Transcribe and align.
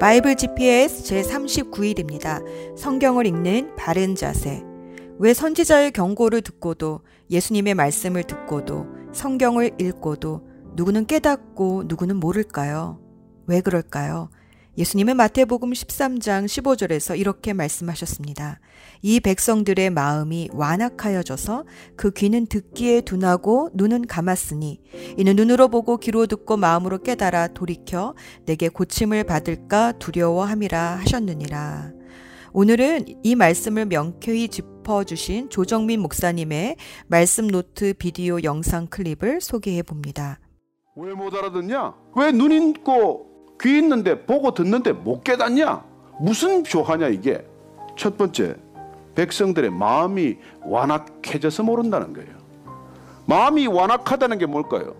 바이블 0.00 0.36
GPS 0.36 1.02
제39일입니다. 1.02 2.42
성경을 2.74 3.26
읽는 3.26 3.76
바른 3.76 4.14
자세. 4.14 4.62
왜 5.18 5.34
선지자의 5.34 5.90
경고를 5.90 6.40
듣고도 6.40 7.02
예수님의 7.28 7.74
말씀을 7.74 8.22
듣고도 8.22 8.86
성경을 9.12 9.72
읽고도 9.78 10.40
누구는 10.74 11.04
깨닫고 11.04 11.84
누구는 11.86 12.16
모를까요? 12.16 12.98
왜 13.46 13.60
그럴까요? 13.60 14.30
예수님은 14.78 15.16
마태복음 15.16 15.72
13장 15.72 16.46
15절에서 16.46 17.18
이렇게 17.18 17.52
말씀하셨습니다. 17.52 18.60
이 19.02 19.18
백성들의 19.20 19.90
마음이 19.90 20.48
완악하여져서 20.52 21.64
그 21.96 22.12
귀는 22.12 22.46
듣기에 22.46 23.00
둔하고 23.02 23.70
눈은 23.74 24.06
감았으니 24.06 24.80
이는 25.18 25.36
눈으로 25.36 25.68
보고 25.68 25.96
귀로 25.98 26.26
듣고 26.26 26.56
마음으로 26.56 26.98
깨달아 27.02 27.48
돌이켜 27.48 28.14
내게 28.46 28.68
고침을 28.68 29.24
받을까 29.24 29.92
두려워함이라 29.92 30.96
하셨느니라. 31.00 31.92
오늘은 32.52 33.04
이 33.22 33.34
말씀을 33.34 33.86
명쾌히 33.86 34.48
짚어주신 34.48 35.50
조정민 35.50 36.00
목사님의 36.00 36.76
말씀 37.06 37.48
노트 37.48 37.92
비디오 37.94 38.42
영상 38.42 38.86
클립을 38.86 39.40
소개해 39.40 39.82
봅니다. 39.82 40.38
왜 40.96 41.14
못 41.14 41.34
알아듣냐? 41.34 41.94
왜 42.16 42.32
눈 42.32 42.52
있고 42.52 43.29
귀 43.60 43.78
있는데 43.78 44.24
보고 44.24 44.52
듣는데 44.52 44.92
못 44.92 45.22
깨닫냐? 45.22 45.84
무슨 46.20 46.62
조화냐 46.62 47.08
이게? 47.08 47.44
첫 47.96 48.16
번째, 48.16 48.56
백성들의 49.14 49.70
마음이 49.70 50.38
완악해져서 50.64 51.62
모른다는 51.62 52.12
거예요. 52.12 52.30
마음이 53.26 53.66
완악하다는 53.66 54.38
게 54.38 54.46
뭘까요? 54.46 54.94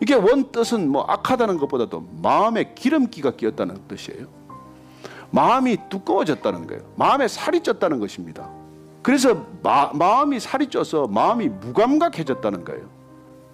이게 0.00 0.14
원 0.14 0.52
뜻은 0.52 0.88
뭐 0.88 1.02
악하다는 1.02 1.58
것보다도 1.58 2.06
마음에 2.22 2.72
기름기가 2.74 3.32
끼었다는 3.32 3.88
뜻이에요. 3.88 4.26
마음이 5.30 5.76
두꺼워졌다는 5.88 6.66
거예요. 6.66 6.82
마음에 6.96 7.28
살이 7.28 7.60
쪘다는 7.60 7.98
것입니다. 7.98 8.48
그래서 9.02 9.46
마, 9.62 9.90
마음이 9.92 10.40
살이 10.40 10.68
쪄서 10.68 11.06
마음이 11.06 11.48
무감각해졌다는 11.48 12.64
거예요. 12.64 12.88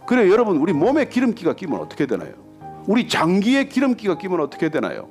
그래 0.06 0.28
여러분 0.30 0.56
우리 0.56 0.72
몸에 0.72 1.08
기름기가 1.08 1.54
끼면 1.54 1.80
어떻게 1.80 2.06
되나요? 2.06 2.32
우리 2.86 3.08
장기에 3.08 3.64
기름기가 3.64 4.18
끼면 4.18 4.40
어떻게 4.40 4.68
되나요? 4.68 5.08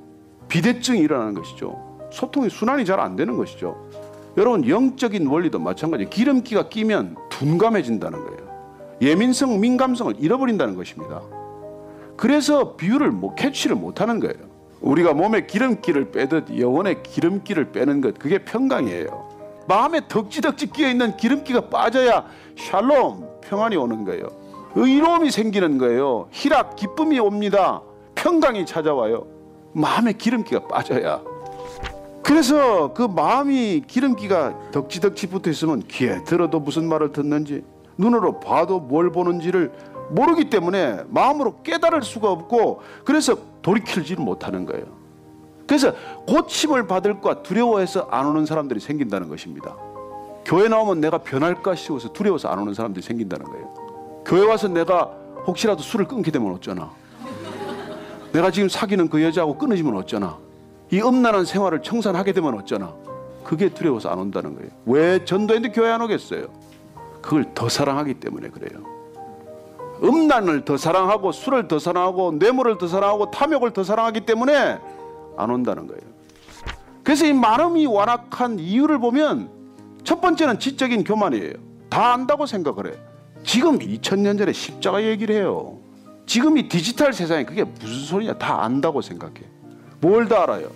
비대증이 0.47 0.99
일어나는 0.99 1.33
것이죠. 1.33 2.09
소통이 2.11 2.49
순환이 2.49 2.85
잘 2.85 2.99
안 2.99 3.15
되는 3.15 3.37
것이죠. 3.37 3.89
여러분 4.37 4.67
영적인 4.67 5.27
원리도 5.27 5.59
마찬가지. 5.59 6.09
기름기가 6.09 6.69
끼면 6.69 7.15
둔감해진다는 7.29 8.19
거예요. 8.19 8.51
예민성, 9.01 9.59
민감성을 9.59 10.15
잃어버린다는 10.19 10.75
것입니다. 10.75 11.21
그래서 12.17 12.75
비유를 12.75 13.11
뭐 13.11 13.33
캐치를 13.35 13.75
못하는 13.75 14.19
거예요. 14.19 14.35
우리가 14.81 15.13
몸에 15.13 15.45
기름기를 15.45 16.11
빼듯 16.11 16.57
영혼의 16.59 17.03
기름기를 17.03 17.71
빼는 17.71 18.01
것 18.01 18.17
그게 18.19 18.39
평강이에요. 18.39 19.29
마음에 19.67 20.01
덕지덕지 20.07 20.71
끼어 20.71 20.89
있는 20.89 21.15
기름기가 21.17 21.69
빠져야 21.69 22.25
샬롬 22.57 23.27
평안이 23.41 23.75
오는 23.75 24.05
거예요. 24.05 24.27
의로움이 24.75 25.31
생기는 25.31 25.77
거예요. 25.77 26.27
희락, 26.31 26.75
기쁨이 26.75 27.19
옵니다. 27.19 27.81
평강이 28.15 28.65
찾아와요. 28.65 29.25
마음에 29.73 30.13
기름기가 30.13 30.67
빠져야. 30.67 31.21
그래서 32.23 32.93
그 32.93 33.01
마음이 33.03 33.83
기름기가 33.87 34.71
덕지덕지 34.71 35.27
붙어 35.27 35.49
있으면 35.49 35.81
귀에 35.87 36.23
들어도 36.23 36.59
무슨 36.59 36.87
말을 36.87 37.11
듣는지 37.11 37.63
눈으로 37.97 38.39
봐도 38.39 38.79
뭘 38.79 39.11
보는지를 39.11 39.71
모르기 40.11 40.49
때문에 40.49 41.03
마음으로 41.09 41.61
깨달을 41.63 42.03
수가 42.03 42.31
없고 42.31 42.81
그래서 43.05 43.35
돌이킬지를 43.61 44.23
못하는 44.23 44.65
거예요. 44.65 44.85
그래서 45.67 45.93
고침을 46.27 46.87
받을까 46.87 47.43
두려워해서 47.43 48.07
안 48.11 48.27
오는 48.27 48.45
사람들이 48.45 48.79
생긴다는 48.79 49.29
것입니다. 49.29 49.75
교회 50.43 50.67
나오면 50.67 50.99
내가 50.99 51.19
변할까 51.19 51.75
싶어서 51.75 52.11
두려워서 52.11 52.49
안 52.49 52.59
오는 52.59 52.73
사람들이 52.73 53.03
생긴다는 53.03 53.45
거예요. 53.45 53.80
교회 54.25 54.45
와서 54.45 54.67
내가 54.67 55.11
혹시라도 55.47 55.81
술을 55.81 56.07
끊게 56.07 56.31
되면 56.31 56.53
어쩌나. 56.53 56.91
내가 58.31 58.51
지금 58.51 58.69
사귀는 58.69 59.09
그 59.09 59.21
여자하고 59.23 59.57
끊어지면 59.57 59.95
어쩌나. 59.97 60.37
이 60.91 61.01
음란한 61.01 61.45
생활을 61.45 61.81
청산하게 61.81 62.33
되면 62.33 62.53
어쩌나. 62.57 62.93
그게 63.43 63.69
두려워서 63.69 64.09
안 64.09 64.19
온다는 64.19 64.55
거예요. 64.55 64.69
왜 64.85 65.25
전도했는데 65.25 65.73
교회 65.73 65.89
안 65.91 66.01
오겠어요? 66.01 66.47
그걸 67.21 67.53
더 67.53 67.67
사랑하기 67.69 68.15
때문에 68.15 68.49
그래요. 68.49 68.83
음란을 70.03 70.65
더 70.65 70.77
사랑하고 70.77 71.31
술을 71.31 71.67
더 71.67 71.77
사랑하고 71.77 72.33
뇌물을 72.33 72.77
더 72.77 72.87
사랑하고 72.87 73.31
탐욕을 73.31 73.71
더 73.71 73.83
사랑하기 73.83 74.21
때문에 74.21 74.79
안 75.37 75.49
온다는 75.49 75.87
거예요. 75.87 76.01
그래서 77.03 77.25
이 77.25 77.33
마음이 77.33 77.85
완악한 77.85 78.59
이유를 78.59 78.99
보면 78.99 79.49
첫 80.03 80.21
번째는 80.21 80.59
지적인 80.59 81.03
교만이에요. 81.03 81.53
다 81.89 82.13
안다고 82.13 82.45
생각을 82.45 82.87
해. 82.87 83.10
지금 83.43 83.79
2000년 83.79 84.37
전에 84.37 84.53
십자가 84.53 85.03
얘기를 85.03 85.35
해요. 85.35 85.77
지금 86.25 86.57
이 86.57 86.67
디지털 86.69 87.11
세상에 87.13 87.43
그게 87.43 87.63
무슨 87.63 88.05
소리냐 88.05 88.33
다 88.37 88.63
안다고 88.63 89.01
생각해. 89.01 89.35
뭘 89.99 90.27
다 90.27 90.43
알아요? 90.43 90.69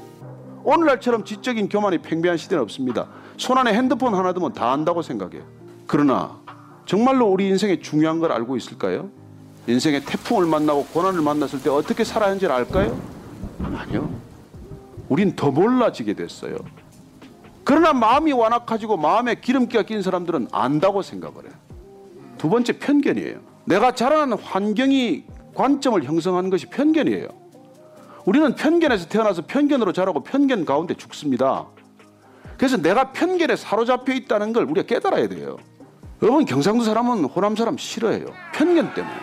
오늘날처럼 0.63 1.23
지적인 1.23 1.69
교만이 1.69 1.99
팽배한 1.99 2.37
시대는 2.37 2.63
없습니다. 2.63 3.07
손 3.37 3.57
안에 3.57 3.73
핸드폰 3.73 4.15
하나 4.15 4.33
두면 4.33 4.53
다 4.53 4.71
안다고 4.71 5.01
생각해요. 5.01 5.43
그러나 5.87 6.39
정말로 6.85 7.27
우리 7.27 7.47
인생에 7.47 7.79
중요한 7.79 8.19
걸 8.19 8.31
알고 8.31 8.57
있을까요? 8.57 9.09
인생의 9.67 10.03
태풍을 10.05 10.45
만나고 10.47 10.85
고난을 10.85 11.21
만났을 11.21 11.61
때 11.61 11.69
어떻게 11.69 12.03
살아야 12.03 12.29
하는지를 12.29 12.53
알까요? 12.53 12.99
아니요. 13.63 14.09
우린 15.09 15.35
더 15.35 15.51
몰라지게 15.51 16.13
됐어요. 16.13 16.57
그러나 17.63 17.93
마음이 17.93 18.31
완악해지고 18.31 18.97
마음에 18.97 19.35
기름기가 19.35 19.83
낀 19.83 20.01
사람들은 20.01 20.49
안다고 20.51 21.01
생각을 21.01 21.45
해요. 21.45 21.53
두 22.37 22.49
번째 22.49 22.73
편견이에요. 22.79 23.39
내가 23.65 23.93
자라는 23.93 24.37
환경이 24.37 25.25
관점을 25.53 26.03
형성하는 26.03 26.49
것이 26.49 26.67
편견이에요. 26.67 27.27
우리는 28.25 28.55
편견에서 28.55 29.07
태어나서 29.07 29.43
편견으로 29.47 29.93
자라고 29.93 30.23
편견 30.23 30.65
가운데 30.65 30.93
죽습니다. 30.95 31.67
그래서 32.57 32.77
내가 32.77 33.11
편견에 33.11 33.55
사로잡혀 33.55 34.13
있다는 34.13 34.53
걸 34.53 34.63
우리가 34.65 34.87
깨달아야 34.87 35.27
돼요. 35.27 35.57
여러분 36.21 36.45
경상도 36.45 36.83
사람은 36.83 37.25
호남 37.25 37.55
사람 37.55 37.77
싫어해요. 37.77 38.25
편견 38.53 38.93
때문에. 38.93 39.15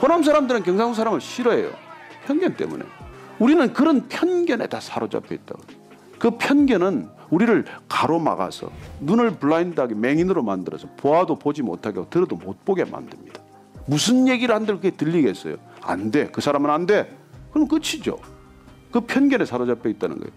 호남 0.00 0.22
사람들은 0.22 0.62
경상도 0.62 0.94
사람을 0.94 1.20
싫어해요. 1.20 1.70
편견 2.26 2.56
때문에. 2.56 2.84
우리는 3.38 3.72
그런 3.72 4.08
편견에 4.08 4.66
다 4.66 4.80
사로잡혀 4.80 5.34
있다고. 5.34 5.62
그 6.18 6.30
편견은 6.38 7.08
우리를 7.30 7.64
가로막아서 7.88 8.70
눈을 9.00 9.32
블라인드하게 9.32 9.94
맹인으로 9.94 10.42
만들어서 10.42 10.88
보아도 10.96 11.36
보지 11.38 11.62
못하게 11.62 11.98
하고 11.98 12.10
들어도 12.10 12.36
못 12.36 12.64
보게 12.64 12.84
만듭니다. 12.84 13.40
무슨 13.86 14.28
얘기를 14.28 14.54
한들 14.54 14.76
그게 14.76 14.90
들리겠어요? 14.90 15.56
안 15.82 16.10
돼. 16.10 16.26
그 16.26 16.40
사람은 16.40 16.70
안 16.70 16.86
돼. 16.86 17.16
그럼 17.52 17.68
끝이죠. 17.68 18.18
그 18.90 19.00
편견에 19.00 19.44
사로잡혀 19.44 19.88
있다는 19.88 20.18
거예요. 20.18 20.32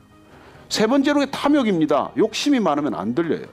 세 0.69 0.85
번째로 0.85 1.25
탐욕입니다. 1.25 2.11
욕심이 2.17 2.59
많으면 2.59 2.93
안 2.93 3.15
들려요. 3.15 3.45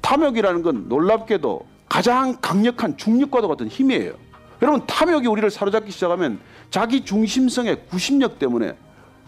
탐욕이라는 0.00 0.62
건 0.62 0.88
놀랍게도 0.88 1.66
가장 1.88 2.36
강력한 2.40 2.96
중력과도 2.96 3.48
같은 3.48 3.68
힘이에요. 3.68 4.14
여러분 4.60 4.82
탐욕이 4.86 5.26
우리를 5.26 5.50
사로잡기 5.50 5.90
시작하면 5.90 6.40
자기 6.70 7.04
중심성의 7.04 7.86
구심력 7.88 8.38
때문에 8.38 8.76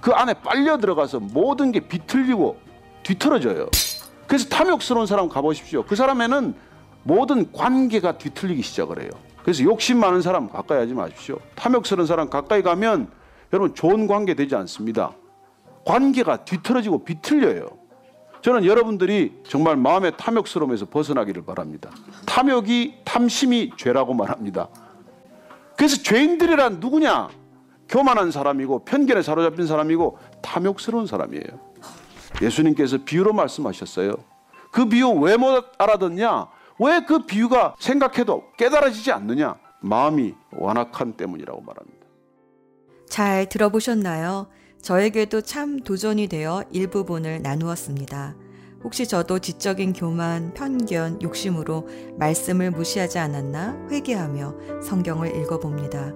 그 0.01 0.12
안에 0.12 0.34
빨려 0.34 0.78
들어가서 0.78 1.21
모든 1.21 1.72
게 1.72 1.81
비틀리고 1.81 2.59
뒤틀어져요. 3.04 3.69
그래서 4.26 4.48
탐욕스러운 4.48 5.06
사람 5.06 5.28
가보십시오. 5.28 5.84
그 5.84 5.94
사람에는 5.94 6.54
모든 7.04 7.53
관계가 7.53 8.19
뒤틀리기 8.19 8.62
시작을 8.62 9.03
해요. 9.03 9.10
그래서 9.42 9.62
욕심 9.62 10.00
많은 10.00 10.22
사람 10.22 10.48
가까이 10.48 10.78
하지 10.78 10.94
마십시오. 10.94 11.38
탐욕스러운 11.54 12.06
사람 12.06 12.31
가까이 12.31 12.62
가면 12.62 13.09
여러분 13.53 13.75
좋은 13.75 14.06
관계 14.06 14.34
되지 14.34 14.56
않습니다. 14.56 15.12
관계가 15.84 16.45
뒤틀어지고 16.45 17.04
비틀려요. 17.04 17.68
저는 18.41 18.65
여러분들이 18.65 19.41
정말 19.47 19.77
마음의 19.77 20.16
탐욕스러움에서 20.16 20.86
벗어나기를 20.86 21.45
바랍니다. 21.45 21.91
탐욕이 22.27 22.97
탐심이 23.04 23.72
죄라고 23.77 24.15
말합니다. 24.15 24.68
그래서 25.77 26.03
죄인들이란 26.03 26.80
누구냐? 26.80 27.28
교만한 27.89 28.30
사람이고 28.30 28.84
편견에 28.84 29.22
사로잡힌 29.22 29.66
사람이고 29.66 30.18
탐욕스러운 30.42 31.06
사람이에요. 31.06 31.74
예수님께서 32.42 32.98
비유로 33.04 33.33
말씀하셨어요. 33.33 34.15
그 34.71 34.86
비유 34.89 35.09
왜 35.10 35.36
못 35.36 35.65
알아듣냐? 35.78 36.48
왜 36.81 37.01
그 37.07 37.25
비유가 37.27 37.75
생각해도 37.78 38.45
깨달아지지 38.57 39.13
않느냐? 39.13 39.57
마음이 39.81 40.34
완악한 40.53 41.13
때문이라고 41.15 41.60
말합니다. 41.60 42.07
잘 43.09 43.48
들어보셨나요? 43.48 44.48
저에게도 44.83 45.42
참 45.42 45.78
도전이 45.81 46.27
되어 46.28 46.65
일부분을 46.71 47.42
나누었습니다. 47.42 48.34
혹시 48.83 49.07
저도 49.09 49.39
지적인 49.39 49.92
교만, 49.95 50.53
편견, 50.53 51.22
욕심으로 51.22 51.89
말씀을 52.19 52.71
무시하지 52.71 53.19
않았나 53.19 53.89
회개하며 53.91 54.80
성경을 54.83 55.34
읽어봅니다. 55.37 56.13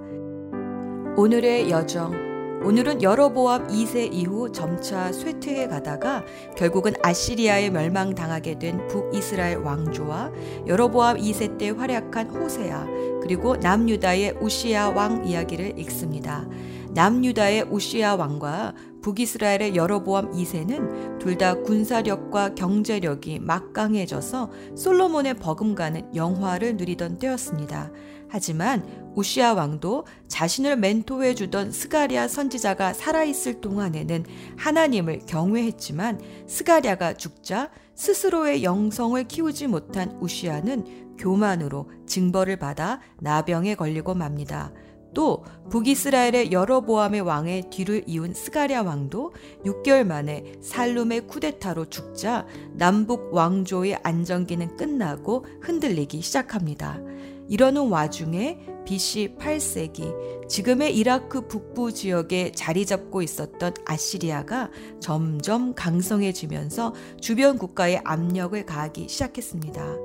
오늘의 1.17 1.71
여정, 1.71 2.12
오늘은 2.60 3.02
여로보암 3.02 3.69
2세 3.69 4.12
이후 4.12 4.50
점차 4.50 5.12
쇠퇴해 5.12 5.69
가다가 5.69 6.25
결국은 6.56 6.93
아시리아에 7.02 7.70
멸망당하게 7.70 8.58
된 8.58 8.87
북이스라엘 8.88 9.58
왕조와 9.58 10.32
여로보암 10.66 11.19
2세 11.19 11.56
때 11.56 11.70
활약한 11.70 12.31
호세아 12.31 12.87
그리고 13.22 13.56
남유다의 13.56 14.38
우시아 14.40 14.90
왕 14.90 15.25
이야기를 15.25 15.78
읽습니다. 15.78 16.46
남유다의 16.94 17.64
우시아 17.70 18.17
왕과 18.17 18.75
북이스라엘의 19.02 19.76
여로보암 19.76 20.32
2세는 20.32 21.19
둘 21.19 21.38
다 21.38 21.55
군사력과 21.55 22.55
경제력이 22.56 23.38
막강해져서 23.38 24.50
솔로몬의 24.76 25.35
버금가는 25.35 26.17
영화를 26.17 26.76
누리던 26.76 27.19
때였습니다. 27.19 27.93
하지만 28.29 29.12
우시아 29.14 29.55
왕도 29.55 30.05
자신을 30.26 30.76
멘토해 30.76 31.35
주던 31.35 31.70
스가랴 31.70 32.26
선지자가 32.26 32.93
살아있을 32.93 33.61
동안에는 33.61 34.25
하나님을 34.56 35.20
경외했지만 35.26 36.20
스가랴가 36.49 37.14
죽자 37.14 37.70
스스로의 37.94 38.64
영성을 38.64 39.23
키우지 39.25 39.69
못한 39.69 40.19
우시아는 40.20 41.17
교만으로 41.19 41.88
징벌을 42.06 42.56
받아 42.58 43.00
나병에 43.20 43.76
걸리고 43.76 44.14
맙니다. 44.14 44.73
또 45.19 45.43
북이스라엘의 45.70 46.53
여러 46.53 46.81
보암의 46.81 47.23
왕의 47.23 47.70
뒤를 47.70 48.05
이은 48.06 48.35
스가랴 48.35 48.85
왕도 48.85 49.32
6개월 49.65 50.05
만에 50.05 50.44
살룸의 50.61 51.26
쿠데타로 51.26 51.87
죽자 51.87 52.47
남북 52.75 53.35
왕조의 53.35 53.99
안정기는 54.05 54.76
끝나고 54.76 55.44
흔들리기 55.61 56.20
시작합니다. 56.20 57.00
이러는 57.49 57.88
와중에 57.88 58.61
BC 58.87 59.35
8세기 59.41 60.49
지금의 60.49 60.97
이라크 60.97 61.49
북부 61.49 61.93
지역에 61.93 62.53
자리 62.53 62.87
잡고 62.87 63.21
있었던 63.21 63.75
아시리아가 63.87 64.71
점점 65.00 65.75
강성해지면서 65.75 66.94
주변 67.21 67.59
국가에 67.59 68.00
압력을 68.05 68.64
가하기 68.64 69.09
시작했습니다. 69.09 69.97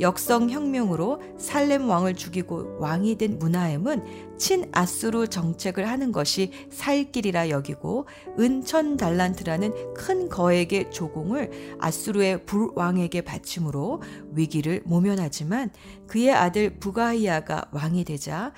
역성혁명으로 0.00 1.20
살렘 1.38 1.88
왕을 1.88 2.14
죽이고 2.14 2.78
왕이 2.78 3.16
된 3.16 3.38
문하엠은 3.38 4.36
친아수르 4.38 5.28
정책을 5.28 5.88
하는 5.88 6.12
것이 6.12 6.52
살 6.70 7.10
길이라 7.10 7.50
여기고 7.50 8.06
은천 8.38 8.96
달란트라는 8.96 9.94
큰 9.94 10.28
거액의 10.28 10.90
조공을 10.90 11.76
아수르의 11.78 12.44
불왕에게 12.46 13.22
바침으로 13.22 14.02
위기를 14.32 14.82
모면하지만 14.84 15.70
그의 16.06 16.32
아들 16.32 16.78
부가이아가 16.78 17.64
왕이 17.72 18.04
되자 18.04 18.52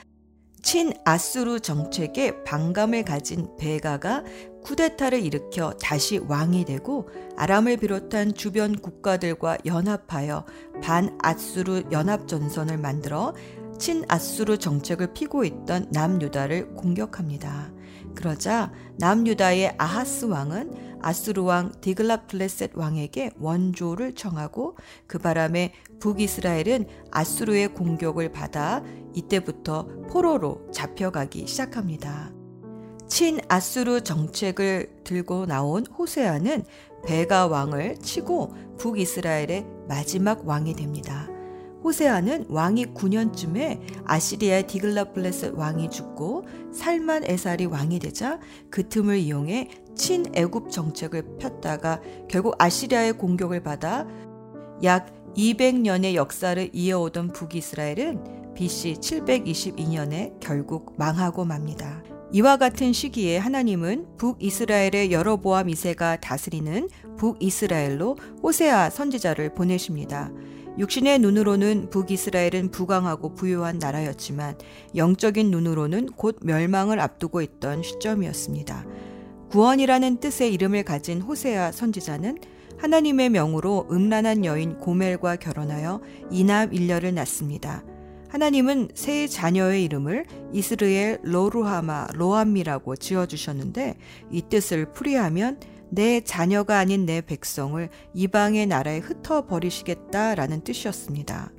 친아수르 0.63 1.61
정책에 1.61 2.45
반감을 2.45 3.05
가진 3.05 3.49
베가가 3.57 4.25
쿠데타를 4.63 5.25
일으켜 5.25 5.73
다시 5.83 6.19
왕이 6.19 6.65
되고 6.65 7.09
아람을 7.37 7.79
비롯한 7.79 8.35
주변 8.35 8.77
국가들과 8.77 9.59
연합하여 9.65 10.45
반아수르 10.83 11.85
연합전선을 11.91 12.79
만들어 12.79 13.35
친아수르 13.79 14.59
정책을 14.59 15.15
피고 15.15 15.45
있던 15.45 15.87
남유다를 15.91 16.75
공격합니다. 16.75 17.73
그러자 18.15 18.73
남유다의 18.99 19.75
아하스 19.79 20.27
왕은 20.27 20.99
아수르 21.03 21.43
왕 21.43 21.73
디글라플레셋 21.81 22.73
왕에게 22.75 23.31
원조를 23.39 24.15
청하고 24.15 24.77
그 25.07 25.19
바람에 25.19 25.73
북이스라엘은 25.99 26.87
아수르의 27.11 27.75
공격을 27.75 28.33
받아 28.33 28.83
이때부터 29.15 29.87
포로로 30.11 30.71
잡혀가기 30.73 31.47
시작합니다. 31.47 32.40
친아수르 33.11 34.03
정책을 34.03 35.03
들고 35.05 35.45
나온 35.47 35.85
호세아는 35.87 36.65
베가 37.05 37.49
왕을 37.49 37.99
치고 37.99 38.55
북이스라엘의 38.79 39.67
마지막 39.89 40.47
왕이 40.47 40.75
됩니다. 40.75 41.29
호세아는 41.83 42.47
왕이 42.49 42.95
9년쯤에 42.95 44.05
아시리아의 44.05 44.67
디글라플레스 44.67 45.53
왕이 45.55 45.91
죽고 45.91 46.47
살만 46.73 47.25
에살이 47.25 47.67
왕이 47.67 47.99
되자 47.99 48.39
그 48.71 48.89
틈을 48.89 49.19
이용해 49.19 49.71
친애굽 49.97 50.71
정책을 50.71 51.39
폈다가 51.39 52.01
결국 52.29 52.55
아시리아의 52.59 53.15
공격을 53.15 53.63
받아 53.63 54.07
약 54.83 55.13
200년의 55.35 56.15
역사를 56.15 56.71
이어오던 56.73 57.33
북이스라엘은 57.33 58.55
BC 58.55 58.95
722년에 59.01 60.39
결국 60.41 60.95
망하고 60.99 61.45
맙니다. 61.45 62.03
이와 62.33 62.59
같은 62.59 62.93
시기에 62.93 63.39
하나님은 63.39 64.17
북이스라엘의 64.17 65.11
여러보암 65.11 65.67
2세가 65.67 66.21
다스리는 66.21 66.89
북이스라엘로 67.17 68.17
호세아 68.41 68.91
선지자를 68.91 69.55
보내십니다. 69.55 70.31
육신의 70.79 71.19
눈으로는 71.19 71.91
북이스라엘은 71.91 72.71
부강하고 72.71 73.35
부유한 73.35 73.81
나라였지만 73.81 74.57
영적인 74.95 75.51
눈으로는 75.51 76.07
곧 76.13 76.39
멸망을 76.43 77.01
앞두고 77.01 77.43
있던 77.43 77.83
시점이었습니다. 77.83 78.87
구원이라는 79.51 80.21
뜻의 80.21 80.55
이름을 80.55 80.85
가진 80.85 81.21
호세아 81.21 81.73
선지자는 81.73 82.39
하나님의 82.79 83.31
명으로 83.31 83.89
음란한 83.91 84.45
여인 84.45 84.79
고멜과 84.79 85.35
결혼하여 85.35 86.01
이남 86.31 86.73
일녀를 86.73 87.13
낳습니다. 87.13 87.83
하나님은 88.31 88.91
세 88.95 89.27
자녀의 89.27 89.83
이름을 89.85 90.25
이스르엘 90.53 91.19
로루하마 91.25 92.09
로암미라고 92.15 92.95
지어주셨는데 92.95 93.97
이 94.31 94.43
뜻을 94.43 94.93
풀이하면 94.93 95.59
내 95.89 96.21
자녀가 96.21 96.79
아닌 96.79 97.07
내 97.07 97.21
백성을 97.23 97.89
이방의 98.15 98.67
나라에 98.67 98.99
흩어 98.99 99.47
버리시겠다라는 99.47 100.63
뜻이었습니다. 100.63 101.51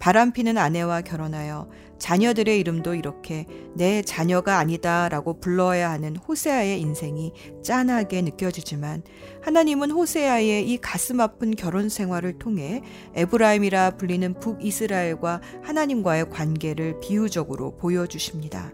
바람피는 0.00 0.58
아내와 0.58 1.02
결혼하여 1.02 1.70
자녀들의 2.00 2.58
이름도 2.58 2.94
이렇게 2.94 3.46
내 3.74 4.02
자녀가 4.02 4.58
아니다라고 4.58 5.38
불러야 5.38 5.90
하는 5.90 6.16
호세아의 6.16 6.80
인생이 6.80 7.32
짠하게 7.62 8.22
느껴지지만 8.22 9.02
하나님은 9.42 9.92
호세아의 9.92 10.68
이 10.68 10.78
가슴 10.78 11.20
아픈 11.20 11.54
결혼 11.54 11.88
생활을 11.88 12.38
통해 12.38 12.82
에브라임이라 13.14 13.92
불리는 13.98 14.34
북이스라엘과 14.40 15.42
하나님과의 15.62 16.30
관계를 16.30 16.98
비유적으로 17.00 17.76
보여주십니다. 17.76 18.72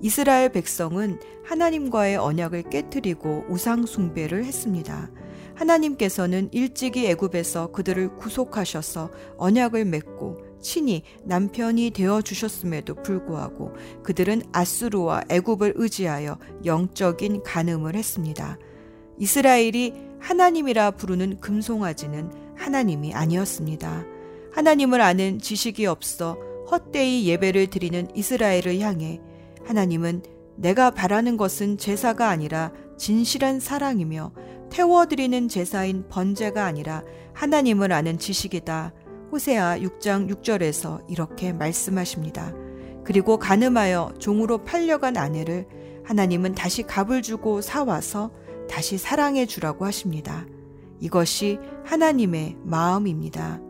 이스라엘 0.00 0.52
백성은 0.52 1.18
하나님과의 1.44 2.18
언약을 2.18 2.64
깨뜨리고 2.70 3.46
우상 3.48 3.86
숭배를 3.86 4.44
했습니다. 4.44 5.10
하나님께서는 5.54 6.50
일찍이 6.52 7.06
애굽에서 7.06 7.72
그들을 7.72 8.16
구속하셔서 8.16 9.10
언약을 9.38 9.86
맺고 9.86 10.45
친히 10.66 11.02
남편이 11.22 11.92
되어 11.92 12.20
주셨음에도 12.22 12.96
불구하고 12.96 13.72
그들은 14.02 14.42
아수르와 14.50 15.22
애굽을 15.28 15.74
의지하여 15.76 16.38
영적인 16.64 17.44
간음을 17.44 17.94
했습니다. 17.94 18.58
이스라엘이 19.16 19.92
하나님이라 20.18 20.90
부르는 20.92 21.38
금송아지는 21.38 22.56
하나님이 22.56 23.14
아니었습니다. 23.14 24.06
하나님을 24.50 25.00
아는 25.00 25.38
지식이 25.38 25.86
없어 25.86 26.36
헛되이 26.68 27.28
예배를 27.28 27.68
드리는 27.68 28.08
이스라엘을 28.16 28.80
향해 28.80 29.20
하나님은 29.64 30.24
내가 30.56 30.90
바라는 30.90 31.36
것은 31.36 31.78
제사가 31.78 32.28
아니라 32.28 32.72
진실한 32.96 33.60
사랑이며 33.60 34.32
태워드리는 34.70 35.46
제사인 35.46 36.08
번제가 36.08 36.64
아니라 36.64 37.04
하나님을 37.34 37.92
아는 37.92 38.18
지식이다. 38.18 38.92
호세아 39.32 39.78
6장 39.78 40.30
6절에서 40.30 41.04
이렇게 41.08 41.52
말씀하십니다. 41.52 42.54
그리고 43.04 43.38
가늠하여 43.38 44.14
종으로 44.18 44.64
팔려간 44.64 45.16
아내를 45.16 45.66
하나님은 46.04 46.54
다시 46.54 46.82
값을 46.82 47.22
주고 47.22 47.60
사와서 47.60 48.30
다시 48.68 48.98
사랑해 48.98 49.46
주라고 49.46 49.84
하십니다. 49.84 50.46
이것이 51.00 51.58
하나님의 51.84 52.56
마음입니다. 52.62 53.60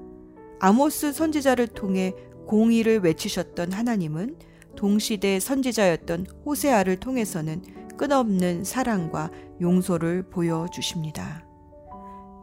아모스 0.61 1.13
선지자를 1.13 1.69
통해 1.69 2.15
공의를 2.47 3.01
외치셨던 3.01 3.73
하나님은 3.73 4.37
동시대 4.77 5.41
선지자였던 5.41 6.27
호세아를 6.45 6.97
통해서는 6.97 7.63
끝없는 7.97 8.65
사랑과 8.65 9.31
용서를 9.61 10.29
보여주십니다. 10.31 11.45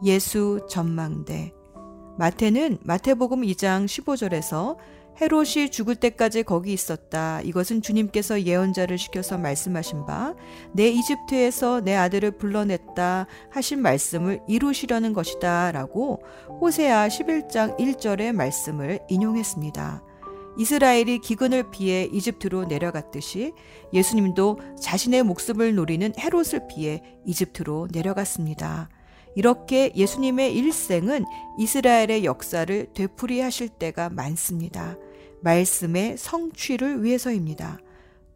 예수 0.04 0.66
전망대 0.70 1.54
마태는 2.18 2.78
마태복음 2.84 3.42
2장 3.42 3.86
15절에서 3.86 4.78
헤롯이 5.20 5.70
죽을 5.72 5.96
때까지 5.96 6.44
거기 6.44 6.74
있었다. 6.74 7.42
이것은 7.42 7.82
주님께서 7.82 8.44
예언자를 8.44 8.98
시켜서 8.98 9.38
말씀하신 9.38 10.06
바, 10.06 10.34
내 10.74 10.90
이집트에서 10.90 11.82
내 11.82 11.96
아들을 11.96 12.32
불러냈다 12.32 13.28
하신 13.52 13.82
말씀을 13.82 14.42
이루시려는 14.48 15.14
것이다. 15.14 15.72
라고 15.72 16.24
호세아 16.62 17.08
11장 17.08 17.78
1절의 17.78 18.32
말씀을 18.34 19.00
인용했습니다. 19.10 20.04
이스라엘이 20.58 21.20
기근을 21.20 21.72
피해 21.72 22.08
이집트로 22.12 22.66
내려갔듯이 22.66 23.54
예수님도 23.92 24.60
자신의 24.80 25.24
목숨을 25.24 25.74
노리는 25.74 26.14
헤롯을 26.18 26.68
피해 26.70 27.02
이집트로 27.26 27.88
내려갔습니다. 27.92 28.90
이렇게 29.36 29.92
예수님의 29.96 30.56
일생은 30.56 31.26
이스라엘의 31.58 32.26
역사를 32.26 32.88
되풀이하실 32.94 33.70
때가 33.70 34.10
많습니다. 34.10 34.98
말씀의 35.42 36.18
성취를 36.18 37.04
위해서입니다. 37.04 37.80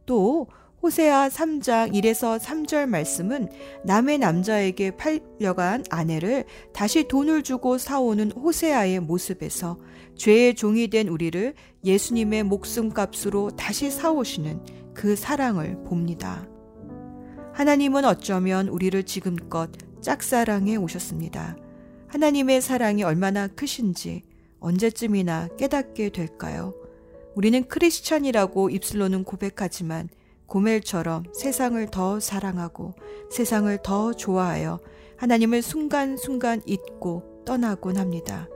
또 0.05 0.47
호세아 0.83 1.29
3장 1.29 1.93
1에서 1.93 2.39
3절 2.39 2.85
말씀은 2.87 3.49
남의 3.83 4.19
남자에게 4.19 4.91
팔려간 4.91 5.83
아내를 5.89 6.45
다시 6.73 7.07
돈을 7.07 7.41
주고 7.41 7.77
사오는 7.77 8.31
호세아의 8.31 8.99
모습에서 8.99 9.79
죄의 10.15 10.55
종이 10.55 10.87
된 10.87 11.07
우리를 11.07 11.55
예수님의 11.83 12.43
목숨값으로 12.43 13.51
다시 13.51 13.89
사오시는 13.89 14.93
그 14.93 15.15
사랑을 15.15 15.83
봅니다. 15.83 16.47
하나님은 17.53 18.05
어쩌면 18.05 18.67
우리를 18.67 19.01
지금껏 19.03 19.71
짝사랑해 20.01 20.75
오셨습니다. 20.75 21.57
하나님의 22.07 22.61
사랑이 22.61 23.03
얼마나 23.03 23.47
크신지 23.47 24.23
언제쯤이나 24.59 25.49
깨닫게 25.57 26.09
될까요? 26.09 26.73
우리는 27.35 27.67
크리스찬이라고 27.67 28.69
입술로는 28.69 29.23
고백하지만 29.23 30.09
고멜처럼 30.47 31.25
세상을 31.33 31.85
더 31.91 32.19
사랑하고 32.19 32.95
세상을 33.29 33.77
더 33.83 34.13
좋아하여 34.13 34.79
하나님을 35.17 35.61
순간순간 35.61 36.61
잊고 36.65 37.43
떠나곤 37.45 37.97
합니다. 37.97 38.47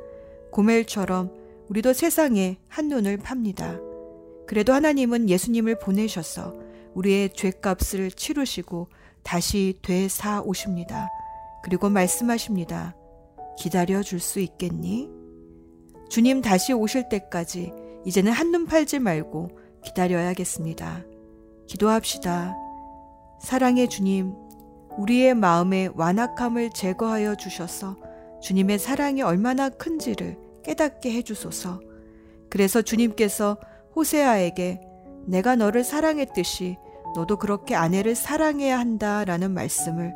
고멜처럼 0.51 1.31
우리도 1.69 1.93
세상에 1.93 2.57
한눈을 2.67 3.17
팝니다. 3.17 3.79
그래도 4.47 4.73
하나님은 4.73 5.29
예수님을 5.29 5.79
보내셔서 5.79 6.55
우리의 6.93 7.33
죄값을 7.33 8.11
치르시고 8.11 8.89
다시 9.23 9.77
되사 9.81 10.41
오십니다. 10.41 11.07
그리고 11.63 11.89
말씀하십니다. 11.89 12.95
기다려 13.57 14.01
줄 14.01 14.19
수 14.19 14.39
있겠니? 14.39 15.09
주님 16.09 16.41
다시 16.41 16.73
오실 16.73 17.09
때까지 17.09 17.71
이제는 18.05 18.31
한눈 18.31 18.65
팔지 18.65 18.99
말고 18.99 19.49
기다려야겠습니다. 19.83 21.03
기도합시다. 21.67 22.55
사랑의 23.41 23.87
주님, 23.89 24.33
우리의 24.97 25.35
마음의 25.35 25.91
완악함을 25.95 26.71
제거하여 26.71 27.35
주셔서 27.35 27.95
주님의 28.41 28.79
사랑이 28.79 29.21
얼마나 29.21 29.69
큰지를 29.69 30.37
깨닫게 30.63 31.11
해주소서. 31.13 31.79
그래서 32.49 32.81
주님께서 32.81 33.57
호세아에게 33.95 34.81
내가 35.27 35.55
너를 35.55 35.83
사랑했듯이 35.83 36.77
너도 37.15 37.37
그렇게 37.37 37.75
아내를 37.75 38.15
사랑해야 38.15 38.77
한다 38.77 39.23
라는 39.25 39.51
말씀을 39.51 40.13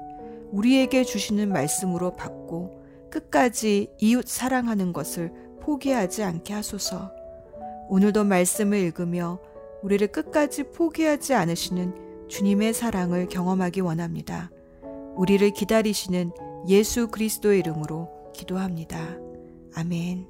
우리에게 0.56 1.04
주시는 1.04 1.50
말씀으로 1.50 2.16
받고 2.16 2.82
끝까지 3.12 3.90
이웃 4.00 4.26
사랑하는 4.26 4.94
것을 4.94 5.34
포기하지 5.60 6.24
않게 6.24 6.54
하소서. 6.54 7.12
오늘도 7.90 8.24
말씀을 8.24 8.78
읽으며 8.78 9.40
우리를 9.84 10.08
끝까지 10.08 10.72
포기하지 10.72 11.34
않으시는 11.34 12.28
주님의 12.30 12.74
사랑을 12.74 13.28
경험하기 13.28 13.82
원합니다. 13.82 14.50
우리를 15.16 15.52
기다리시는 15.52 16.32
예수 16.70 17.10
그리스도의 17.10 17.60
이름으로 17.60 18.32
기도합니다. 18.34 18.98
아멘. 19.76 20.30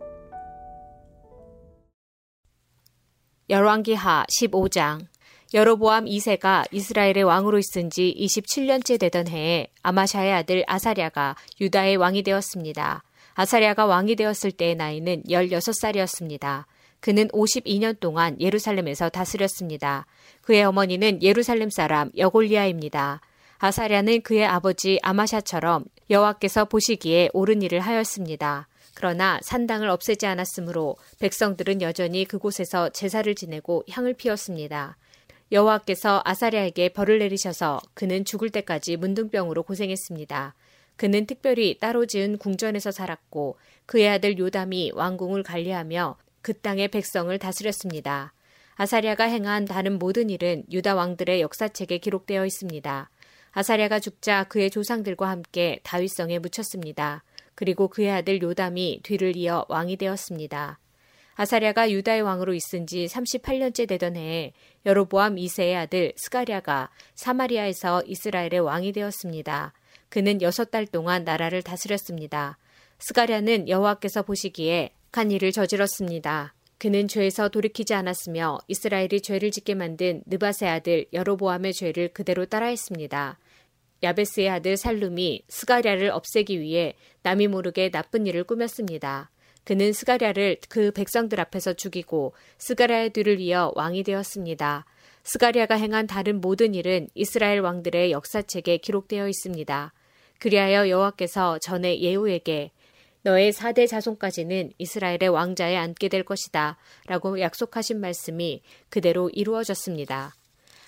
열왕기하 3.48 4.26
15장 4.28 5.06
여로보암 5.56 6.04
2세가 6.04 6.66
이스라엘의 6.70 7.24
왕으로 7.24 7.58
있은 7.60 7.90
지 7.90 8.14
27년째 8.20 9.00
되던 9.00 9.30
해에 9.30 9.68
아마샤의 9.84 10.34
아들 10.34 10.66
아사랴가 10.68 11.38
유다의 11.62 11.96
왕이 11.96 12.24
되었습니다. 12.24 13.04
아사랴가 13.36 13.86
왕이 13.86 14.18
되었을 14.18 14.52
때의 14.52 14.76
나이는 14.76 15.24
16살이었습니다. 15.30 16.66
그는 17.00 17.30
52년 17.30 18.02
동안 18.02 18.36
예루살렘에서 18.42 19.08
다스렸습니다. 19.08 20.06
그의 20.42 20.66
어머니는 20.66 21.24
예루살렘 21.24 21.70
사람 21.70 22.12
여골리아입니다. 22.18 23.22
아사랴는 23.60 24.24
그의 24.24 24.46
아버지 24.46 25.00
아마샤처럼 25.04 25.86
여호와께서 26.10 26.66
보시기에 26.66 27.30
옳은 27.32 27.62
일을 27.62 27.80
하였습니다. 27.80 28.68
그러나 28.94 29.40
산당을 29.42 29.88
없애지 29.88 30.26
않았으므로 30.26 30.98
백성들은 31.20 31.82
여전히 31.82 32.26
그곳에서 32.26 32.90
제사를 32.90 33.34
지내고 33.34 33.86
향을 33.90 34.16
피웠습니다. 34.16 34.98
여호와께서 35.52 36.22
아사랴에게 36.26 36.90
벌을 36.90 37.20
내리셔서 37.20 37.80
그는 37.94 38.26
죽을 38.26 38.50
때까지 38.50 38.98
문둥병으로 38.98 39.64
고생했습니다. 39.64 40.56
그는 40.96 41.26
특별히 41.26 41.78
따로 41.78 42.06
지은 42.06 42.38
궁전에서 42.38 42.92
살았고 42.92 43.58
그의 43.86 44.10
아들 44.10 44.38
요담이 44.38 44.92
왕궁을 44.96 45.44
관리하며 45.44 46.18
그 46.42 46.54
땅의 46.54 46.88
백성을 46.88 47.38
다스렸습니다. 47.38 48.34
아사랴가 48.76 49.26
행한 49.26 49.66
다른 49.66 50.00
모든 50.00 50.30
일은 50.30 50.64
유다 50.72 50.96
왕들의 50.96 51.42
역사책에 51.42 52.00
기록되어 52.00 52.46
있습니다. 52.46 53.10
아사랴가 53.52 54.00
죽자 54.00 54.46
그의 54.46 54.70
조상들과 54.70 55.30
함께 55.30 55.80
다윗성에 55.84 56.40
묻혔습니다. 56.40 57.24
그리고 57.56 57.88
그의 57.88 58.12
아들 58.12 58.42
요담이 58.42 59.02
뒤를 59.04 59.38
이어 59.38 59.66
왕이 59.70 59.96
되었습니다. 59.96 60.80
아사랴가 61.36 61.92
유다의 61.92 62.22
왕으로 62.22 62.54
있은 62.54 62.88
지 62.88 63.06
38년째 63.06 63.88
되던 63.88 64.16
해에 64.16 64.54
여로보암 64.86 65.36
2세의 65.36 65.76
아들 65.76 66.14
스가랴가 66.16 66.90
사마리아에서 67.16 68.04
이스라엘의 68.06 68.60
왕이 68.60 68.92
되었습니다. 68.92 69.74
그는 70.10 70.42
여섯 70.42 70.72
달 70.72 70.86
동안 70.86 71.24
나라를 71.24 71.64
다스렸습니다. 71.64 72.58
스가랴는 73.00 73.68
여호와께서 73.68 74.24
보시기에 74.24 74.92
한 75.12 75.32
일을 75.32 75.52
저질렀습니다. 75.52 76.54
그는 76.78 77.08
죄에서 77.08 77.50
돌이키지 77.50 77.94
않았으며 77.94 78.60
이스라엘이 78.68 79.22
죄를 79.22 79.52
짓게 79.52 79.76
만든 79.76 80.22
느바세 80.26 80.68
아들 80.68 81.06
여로보암의 81.14 81.74
죄를 81.74 82.10
그대로 82.10 82.46
따라했습니다. 82.46 83.40
야베스의 84.04 84.50
아들 84.50 84.78
살룸이 84.78 85.44
스가랴를 85.48 86.12
없애기 86.12 86.60
위해 86.60 86.96
남이 87.24 87.48
모르게 87.48 87.90
나쁜 87.90 88.28
일을 88.28 88.44
꾸몄습니다. 88.44 89.32
그는 89.66 89.92
스가랴를 89.92 90.58
그 90.70 90.92
백성들 90.92 91.40
앞에서 91.42 91.74
죽이고 91.74 92.34
스가랴의 92.60 93.10
뒤를 93.10 93.42
이어 93.42 93.74
왕이 93.76 94.04
되었습니다. 94.04 94.86
스가랴가 95.24 95.76
행한 95.76 96.08
다른 96.08 96.40
모든 96.40 96.76
일은 96.76 97.10
이스라엘 97.16 97.60
왕들의 97.60 98.12
역사책에 98.12 98.78
기록되어 98.78 99.28
있습니다. 99.28 99.92
그리하여 100.40 100.88
여호와께서 100.88 101.58
전에 101.60 102.00
예후에게 102.00 102.72
너의 103.24 103.52
사대 103.54 103.88
자손까지는 103.88 104.74
이스라엘의 104.78 105.30
왕좌에 105.30 105.76
앉게 105.76 106.10
될 106.10 106.24
것이다. 106.24 106.78
라고 107.08 107.40
약속하신 107.40 108.00
말씀이 108.00 108.62
그대로 108.90 109.32
이루어졌습니다. 109.34 110.36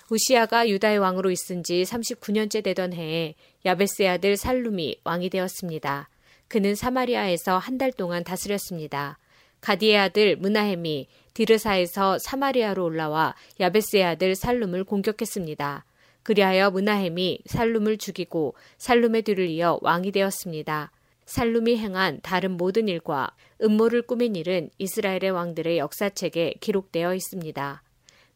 우시아가 0.08 0.68
유다의 0.68 0.98
왕으로 0.98 1.32
있은 1.32 1.64
지 1.64 1.82
39년째 1.82 2.62
되던 2.62 2.92
해에 2.92 3.34
야베스의 3.66 4.08
아들 4.08 4.36
살룸이 4.36 5.00
왕이 5.02 5.30
되었습니다. 5.30 6.08
그는 6.48 6.74
사마리아에서 6.74 7.58
한 7.58 7.78
달 7.78 7.92
동안 7.92 8.24
다스렸습니다. 8.24 9.18
가디의 9.60 9.98
아들 9.98 10.36
문하햄이 10.36 11.08
디르사에서 11.34 12.18
사마리아로 12.18 12.84
올라와 12.84 13.34
야베스의 13.60 14.04
아들 14.04 14.34
살룸을 14.34 14.84
공격했습니다. 14.84 15.84
그리하여 16.22 16.70
문하햄이 16.70 17.40
살룸을 17.46 17.98
죽이고 17.98 18.54
살룸의 18.78 19.22
뒤를 19.22 19.46
이어 19.46 19.78
왕이 19.82 20.12
되었습니다. 20.12 20.90
살룸이 21.26 21.76
행한 21.76 22.20
다른 22.22 22.52
모든 22.56 22.88
일과 22.88 23.30
음모를 23.62 24.02
꾸민 24.02 24.34
일은 24.34 24.70
이스라엘의 24.78 25.30
왕들의 25.30 25.78
역사책에 25.78 26.54
기록되어 26.60 27.14
있습니다. 27.14 27.82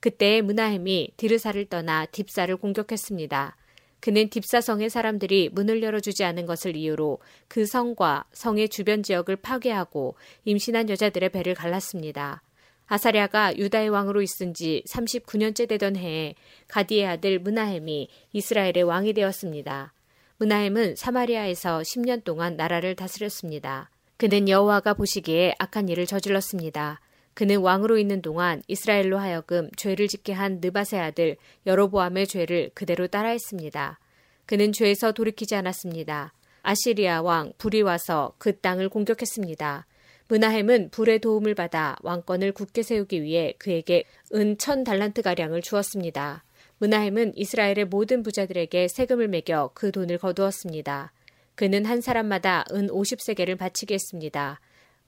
그때 0.00 0.42
문하햄이 0.42 1.12
디르사를 1.16 1.64
떠나 1.66 2.06
딥사를 2.06 2.54
공격했습니다. 2.56 3.56
그는 4.02 4.28
딥사성의 4.28 4.90
사람들이 4.90 5.50
문을 5.52 5.80
열어주지 5.80 6.24
않은 6.24 6.44
것을 6.44 6.74
이유로 6.74 7.20
그 7.46 7.66
성과 7.66 8.24
성의 8.32 8.68
주변 8.68 9.04
지역을 9.04 9.36
파괴하고 9.36 10.16
임신한 10.44 10.90
여자들의 10.90 11.28
배를 11.28 11.54
갈랐습니다. 11.54 12.42
아사랴가 12.88 13.56
유다의 13.56 13.90
왕으로 13.90 14.20
있은 14.20 14.54
지 14.54 14.82
39년째 14.88 15.68
되던 15.68 15.94
해에 15.94 16.34
가디의 16.66 17.06
아들 17.06 17.38
문하햄이 17.38 18.08
이스라엘의 18.32 18.82
왕이 18.82 19.12
되었습니다. 19.12 19.94
문하햄은 20.38 20.96
사마리아에서 20.96 21.82
10년 21.82 22.24
동안 22.24 22.56
나라를 22.56 22.96
다스렸습니다. 22.96 23.88
그는 24.16 24.48
여호와가 24.48 24.94
보시기에 24.94 25.54
악한 25.60 25.88
일을 25.88 26.06
저질렀습니다. 26.06 27.00
그는 27.34 27.58
왕으로 27.58 27.98
있는 27.98 28.20
동안 28.22 28.62
이스라엘로 28.68 29.18
하여금 29.18 29.70
죄를 29.76 30.08
짓게 30.08 30.32
한 30.32 30.58
느바세 30.60 30.98
아들 30.98 31.36
여로보암의 31.66 32.26
죄를 32.26 32.70
그대로 32.74 33.06
따라했습니다. 33.06 33.98
그는 34.46 34.72
죄에서 34.72 35.12
돌이키지 35.12 35.54
않았습니다. 35.54 36.32
아시리아 36.62 37.22
왕 37.22 37.52
불이 37.58 37.82
와서 37.82 38.34
그 38.38 38.58
땅을 38.58 38.88
공격했습니다. 38.88 39.86
문하햄은 40.28 40.90
불의 40.90 41.18
도움을 41.18 41.54
받아 41.54 41.96
왕권을 42.02 42.52
굳게 42.52 42.82
세우기 42.82 43.22
위해 43.22 43.54
그에게 43.58 44.04
은 44.34 44.56
천 44.58 44.84
달란트 44.84 45.22
가량을 45.22 45.62
주었습니다. 45.62 46.44
문하햄은 46.78 47.32
이스라엘의 47.36 47.86
모든 47.86 48.22
부자들에게 48.22 48.88
세금을 48.88 49.28
매겨 49.28 49.70
그 49.74 49.92
돈을 49.92 50.18
거두었습니다. 50.18 51.12
그는 51.54 51.84
한 51.84 52.00
사람마다 52.00 52.64
은 52.72 52.88
50세계를 52.88 53.58
바치게 53.58 53.94
했습니다. 53.94 54.60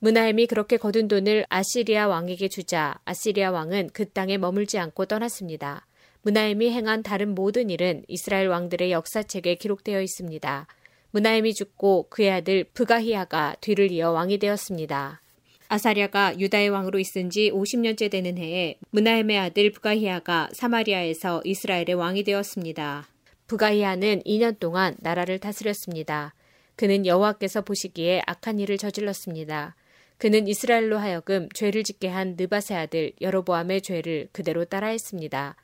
문하햄이 0.04 0.48
그렇게 0.48 0.76
거둔 0.76 1.08
돈을 1.08 1.46
아시리아 1.48 2.08
왕에게 2.08 2.48
주자 2.48 3.00
아시리아 3.06 3.50
왕은 3.50 3.88
그 3.94 4.06
땅에 4.06 4.36
머물지 4.36 4.78
않고 4.78 5.06
떠났습니다. 5.06 5.86
문하햄이 6.20 6.70
행한 6.72 7.02
다른 7.02 7.34
모든 7.34 7.70
일은 7.70 8.04
이스라엘 8.06 8.48
왕들의 8.48 8.92
역사책에 8.92 9.54
기록되어 9.54 10.02
있습니다. 10.02 10.66
문하임이 11.12 11.54
죽고 11.54 12.08
그의 12.10 12.32
아들 12.32 12.64
브가히아가 12.64 13.56
뒤를 13.62 13.90
이어 13.92 14.10
왕이 14.10 14.36
되었습니다. 14.36 15.22
아사랴가 15.68 16.38
유다의 16.38 16.68
왕으로 16.68 16.98
있은 16.98 17.30
지 17.30 17.50
50년째 17.50 18.10
되는 18.10 18.36
해에 18.36 18.76
문하임의 18.90 19.38
아들 19.38 19.72
브가히아가 19.72 20.50
사마리아에서 20.52 21.40
이스라엘의 21.46 21.94
왕이 21.94 22.24
되었습니다. 22.24 23.08
브가히아는 23.46 24.20
2년 24.26 24.60
동안 24.60 24.96
나라를 24.98 25.38
다스렸습니다. 25.38 26.34
그는 26.76 27.06
여호와께서 27.06 27.62
보시기에 27.62 28.20
악한 28.26 28.58
일을 28.60 28.76
저질렀습니다. 28.76 29.76
그는 30.18 30.46
이스라엘로 30.46 30.98
하여금 30.98 31.48
죄를 31.54 31.82
짓게 31.82 32.08
한 32.08 32.36
느바세 32.38 32.74
아들 32.74 33.12
여로보암의 33.20 33.82
죄를 33.82 34.28
그대로 34.32 34.64
따라했습니다. 34.64 35.56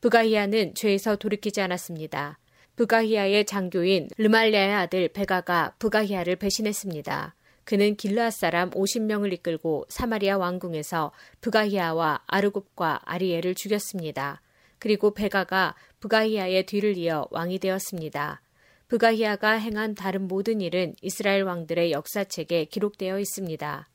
브가히아는 0.00 0.74
죄에서 0.74 1.16
돌이키지 1.16 1.60
않았습니다. 1.62 2.38
부가히아의 2.76 3.46
장교인 3.46 4.08
르말리아의 4.18 4.74
아들 4.74 5.08
베가가 5.08 5.74
부가히아를 5.78 6.36
배신했습니다. 6.36 7.34
그는 7.64 7.96
길르앗 7.96 8.34
사람 8.34 8.70
50명을 8.70 9.32
이끌고 9.32 9.86
사마리아 9.88 10.36
왕궁에서 10.36 11.12
부가히아와 11.40 12.22
아르굽과 12.26 13.00
아리엘을 13.04 13.54
죽였습니다. 13.54 14.42
그리고 14.78 15.14
베가가 15.14 15.74
부가히아의 16.00 16.66
뒤를 16.66 16.98
이어 16.98 17.26
왕이 17.30 17.58
되었습니다. 17.58 18.42
부가히아가 18.88 19.52
행한 19.52 19.94
다른 19.94 20.28
모든 20.28 20.60
일은 20.60 20.94
이스라엘 21.00 21.44
왕들의 21.44 21.90
역사책에 21.92 22.66
기록되어 22.66 23.18
있습니다. 23.18 23.88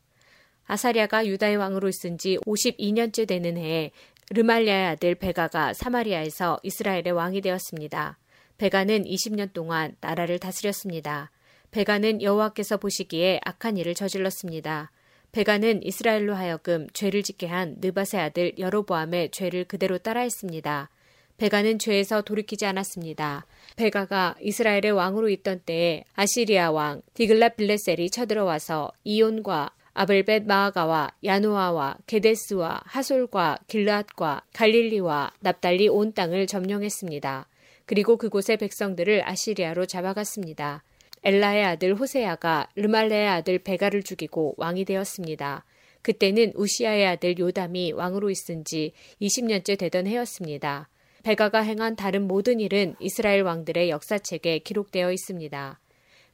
아사랴가 0.69 1.25
유다의 1.25 1.57
왕으로 1.57 1.89
있은 1.89 2.19
지 2.19 2.37
52년째 2.45 3.27
되는 3.27 3.57
해에 3.57 3.89
르말리아의 4.29 4.85
아들 4.85 5.15
베가가 5.15 5.73
사마리아에서 5.73 6.59
이스라엘의 6.61 7.11
왕이 7.11 7.41
되었습니다. 7.41 8.19
베가는 8.59 9.03
20년 9.03 9.51
동안 9.51 9.95
나라를 9.99 10.37
다스렸습니다. 10.37 11.31
베가는 11.71 12.21
여호와께서 12.21 12.77
보시기에 12.77 13.39
악한 13.45 13.77
일을 13.77 13.95
저질렀습니다. 13.95 14.91
베가는 15.31 15.81
이스라엘로 15.83 16.35
하여금 16.35 16.85
죄를 16.93 17.23
짓게 17.23 17.47
한 17.47 17.77
느바세 17.79 18.19
아들 18.19 18.53
여로보암의 18.59 19.31
죄를 19.31 19.65
그대로 19.65 19.97
따라했습니다. 19.97 20.89
베가는 21.37 21.79
죄에서 21.79 22.21
돌이키지 22.21 22.67
않았습니다. 22.67 23.47
베가가 23.75 24.35
이스라엘의 24.39 24.91
왕으로 24.91 25.29
있던 25.29 25.61
때에 25.65 26.03
아시리아 26.13 26.69
왕 26.69 27.01
디글라 27.15 27.49
빌레셀이 27.49 28.11
쳐들어와서 28.11 28.91
이온과 29.03 29.71
아벨벳 29.93 30.45
마아가와 30.45 31.11
야노아와 31.23 31.97
게데스와 32.07 32.81
하솔과 32.85 33.59
길르앗과 33.67 34.43
갈릴리와 34.53 35.31
납달리 35.41 35.87
온 35.87 36.13
땅을 36.13 36.47
점령했습니다. 36.47 37.47
그리고 37.85 38.17
그곳의 38.17 38.57
백성들을 38.57 39.27
아시리아로 39.27 39.85
잡아갔습니다. 39.85 40.83
엘라의 41.23 41.65
아들 41.65 41.95
호세아가 41.95 42.69
르말레의 42.75 43.27
아들 43.27 43.59
베가를 43.59 44.03
죽이고 44.03 44.53
왕이 44.57 44.85
되었습니다. 44.85 45.65
그때는 46.01 46.53
우시아의 46.55 47.05
아들 47.07 47.37
요담이 47.37 47.91
왕으로 47.91 48.29
있은 48.29 48.63
지 48.63 48.93
20년째 49.21 49.77
되던 49.77 50.07
해였습니다. 50.07 50.87
베가가 51.23 51.59
행한 51.59 51.95
다른 51.95 52.27
모든 52.27 52.59
일은 52.59 52.95
이스라엘 52.99 53.41
왕들의 53.41 53.89
역사책에 53.89 54.59
기록되어 54.59 55.11
있습니다. 55.11 55.79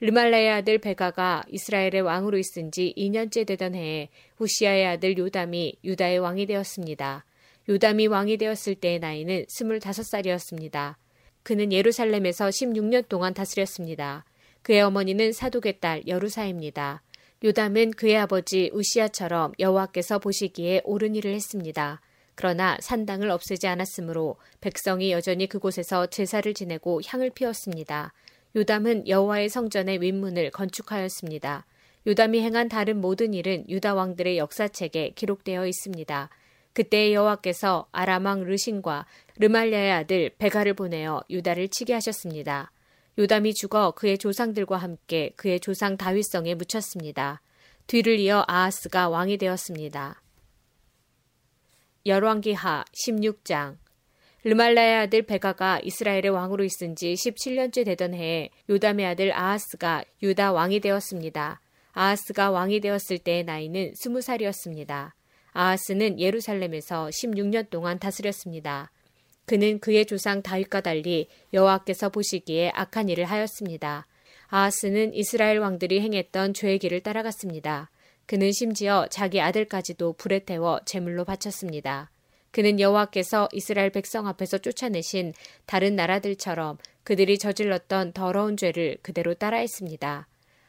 르말레의 0.01 0.49
아들 0.51 0.77
베가가 0.77 1.43
이스라엘의 1.49 2.01
왕으로 2.01 2.37
있은 2.37 2.71
지 2.71 2.93
2년째 2.97 3.47
되던 3.47 3.75
해에 3.75 4.09
우시아의 4.39 4.85
아들 4.87 5.17
요담이 5.17 5.77
유다의 5.83 6.19
왕이 6.19 6.45
되었습니다. 6.47 7.25
요담이 7.69 8.07
왕이 8.07 8.37
되었을 8.37 8.75
때의 8.75 8.99
나이는 8.99 9.45
25살이었습니다. 9.45 10.95
그는 11.43 11.71
예루살렘에서 11.71 12.49
16년 12.49 13.07
동안 13.07 13.33
다스렸습니다. 13.33 14.25
그의 14.61 14.81
어머니는 14.81 15.31
사독의 15.31 15.79
딸 15.79 16.03
여루사입니다. 16.07 17.01
요담은 17.43 17.91
그의 17.91 18.17
아버지 18.17 18.71
우시아처럼 18.73 19.53
여호와께서 19.59 20.19
보시기에 20.19 20.81
옳은 20.83 21.15
일을 21.15 21.33
했습니다. 21.33 22.01
그러나 22.33 22.77
산당을 22.81 23.29
없애지 23.29 23.67
않았으므로 23.67 24.35
백성이 24.59 25.11
여전히 25.11 25.47
그곳에서 25.47 26.07
제사를 26.07 26.53
지내고 26.53 27.01
향을 27.05 27.29
피웠습니다. 27.29 28.13
요담은 28.55 29.07
여호와의 29.09 29.49
성전의 29.49 30.01
윗문을 30.01 30.51
건축하였습니다. 30.51 31.65
요담이 32.07 32.41
행한 32.41 32.69
다른 32.69 33.01
모든 33.01 33.33
일은 33.33 33.69
유다 33.69 33.95
왕들의 33.95 34.37
역사책에 34.37 35.11
기록되어 35.15 35.67
있습니다. 35.67 36.29
그때 36.71 37.13
여호와께서 37.13 37.87
아람왕 37.91 38.43
르신과 38.43 39.05
르말리아의 39.39 39.91
아들 39.91 40.29
베가를 40.37 40.73
보내어 40.73 41.21
유다를 41.29 41.67
치게 41.67 41.93
하셨습니다. 41.93 42.71
요담이 43.17 43.53
죽어 43.55 43.91
그의 43.91 44.17
조상들과 44.17 44.77
함께 44.77 45.31
그의 45.35 45.59
조상 45.59 45.97
다윗성에 45.97 46.55
묻혔습니다. 46.55 47.41
뒤를 47.87 48.19
이어 48.19 48.45
아하스가 48.47 49.09
왕이 49.09 49.37
되었습니다. 49.37 50.21
열왕기하 52.05 52.85
16장 53.05 53.77
르말라의 54.47 54.95
아들 54.97 55.23
베가가 55.23 55.79
이스라엘의 55.83 56.29
왕으로 56.29 56.63
있은 56.63 56.95
지 56.95 57.15
17년째 57.15 57.83
되던 57.83 58.13
해에 58.13 58.51
요담의 58.69 59.03
아들 59.03 59.35
아하스가 59.35 60.03
유다 60.21 60.51
왕이 60.51 60.81
되었습니다. 60.81 61.59
아하스가 61.93 62.51
왕이 62.51 62.79
되었을 62.79 63.17
때의 63.17 63.43
나이는 63.43 63.93
20살이었습니다. 63.93 65.13
아하스는 65.53 66.19
예루살렘에서 66.19 67.07
16년 67.07 67.71
동안 67.71 67.97
다스렸습니다. 67.97 68.91
그는 69.47 69.79
그의 69.79 70.05
조상 70.05 70.43
다윗과 70.43 70.81
달리 70.81 71.27
여호와께서 71.51 72.09
보시기에 72.09 72.69
악한 72.75 73.09
일을 73.09 73.25
하였습니다. 73.25 74.05
아하스는 74.49 75.15
이스라엘 75.15 75.57
왕들이 75.57 76.01
행했던 76.01 76.53
죄의 76.53 76.77
길을 76.77 77.01
따라갔습니다. 77.01 77.89
그는 78.27 78.51
심지어 78.51 79.07
자기 79.09 79.41
아들까지도 79.41 80.13
불에 80.13 80.37
태워 80.37 80.79
제물로 80.85 81.25
바쳤습니다. 81.25 82.11
그는 82.55 82.79
여호와께서 82.79 83.49
이스라엘 83.51 83.89
백성 83.89 84.27
앞에서 84.27 84.59
쫓아내신 84.59 85.33
다른 85.65 85.97
나라들처럼 85.97 86.77
그들이 87.03 87.37
저질렀던 87.37 88.13
더러운 88.13 88.55
죄를 88.55 88.95
그대로 89.01 89.33
따라했습니다. 89.33 90.25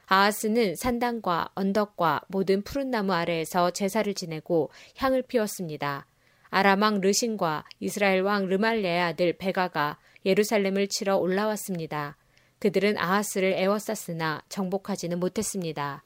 아하스는 0.06 0.74
산당과 0.74 1.50
언덕과 1.54 2.22
모든 2.26 2.62
푸른 2.62 2.90
나무 2.90 3.12
아래에서 3.12 3.70
제사를 3.70 4.12
지내고 4.14 4.70
향을 4.96 5.22
피웠습니다. 5.22 6.06
아람왕 6.50 7.02
르신과 7.02 7.62
이스라엘 7.78 8.22
왕 8.22 8.46
르말레의 8.46 9.00
아들 9.02 9.32
베가가 9.34 9.96
예루살렘을 10.24 10.88
치러 10.88 11.16
올라왔습니다. 11.18 12.16
그들은 12.58 12.98
아하스를 12.98 13.52
애워쌌으나 13.52 14.42
정복하지는 14.48 15.20
못했습니다. 15.20 16.02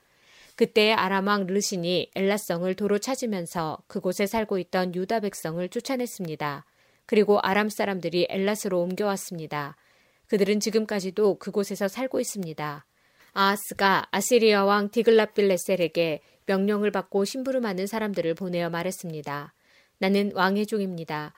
그때 0.61 0.93
아람왕 0.93 1.47
르신이 1.47 2.11
엘라성을 2.15 2.75
도로 2.75 2.99
찾으면서 2.99 3.79
그곳에 3.87 4.27
살고 4.27 4.59
있던 4.59 4.95
유다 4.95 5.21
백성을 5.21 5.67
쫓아냈습니다. 5.67 6.67
그리고 7.07 7.41
아람 7.41 7.71
사람들이 7.71 8.27
엘라스로 8.29 8.79
옮겨왔습니다. 8.83 9.79
그들은 10.27 10.61
지금까지도 10.61 11.39
그곳에서 11.39 11.89
살고 11.89 12.21
있습니다. 12.21 12.85
아하스가 13.33 14.09
아시리아 14.11 14.67
왕 14.67 14.91
디글라빌레셀에게 14.91 16.21
명령을 16.45 16.91
받고 16.91 17.25
심부름하는 17.25 17.87
사람들을 17.87 18.35
보내어 18.35 18.69
말했습니다. 18.69 19.55
나는 19.97 20.31
왕의 20.35 20.67
종입니다. 20.67 21.33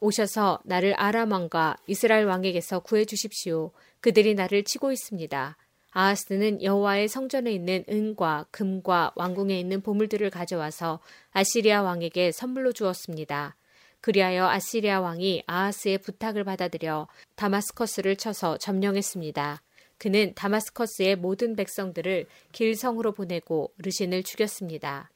오셔서 0.00 0.60
나를 0.64 0.94
아람 0.96 1.32
왕과 1.32 1.78
이스라엘 1.88 2.26
왕에게서 2.26 2.78
구해 2.78 3.04
주십시오. 3.04 3.72
그들이 4.00 4.34
나를 4.34 4.62
치고 4.62 4.92
있습니다. 4.92 5.56
아하스는 5.90 6.62
여호와의 6.62 7.08
성전에 7.08 7.50
있는 7.52 7.84
은과 7.88 8.46
금과 8.50 9.12
왕궁에 9.16 9.58
있는 9.58 9.80
보물들을 9.80 10.28
가져와서 10.30 11.00
아시리아 11.30 11.82
왕에게 11.82 12.32
선물로 12.32 12.72
주었습니다. 12.72 13.56
그리하여 14.00 14.46
아시리아 14.46 15.00
왕이 15.00 15.44
아하스의 15.46 15.98
부탁을 15.98 16.44
받아들여 16.44 17.08
다마스커스를 17.34 18.16
쳐서 18.16 18.58
점령했습니다. 18.58 19.62
그는 19.98 20.32
다마스커스의 20.34 21.16
모든 21.16 21.56
백성들을 21.56 22.26
길성으로 22.52 23.12
보내고 23.12 23.72
르신을 23.78 24.22
죽였습니다. 24.22 25.10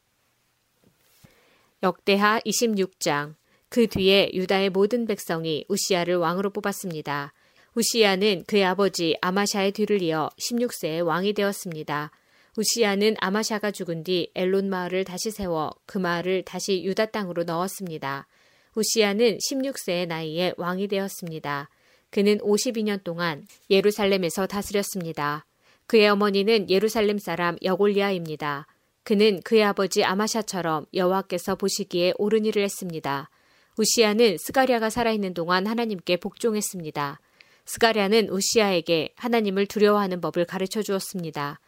역대하 1.83 2.41
26장 2.41 3.35
그 3.69 3.87
뒤에 3.87 4.31
유다의 4.35 4.71
모든 4.71 5.07
백성이 5.07 5.65
우시아를 5.69 6.17
왕으로 6.17 6.51
뽑았습니다. 6.51 7.33
우시아는 7.75 8.45
그의 8.47 8.65
아버지 8.65 9.17
아마샤의 9.23 9.73
뒤를 9.73 10.03
이어 10.03 10.29
16세에 10.39 11.05
왕이 11.07 11.33
되었습니다. 11.33 12.11
우시아는 12.59 13.17
아마샤가 13.19 13.71
죽은 13.71 14.05
뒤 14.05 14.31
엘론 14.35 14.69
마을을 14.69 15.05
다시 15.05 15.31
세워 15.31 15.71
그 15.87 15.97
마을을 15.97 16.43
다시 16.43 16.85
유다 16.85 17.07
땅으로 17.07 17.45
넣었습니다. 17.45 18.27
우시아는 18.75 19.39
16세의 19.39 20.07
나이에 20.07 20.53
왕이 20.59 20.89
되었습니다. 20.89 21.71
그는 22.11 22.37
52년 22.39 23.05
동안 23.05 23.47
예루살렘에서 23.71 24.47
다스렸습니다. 24.47 25.47
그의 25.87 26.11
어머니는 26.11 26.69
예루살렘 26.69 27.17
사람 27.17 27.57
여골리아입니다. 27.63 28.67
그는 29.03 29.41
그의 29.45 29.65
아버지 29.65 30.05
아마샤처럼 30.05 30.85
여호와께서 30.93 31.55
보시기에 31.55 32.13
옳은 32.19 32.45
일을 32.45 32.63
했습니다. 32.65 33.31
우시아는 33.79 34.37
스가랴가 34.39 34.91
살아있는 34.91 35.33
동안 35.33 35.67
하나님께 35.67 36.19
복종했습니다. 36.19 37.19
스가랴는 37.65 38.29
우시아에게 38.29 39.15
하나님을 39.17 39.67
두려워하는 39.67 40.21
법을 40.21 40.45
가르쳐 40.45 40.83
주었습니다. 40.83 41.61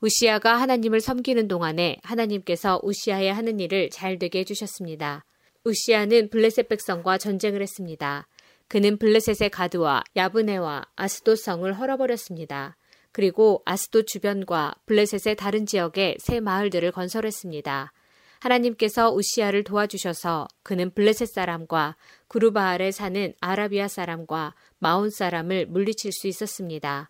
우시아가 0.00 0.56
하나님을 0.56 1.00
섬기는 1.00 1.46
동안에 1.46 1.98
하나님께서 2.02 2.80
우시아의 2.82 3.32
하는 3.32 3.60
일을 3.60 3.90
잘 3.90 4.18
되게 4.18 4.40
해주셨습니다. 4.40 5.24
우시아는 5.64 6.30
블레셋 6.30 6.68
백성과 6.68 7.18
전쟁을 7.18 7.62
했습니다. 7.62 8.26
그는 8.66 8.96
블레셋의 8.96 9.50
가드와 9.50 10.02
야브네와 10.16 10.86
아스도 10.96 11.36
성을 11.36 11.72
헐어버렸습니다. 11.72 12.76
그리고 13.12 13.62
아스도 13.64 14.04
주변과 14.04 14.74
블레셋의 14.86 15.36
다른 15.36 15.66
지역에 15.66 16.16
새 16.18 16.40
마을들을 16.40 16.90
건설했습니다. 16.90 17.92
하나님께서 18.40 19.12
우시아를 19.12 19.62
도와주셔서 19.62 20.48
그는 20.64 20.90
블레셋 20.92 21.28
사람과 21.28 21.96
구르바알에 22.26 22.90
사는 22.90 23.32
아라비아 23.40 23.86
사람과 23.86 24.54
마온 24.82 25.10
사람을 25.10 25.66
물리칠 25.66 26.10
수 26.10 26.26
있었습니다. 26.26 27.08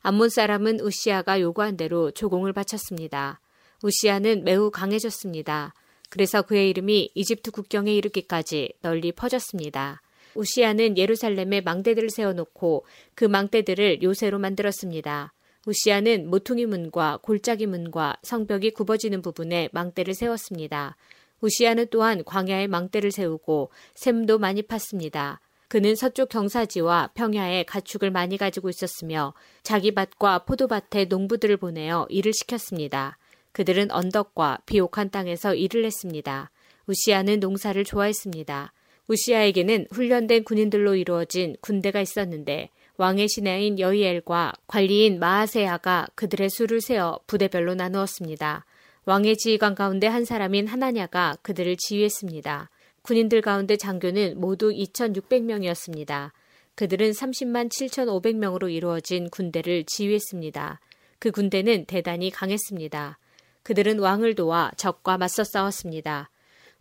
암몬 0.00 0.28
사람은 0.28 0.80
우시아가 0.80 1.40
요구한 1.40 1.76
대로 1.76 2.10
조공을 2.10 2.52
바쳤습니다. 2.52 3.38
우시아는 3.84 4.42
매우 4.42 4.72
강해졌습니다. 4.72 5.72
그래서 6.10 6.42
그의 6.42 6.68
이름이 6.70 7.12
이집트 7.14 7.52
국경에 7.52 7.94
이르기까지 7.94 8.72
널리 8.82 9.12
퍼졌습니다. 9.12 10.02
우시아는 10.34 10.98
예루살렘에 10.98 11.60
망대들을 11.60 12.10
세워놓고 12.10 12.84
그 13.14 13.24
망대들을 13.24 14.02
요새로 14.02 14.40
만들었습니다. 14.40 15.32
우시아는 15.64 16.28
모퉁이 16.28 16.66
문과 16.66 17.20
골짜기 17.22 17.66
문과 17.66 18.16
성벽이 18.24 18.72
굽어지는 18.72 19.22
부분에 19.22 19.68
망대를 19.70 20.14
세웠습니다. 20.14 20.96
우시아는 21.40 21.86
또한 21.92 22.24
광야에 22.24 22.66
망대를 22.66 23.12
세우고 23.12 23.70
샘도 23.94 24.40
많이 24.40 24.62
팠습니다. 24.62 25.38
그는 25.72 25.96
서쪽 25.96 26.28
경사지와 26.28 27.12
평야에 27.14 27.62
가축을 27.62 28.10
많이 28.10 28.36
가지고 28.36 28.68
있었으며 28.68 29.32
자기 29.62 29.94
밭과 29.94 30.40
포도밭에 30.40 31.06
농부들을 31.06 31.56
보내어 31.56 32.06
일을 32.10 32.34
시켰습니다. 32.34 33.16
그들은 33.52 33.90
언덕과 33.90 34.58
비옥한 34.66 35.08
땅에서 35.08 35.54
일을 35.54 35.86
했습니다. 35.86 36.50
우시아는 36.86 37.40
농사를 37.40 37.82
좋아했습니다. 37.84 38.74
우시아에게는 39.08 39.86
훈련된 39.90 40.44
군인들로 40.44 40.94
이루어진 40.94 41.56
군대가 41.62 42.02
있었는데 42.02 42.68
왕의 42.98 43.28
신하인 43.30 43.78
여이엘과 43.78 44.52
관리인 44.66 45.20
마하세아가 45.20 46.08
그들의 46.14 46.50
수를 46.50 46.82
세어 46.82 47.18
부대별로 47.26 47.74
나누었습니다. 47.76 48.66
왕의 49.06 49.38
지휘관 49.38 49.74
가운데 49.74 50.06
한 50.06 50.26
사람인 50.26 50.66
하나냐가 50.66 51.34
그들을 51.40 51.78
지휘했습니다. 51.78 52.68
군인들 53.02 53.40
가운데 53.42 53.76
장교는 53.76 54.40
모두 54.40 54.70
2,600명이었습니다. 54.70 56.30
그들은 56.74 57.10
30만 57.10 57.68
7,500명으로 57.68 58.72
이루어진 58.72 59.28
군대를 59.28 59.84
지휘했습니다. 59.86 60.80
그 61.18 61.30
군대는 61.30 61.84
대단히 61.86 62.30
강했습니다. 62.30 63.18
그들은 63.62 63.98
왕을 63.98 64.34
도와 64.34 64.70
적과 64.76 65.18
맞서 65.18 65.44
싸웠습니다. 65.44 66.30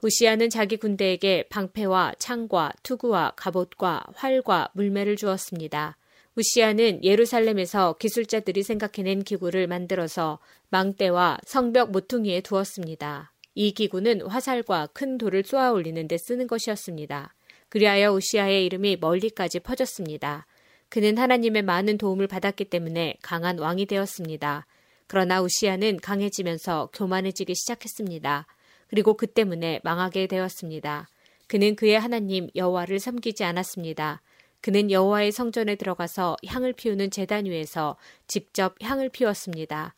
우시아는 0.01 0.49
자기 0.49 0.77
군대에게 0.77 1.47
방패와 1.49 2.13
창과 2.17 2.73
투구와 2.81 3.33
갑옷과 3.35 4.05
활과 4.15 4.69
물매를 4.73 5.15
주었습니다. 5.15 5.97
우시아는 6.35 7.03
예루살렘에서 7.03 7.93
기술자들이 7.99 8.63
생각해낸 8.63 9.23
기구를 9.23 9.67
만들어서 9.67 10.39
망대와 10.69 11.39
성벽 11.45 11.91
모퉁이에 11.91 12.41
두었습니다. 12.41 13.31
이 13.53 13.71
기구는 13.71 14.21
화살과 14.21 14.87
큰 14.93 15.17
돌을 15.17 15.43
쏘아 15.43 15.71
올리는 15.71 16.07
데 16.07 16.17
쓰는 16.17 16.47
것이었습니다. 16.47 17.33
그리하여 17.69 18.11
우시아의 18.13 18.65
이름이 18.65 18.97
멀리까지 18.97 19.59
퍼졌습니다. 19.59 20.45
그는 20.89 21.17
하나님의 21.17 21.61
많은 21.61 21.97
도움을 21.97 22.27
받았기 22.27 22.65
때문에 22.65 23.15
강한 23.21 23.59
왕이 23.59 23.85
되었습니다. 23.85 24.65
그러나 25.07 25.41
우시아는 25.41 25.99
강해지면서 26.01 26.89
교만해지기 26.93 27.55
시작했습니다. 27.55 28.45
그리고 28.89 29.15
그 29.15 29.27
때문에 29.27 29.79
망하게 29.83 30.27
되었습니다. 30.27 31.07
그는 31.47 31.75
그의 31.75 31.99
하나님 31.99 32.49
여호와를 32.55 32.99
섬기지 32.99 33.43
않았습니다. 33.43 34.21
그는 34.61 34.91
여호와의 34.91 35.31
성전에 35.31 35.75
들어가서 35.75 36.37
향을 36.45 36.73
피우는 36.73 37.09
제단 37.09 37.45
위에서 37.45 37.97
직접 38.27 38.75
향을 38.81 39.09
피웠습니다. 39.09 39.93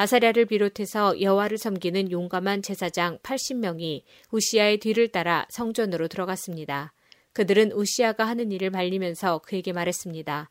아사랴를 0.00 0.46
비롯해서 0.46 1.20
여호와를 1.20 1.58
섬기는 1.58 2.12
용감한 2.12 2.62
제사장 2.62 3.18
80명이 3.18 4.04
우시아의 4.30 4.78
뒤를 4.78 5.08
따라 5.08 5.44
성전으로 5.50 6.06
들어갔습니다. 6.06 6.92
그들은 7.32 7.72
우시아가 7.72 8.24
하는 8.24 8.52
일을 8.52 8.70
말리면서 8.70 9.38
그에게 9.38 9.72
말했습니다. 9.72 10.50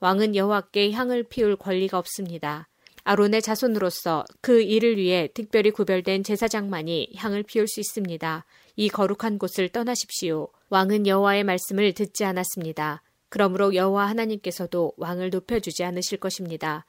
왕은 0.00 0.34
여호와께 0.34 0.92
향을 0.92 1.24
피울 1.24 1.56
권리가 1.56 1.98
없습니다. 1.98 2.68
아론의 3.04 3.42
자손으로서 3.42 4.24
그 4.40 4.62
일을 4.62 4.96
위해 4.96 5.28
특별히 5.34 5.72
구별된 5.72 6.22
제사장만이 6.22 7.12
향을 7.16 7.42
피울 7.42 7.68
수 7.68 7.80
있습니다. 7.80 8.46
이 8.76 8.88
거룩한 8.88 9.38
곳을 9.38 9.68
떠나십시오. 9.68 10.48
왕은 10.70 11.06
여호와의 11.06 11.44
말씀을 11.44 11.92
듣지 11.92 12.24
않았습니다. 12.24 13.02
그러므로 13.28 13.74
여호와 13.74 14.08
하나님께서도 14.08 14.94
왕을 14.96 15.28
높여주지 15.28 15.84
않으실 15.84 16.16
것입니다. 16.16 16.86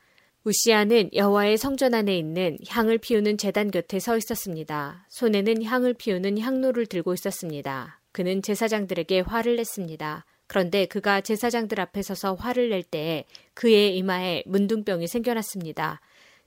우시아는 0.47 1.09
여호와의 1.13 1.57
성전 1.57 1.93
안에 1.93 2.17
있는 2.17 2.57
향을 2.69 2.99
피우는 2.99 3.37
재단 3.37 3.69
곁에 3.69 3.99
서 3.99 4.15
있었습니다. 4.15 5.05
손에는 5.09 5.61
향을 5.61 5.93
피우는 5.95 6.39
향로를 6.39 6.85
들고 6.85 7.13
있었습니다. 7.15 7.99
그는 8.13 8.41
제사장들에게 8.41 9.19
화를 9.19 9.57
냈습니다. 9.57 10.25
그런데 10.47 10.85
그가 10.85 11.19
제사장들 11.19 11.81
앞에 11.81 12.01
서서 12.01 12.35
화를 12.35 12.69
낼 12.69 12.81
때에 12.83 13.25
그의 13.55 13.97
이마에 13.97 14.43
문둥병이 14.45 15.07
생겨났습니다. 15.07 15.99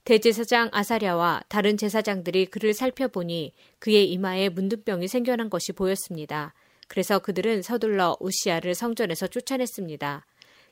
대제사장 0.04 0.70
아사랴와 0.72 1.42
다른 1.48 1.76
제사장들이 1.76 2.46
그를 2.46 2.72
살펴보니 2.72 3.52
그의 3.78 4.10
이마에 4.12 4.48
문둥병이 4.48 5.08
생겨난 5.08 5.50
것이 5.50 5.72
보였습니다. 5.72 6.54
그래서 6.88 7.18
그들은 7.18 7.60
서둘러 7.60 8.16
우시아를 8.18 8.74
성전에서 8.74 9.26
쫓아냈습니다. 9.26 10.24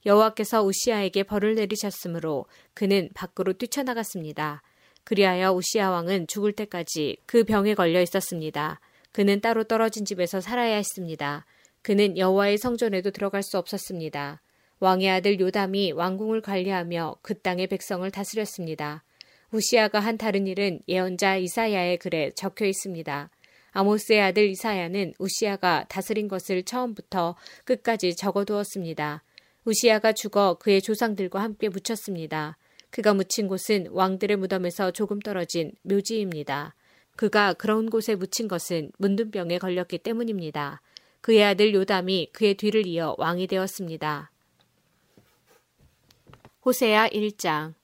여호와께서 0.06 0.62
우시아에게 0.62 1.24
벌을 1.24 1.54
내리셨으므로 1.54 2.46
그는 2.74 3.08
밖으로 3.14 3.52
뛰쳐나갔습니다. 3.54 4.62
그리하여 5.04 5.52
우시아 5.52 5.90
왕은 5.90 6.26
죽을 6.26 6.52
때까지 6.52 7.18
그 7.26 7.44
병에 7.44 7.74
걸려 7.74 8.00
있었습니다. 8.02 8.80
그는 9.12 9.40
따로 9.40 9.64
떨어진 9.64 10.04
집에서 10.04 10.40
살아야 10.40 10.76
했습니다. 10.76 11.46
그는 11.82 12.18
여호와의 12.18 12.58
성전에도 12.58 13.11
들어갈 13.11 13.42
수 13.42 13.58
없었습니다. 13.58 14.40
왕의 14.80 15.11
아들 15.11 15.40
요담이 15.40 15.92
왕궁을 15.92 16.42
관리하며 16.42 17.16
그 17.22 17.40
땅의 17.40 17.66
백성을 17.68 18.08
다스렸습니다. 18.11 19.02
우시아가 19.50 19.98
한 19.98 20.18
다른 20.18 20.46
일은 20.46 20.80
예언자 20.87 21.37
이사야의 21.37 21.96
글에 21.98 22.30
적혀 22.37 22.66
있습니다. 22.66 23.30
아모스의 23.72 24.20
아들 24.20 24.48
이사야는 24.50 25.14
우시아가 25.18 25.84
다스린 25.88 26.28
것을 26.28 26.62
처음부터 26.64 27.37
끝까지 27.64 28.14
적어두었습니다. 28.14 29.22
우시아가 29.68 30.14
죽어 30.14 30.54
그의 30.54 30.81
조상들과 30.81 31.42
함께 31.42 31.68
묻혔습니다. 31.68 32.57
그가 32.88 33.12
묻힌 33.12 33.48
곳은 33.48 33.88
왕들의 33.90 34.38
무덤에서 34.38 34.92
조금 34.92 35.20
떨어진 35.20 35.72
묘지입니다. 35.83 36.74
그가 37.16 37.52
그런 37.52 37.90
곳에 37.90 38.14
묻힌 38.14 38.48
것은 38.48 38.92
문둥병에 38.96 39.59
걸렸기 39.59 39.98
때문입니다. 39.98 40.81
그의 41.20 41.44
아들 41.44 41.74
요담이 41.74 42.31
그의 42.33 42.54
뒤를 42.54 42.87
이어 42.87 43.14
왕이 43.18 43.46
되었습니다. 43.46 44.31
호세아 46.64 47.09
1장 47.09 47.74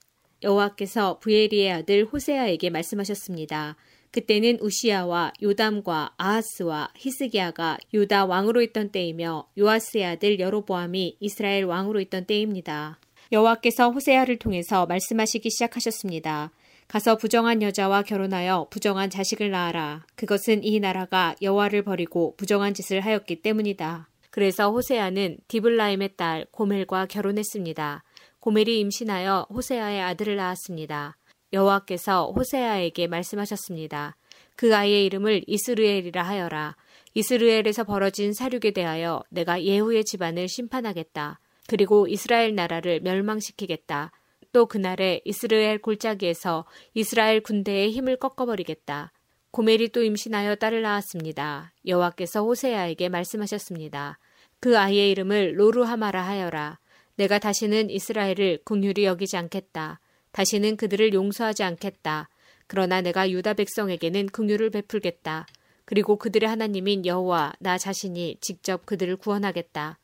여호와께서 0.43 1.19
부에리의 1.19 1.71
아들 1.73 2.07
호세아에게 2.07 2.71
말씀하셨습니다. 2.71 3.77
그때는 4.15 4.59
우시아와 4.61 5.33
요담과 5.43 6.15
아하스와 6.17 6.93
히스기야가 6.97 7.79
유다 7.93 8.27
왕으로 8.27 8.63
있던 8.63 8.93
때이며 8.93 9.49
요아스의 9.59 10.05
아들 10.05 10.39
여로보암이 10.39 11.17
이스라엘 11.19 11.65
왕으로 11.65 12.01
있던 12.03 12.25
때입니다. 12.25 13.01
여호와께서 13.33 13.91
호세아를 13.91 14.39
통해서 14.39 14.87
말씀하시기 14.87 15.51
시작하셨습니다. 15.51 16.53
가서 16.87 17.17
부정한 17.17 17.61
여자와 17.61 18.03
결혼하여 18.03 18.69
부정한 18.71 19.11
자식을 19.11 19.51
낳아라. 19.51 20.07
그것은 20.15 20.63
이 20.63 20.79
나라가 20.79 21.35
여호와를 21.43 21.83
버리고 21.83 22.37
부정한 22.37 22.73
짓을 22.73 23.01
하였기 23.01 23.43
때문이다. 23.43 24.09
그래서 24.31 24.71
호세아는 24.71 25.39
디블라임의 25.49 26.11
딸 26.17 26.47
고멜과 26.53 27.07
결혼했습니다. 27.07 28.05
고멜이 28.39 28.79
임신하여 28.79 29.49
호세아의 29.51 30.03
아들을 30.03 30.37
낳았습니다. 30.37 31.17
여호와께서 31.55 32.33
호세아에게 32.37 33.07
말씀하셨습니다. 33.07 34.17
그 34.57 34.77
아이의 34.77 35.07
이름을 35.07 35.45
이스르엘이라 35.47 36.23
하여라. 36.23 36.77
이스르엘에서 37.15 37.85
벌어진 37.85 38.33
사륙에 38.33 38.73
대하여 38.73 39.23
내가 39.31 39.63
예후의 39.63 40.05
집안을 40.05 40.49
심판하겠다. 40.49 41.41
그리고 41.69 42.09
이스라엘 42.09 42.55
나라를 42.55 43.01
멸망시키겠다. 43.01 44.11
또 44.53 44.67
그날에 44.67 45.21
이스라엘 45.25 45.79
골짜기에서 45.79 46.65
이스라엘 46.93 47.41
군대의 47.41 47.93
힘을 47.93 48.17
꺾어버리겠다. 48.17 49.13
고멜이 49.53 49.89
또 49.91 50.03
임신하여 50.03 50.57
딸을 50.57 50.83
낳았습니다. 50.83 51.73
여호와께서 51.87 52.43
호세아에게 52.43 53.09
말씀하셨습니다. 53.09 54.19
그 54.59 54.77
아이의 54.79 55.11
이름을 55.13 55.59
로루하마라 55.59 56.21
하여라. 56.21 56.79
내가 57.17 57.39
다시는 57.39 57.91
이스라엘을 57.91 58.61
궁휼히 58.65 59.05
여기지 59.05 59.37
않겠다. 59.37 60.01
다시는 60.35 60.77
그들을 60.77 61.15
용서하지 61.15 61.63
않겠다. 61.63 62.29
그러나 62.67 63.01
내가 63.01 63.31
유다 63.31 63.55
백성에게는 63.55 64.27
긍휼을 64.27 64.71
베풀겠다. 64.71 65.47
그리고 65.85 66.17
그들의 66.17 66.49
하나님인 66.49 67.07
여호와 67.07 67.53
나 67.61 67.79
자신이 67.79 68.39
직접 68.41 68.85
그들을 68.85 69.17
구원하겠다. 69.17 70.01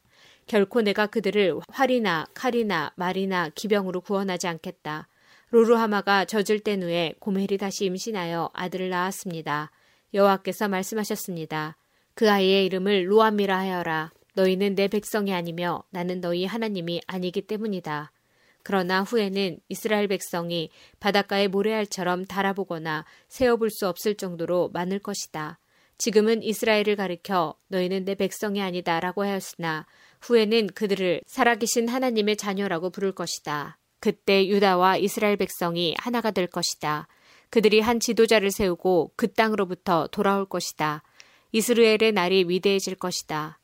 결코 0.47 0.83
내가 0.83 1.09
그들을 1.09 1.59
활이나 1.69 2.29
칼이나 2.35 2.93
말이나 2.95 3.49
기병으로 3.57 4.03
구원하지 4.03 4.47
않겠다. 4.47 5.09
로루하마가 5.51 6.27
젖을 6.27 6.61
땐 6.61 6.85
후에 6.85 7.15
고멜이 7.19 7.59
다시 7.59 7.87
임신하여 7.87 8.51
아들을 8.53 8.89
낳았습니다. 8.89 9.73
여호와께서 10.15 10.69
말씀하셨습니다. 10.69 11.77
그 12.15 12.31
아이의 12.31 12.67
이름을 12.67 13.07
루암이라 13.09 13.59
하여라. 13.59 14.13
너희는 14.35 14.77
내 14.77 14.87
백성이 14.87 15.35
아니며 15.35 15.83
나는 15.91 16.21
너희 16.21 16.45
하나님이 16.45 17.01
아니기 17.09 17.43
때문이다. 17.43 18.13
그러나 18.71 19.03
후에는 19.03 19.59
이스라엘 19.69 20.07
백성이 20.07 20.71
바닷가의 21.01 21.49
모래알처럼 21.49 22.25
달아보거나 22.27 23.05
세어볼 23.27 23.69
수 23.69 23.89
없을 23.89 24.15
정도로 24.15 24.71
많을 24.73 25.01
것이다. 25.01 25.59
지금은 25.99 26.45
이스라엘을 26.45 26.95
가리켜 26.95 27.57
너희는 27.67 28.05
내 28.05 28.15
백성이 28.15 28.63
아니다 28.63 29.01
라고 29.01 29.25
하였으나 29.25 29.87
후에는 30.21 30.69
그들을 30.69 31.23
살아계신 31.27 31.89
하나님의 31.89 32.37
자녀라고 32.37 32.91
부를 32.91 33.11
것이다. 33.11 33.77
그때 33.99 34.47
유다와 34.47 34.99
이스라엘 34.99 35.37
백성이 35.37 35.97
하나가 35.99 36.31
될 36.31 36.47
것이다. 36.47 37.09
그들이 37.51 37.81
한 37.81 37.99
지도자를 37.99 38.53
세우고 38.53 39.15
그 39.17 39.33
땅으로부터 39.33 40.07
돌아올 40.13 40.49
것이다. 40.49 41.03
이스라엘의 41.51 42.13
날이 42.13 42.45
위대해질 42.47 42.95
것이다. 42.95 43.59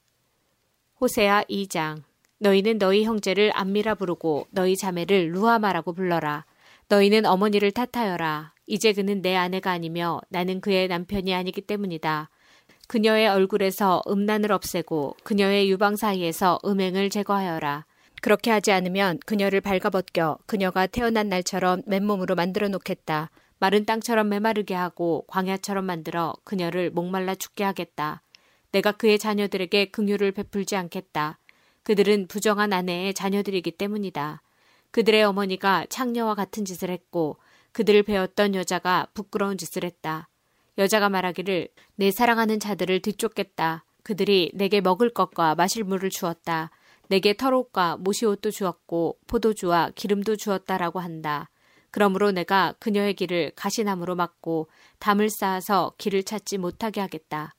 호세아 1.00 1.44
2장 1.44 2.02
너희는 2.38 2.78
너희 2.78 3.04
형제를 3.04 3.50
암미라 3.54 3.94
부르고 3.94 4.46
너희 4.50 4.76
자매를 4.76 5.30
루아마라고 5.32 5.92
불러라. 5.92 6.44
너희는 6.88 7.26
어머니를 7.26 7.72
탓하여라. 7.72 8.52
이제 8.66 8.92
그는 8.92 9.22
내 9.22 9.34
아내가 9.36 9.70
아니며 9.70 10.20
나는 10.28 10.60
그의 10.60 10.88
남편이 10.88 11.34
아니기 11.34 11.60
때문이다. 11.62 12.28
그녀의 12.88 13.28
얼굴에서 13.28 14.02
음란을 14.06 14.52
없애고 14.52 15.16
그녀의 15.24 15.70
유방 15.70 15.96
사이에서 15.96 16.58
음행을 16.64 17.10
제거하여라. 17.10 17.84
그렇게 18.22 18.50
하지 18.50 18.72
않으면 18.72 19.18
그녀를 19.24 19.60
발가벗겨 19.60 20.38
그녀가 20.46 20.86
태어난 20.86 21.28
날처럼 21.28 21.82
맨몸으로 21.86 22.34
만들어 22.34 22.68
놓겠다. 22.68 23.30
마른 23.58 23.84
땅처럼 23.86 24.28
메마르게 24.28 24.74
하고 24.74 25.24
광야처럼 25.28 25.84
만들어 25.84 26.34
그녀를 26.44 26.90
목말라 26.90 27.34
죽게 27.36 27.64
하겠다. 27.64 28.22
내가 28.72 28.92
그의 28.92 29.18
자녀들에게 29.18 29.86
긍휼을 29.86 30.32
베풀지 30.32 30.76
않겠다. 30.76 31.38
그들은 31.86 32.26
부정한 32.26 32.72
아내의 32.72 33.14
자녀들이기 33.14 33.70
때문이다. 33.70 34.42
그들의 34.90 35.22
어머니가 35.22 35.86
창녀와 35.88 36.34
같은 36.34 36.64
짓을 36.64 36.90
했고 36.90 37.36
그들을 37.70 38.02
배웠던 38.02 38.56
여자가 38.56 39.06
부끄러운 39.14 39.56
짓을 39.56 39.84
했다. 39.84 40.28
여자가 40.78 41.08
말하기를 41.08 41.68
내 41.94 42.10
사랑하는 42.10 42.58
자들을 42.58 43.02
뒤쫓겠다. 43.02 43.84
그들이 44.02 44.50
내게 44.54 44.80
먹을 44.80 45.10
것과 45.10 45.54
마실 45.54 45.84
물을 45.84 46.10
주었다. 46.10 46.70
내게 47.06 47.36
털옷과 47.36 47.98
모시옷도 47.98 48.50
주었고 48.50 49.18
포도주와 49.28 49.92
기름도 49.94 50.34
주었다라고 50.34 50.98
한다. 50.98 51.50
그러므로 51.92 52.32
내가 52.32 52.74
그녀의 52.80 53.14
길을 53.14 53.52
가시나무로 53.54 54.16
막고 54.16 54.66
담을 54.98 55.30
쌓아서 55.30 55.92
길을 55.98 56.24
찾지 56.24 56.58
못하게 56.58 57.00
하겠다. 57.00 57.54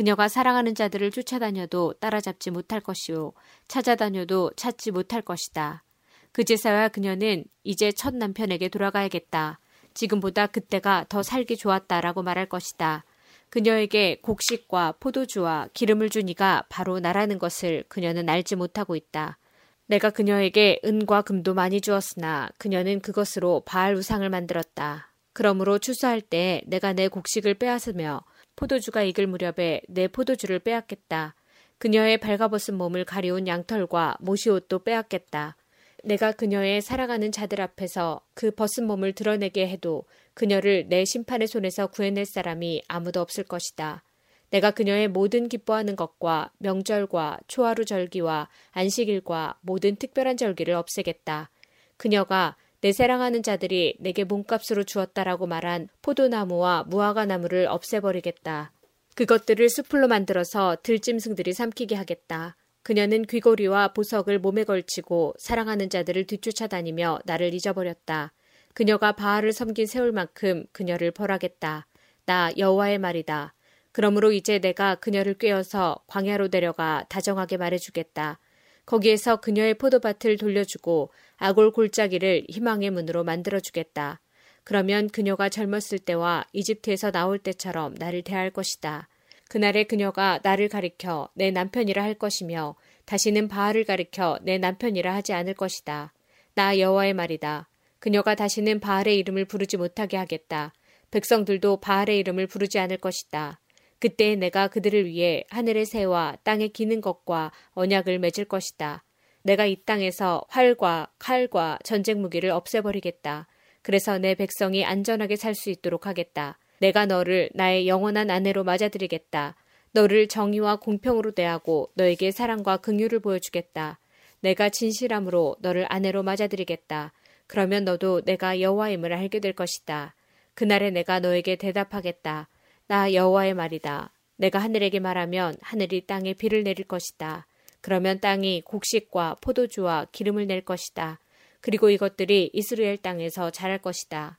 그녀가 0.00 0.28
사랑하는 0.28 0.74
자들을 0.74 1.10
쫓아다녀도 1.10 1.92
따라잡지 2.00 2.50
못할 2.50 2.80
것이요 2.80 3.34
찾아다녀도 3.68 4.50
찾지 4.56 4.92
못할 4.92 5.20
것이다. 5.20 5.84
그제서야 6.32 6.88
그녀는 6.88 7.44
이제 7.64 7.92
첫 7.92 8.14
남편에게 8.14 8.70
돌아가야겠다. 8.70 9.60
지금보다 9.92 10.46
그때가 10.46 11.04
더 11.10 11.22
살기 11.22 11.58
좋았다라고 11.58 12.22
말할 12.22 12.46
것이다. 12.46 13.04
그녀에게 13.50 14.20
곡식과 14.22 14.94
포도주와 15.00 15.68
기름을 15.74 16.08
주니가 16.08 16.64
바로 16.70 16.98
나라는 16.98 17.38
것을 17.38 17.84
그녀는 17.88 18.26
알지 18.26 18.56
못하고 18.56 18.96
있다. 18.96 19.36
내가 19.84 20.08
그녀에게 20.08 20.80
은과 20.82 21.20
금도 21.20 21.52
많이 21.52 21.82
주었으나 21.82 22.48
그녀는 22.56 23.00
그것으로 23.00 23.64
바알 23.66 23.94
우상을 23.96 24.26
만들었다. 24.30 25.12
그러므로 25.34 25.78
추수할 25.78 26.22
때 26.22 26.62
내가 26.66 26.94
내 26.94 27.08
곡식을 27.08 27.52
빼앗으며 27.56 28.22
포도주가 28.60 29.02
익을 29.02 29.26
무렵에 29.26 29.80
내 29.88 30.06
포도주를 30.06 30.58
빼앗겠다. 30.58 31.34
그녀의 31.78 32.18
발가벗은 32.18 32.74
몸을 32.76 33.06
가리운 33.06 33.46
양털과 33.46 34.18
모시옷도 34.20 34.80
빼앗겠다. 34.80 35.56
내가 36.04 36.32
그녀의 36.32 36.82
살아가는 36.82 37.32
자들 37.32 37.62
앞에서 37.62 38.20
그 38.34 38.50
벗은 38.50 38.86
몸을 38.86 39.14
드러내게 39.14 39.66
해도 39.66 40.04
그녀를 40.34 40.88
내 40.88 41.06
심판의 41.06 41.48
손에서 41.48 41.86
구해낼 41.86 42.26
사람이 42.26 42.82
아무도 42.86 43.22
없을 43.22 43.44
것이다. 43.44 44.02
내가 44.50 44.72
그녀의 44.72 45.08
모든 45.08 45.48
기뻐하는 45.48 45.96
것과 45.96 46.52
명절과 46.58 47.38
초하루 47.46 47.86
절기와 47.86 48.50
안식일과 48.72 49.58
모든 49.62 49.96
특별한 49.96 50.36
절기를 50.36 50.74
없애겠다. 50.74 51.50
그녀가 51.96 52.56
내 52.82 52.92
사랑하는 52.92 53.42
자들이 53.42 53.96
내게 53.98 54.24
몸값으로 54.24 54.84
주었다라고 54.84 55.46
말한 55.46 55.88
포도나무와 56.00 56.84
무화과 56.88 57.26
나무를 57.26 57.66
없애버리겠다. 57.66 58.72
그것들을 59.16 59.68
수풀로 59.68 60.08
만들어서 60.08 60.78
들짐승들이 60.82 61.52
삼키게 61.52 61.94
하겠다. 61.94 62.56
그녀는 62.82 63.22
귀고리와 63.26 63.92
보석을 63.92 64.38
몸에 64.38 64.64
걸치고 64.64 65.34
사랑하는 65.38 65.90
자들을 65.90 66.24
뒤쫓아다니며 66.24 67.20
나를 67.26 67.52
잊어버렸다. 67.52 68.32
그녀가 68.72 69.12
바알을 69.12 69.52
섬긴 69.52 69.86
세월만큼 69.86 70.64
그녀를 70.72 71.10
벌하겠다. 71.10 71.86
나 72.24 72.50
여호와의 72.56 72.98
말이다. 72.98 73.52
그러므로 73.92 74.32
이제 74.32 74.58
내가 74.58 74.94
그녀를 74.94 75.34
꿰어서 75.34 75.96
광야로 76.06 76.48
데려가 76.48 77.04
다정하게 77.10 77.58
말해주겠다. 77.58 78.38
거기에서 78.86 79.36
그녀의 79.36 79.74
포도밭을 79.74 80.38
돌려주고 80.38 81.12
아골 81.40 81.72
골짜기를 81.72 82.46
희망의 82.50 82.90
문으로 82.90 83.24
만들어주겠다. 83.24 84.20
그러면 84.62 85.08
그녀가 85.08 85.48
젊었을 85.48 85.98
때와 85.98 86.44
이집트에서 86.52 87.10
나올 87.10 87.38
때처럼 87.38 87.94
나를 87.94 88.22
대할 88.22 88.50
것이다. 88.50 89.08
그날에 89.48 89.84
그녀가 89.84 90.38
나를 90.42 90.68
가리켜 90.68 91.30
내 91.34 91.50
남편이라 91.50 92.02
할 92.02 92.14
것이며 92.14 92.76
다시는 93.06 93.48
바알을 93.48 93.84
가리켜 93.84 94.38
내 94.42 94.58
남편이라 94.58 95.14
하지 95.14 95.32
않을 95.32 95.54
것이다. 95.54 96.12
나 96.54 96.78
여호와의 96.78 97.14
말이다. 97.14 97.70
그녀가 97.98 98.34
다시는 98.34 98.78
바알의 98.78 99.16
이름을 99.16 99.46
부르지 99.46 99.78
못하게 99.78 100.18
하겠다. 100.18 100.74
백성들도 101.10 101.80
바알의 101.80 102.18
이름을 102.18 102.46
부르지 102.48 102.78
않을 102.78 102.98
것이다. 102.98 103.60
그때 103.98 104.36
내가 104.36 104.68
그들을 104.68 105.06
위해 105.06 105.44
하늘의 105.48 105.86
새와 105.86 106.36
땅에 106.44 106.68
기는 106.68 107.00
것과 107.00 107.50
언약을 107.72 108.18
맺을 108.18 108.44
것이다. 108.44 109.04
내가 109.42 109.66
이 109.66 109.76
땅에서 109.84 110.42
활과 110.48 111.10
칼과 111.18 111.78
전쟁 111.84 112.20
무기를 112.20 112.50
없애버리겠다. 112.50 113.46
그래서 113.82 114.18
내 114.18 114.34
백성이 114.34 114.84
안전하게 114.84 115.36
살 115.36 115.54
수 115.54 115.70
있도록 115.70 116.06
하겠다. 116.06 116.58
내가 116.80 117.06
너를 117.06 117.50
나의 117.54 117.88
영원한 117.88 118.30
아내로 118.30 118.64
맞아들이겠다. 118.64 119.54
너를 119.92 120.28
정의와 120.28 120.76
공평으로 120.76 121.32
대하고 121.32 121.90
너에게 121.94 122.30
사랑과 122.30 122.76
긍휼을 122.78 123.20
보여주겠다. 123.20 123.98
내가 124.40 124.68
진실함으로 124.68 125.56
너를 125.60 125.86
아내로 125.88 126.22
맞아들이겠다. 126.22 127.12
그러면 127.46 127.84
너도 127.84 128.22
내가 128.22 128.60
여호와임을 128.60 129.12
알게 129.12 129.40
될 129.40 129.52
것이다. 129.52 130.14
그날에 130.54 130.90
내가 130.90 131.20
너에게 131.20 131.56
대답하겠다. 131.56 132.48
나 132.86 133.12
여호와의 133.12 133.54
말이다. 133.54 134.12
내가 134.36 134.58
하늘에게 134.58 135.00
말하면 135.00 135.56
하늘이 135.60 136.06
땅에 136.06 136.32
비를 136.32 136.62
내릴 136.62 136.86
것이다. 136.86 137.46
그러면 137.80 138.20
땅이 138.20 138.62
곡식과 138.62 139.36
포도주와 139.40 140.06
기름을 140.12 140.46
낼 140.46 140.62
것이다. 140.62 141.18
그리고 141.60 141.90
이것들이 141.90 142.50
이스라엘 142.52 142.96
땅에서 142.96 143.50
자랄 143.50 143.78
것이다. 143.78 144.38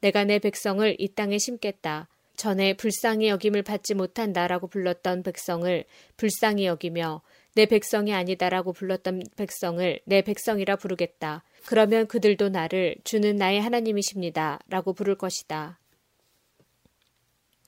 내가 0.00 0.24
내 0.24 0.38
백성을 0.38 0.96
이 0.98 1.08
땅에 1.08 1.38
심겠다. 1.38 2.08
전에 2.36 2.74
불쌍히 2.74 3.28
여김을 3.28 3.62
받지 3.62 3.94
못한다라고 3.94 4.68
불렀던 4.68 5.24
백성을 5.24 5.84
불쌍히 6.16 6.66
여기며 6.66 7.20
내 7.54 7.66
백성이 7.66 8.14
아니다라고 8.14 8.72
불렀던 8.72 9.24
백성을 9.36 10.00
내 10.04 10.22
백성이라 10.22 10.76
부르겠다. 10.76 11.42
그러면 11.66 12.06
그들도 12.06 12.50
나를 12.50 12.94
주는 13.02 13.34
나의 13.34 13.60
하나님이십니다. 13.60 14.60
라고 14.68 14.92
부를 14.92 15.16
것이다. 15.16 15.80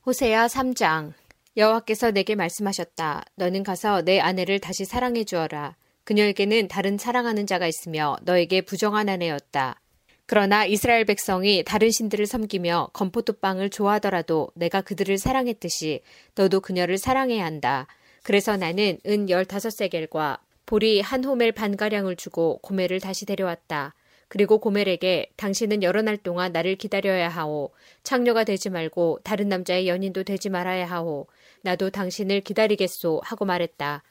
호세야 0.07 0.47
3장 0.47 1.13
여호와께서 1.57 2.13
내게 2.13 2.37
말씀하셨다. 2.37 3.25
너는 3.35 3.65
가서 3.65 4.03
내 4.03 4.21
아내를 4.21 4.61
다시 4.61 4.85
사랑해 4.85 5.25
주어라. 5.25 5.77
그녀에게는 6.05 6.69
다른 6.69 6.97
사랑하는 6.97 7.47
자가 7.47 7.67
있으며 7.67 8.17
너에게 8.23 8.61
부정한 8.61 9.09
아내였다. 9.09 9.81
그러나 10.27 10.65
이스라엘 10.65 11.05
백성이 11.05 11.65
다른 11.65 11.91
신들을 11.91 12.25
섬기며 12.25 12.91
건포도빵을 12.93 13.71
좋아하더라도 13.71 14.51
내가 14.55 14.81
그들을 14.81 15.19
사랑했듯이 15.19 16.03
너도 16.37 16.61
그녀를 16.61 16.99
사랑해야 16.99 17.45
한다. 17.45 17.89
그래서 18.23 18.57
나는 18.57 18.99
은 19.07 19.27
15세겔과 19.27 20.39
보리 20.67 21.01
한 21.01 21.25
호멜 21.25 21.51
반가량을 21.53 22.15
주고 22.15 22.59
고멜을 22.59 23.01
다시 23.01 23.27
데려왔다. 23.27 23.95
그리고 24.29 24.59
고멜에게 24.59 25.33
당신은 25.37 25.83
여러 25.83 26.03
날 26.03 26.17
동안 26.17 26.53
나를 26.53 26.77
기다려야 26.77 27.29
하오. 27.29 27.73
창녀가 28.05 28.45
되지 28.45 28.71
말고 28.71 29.19
다른 29.25 29.49
남자의 29.49 29.89
연인도 29.89 30.23
되지 30.23 30.49
말아야 30.49 30.87
하오. 30.87 31.27
나도 31.63 31.91
당신을 31.91 32.41
기다리겠소 32.41 33.21
하고 33.25 33.45
말했다. 33.45 34.03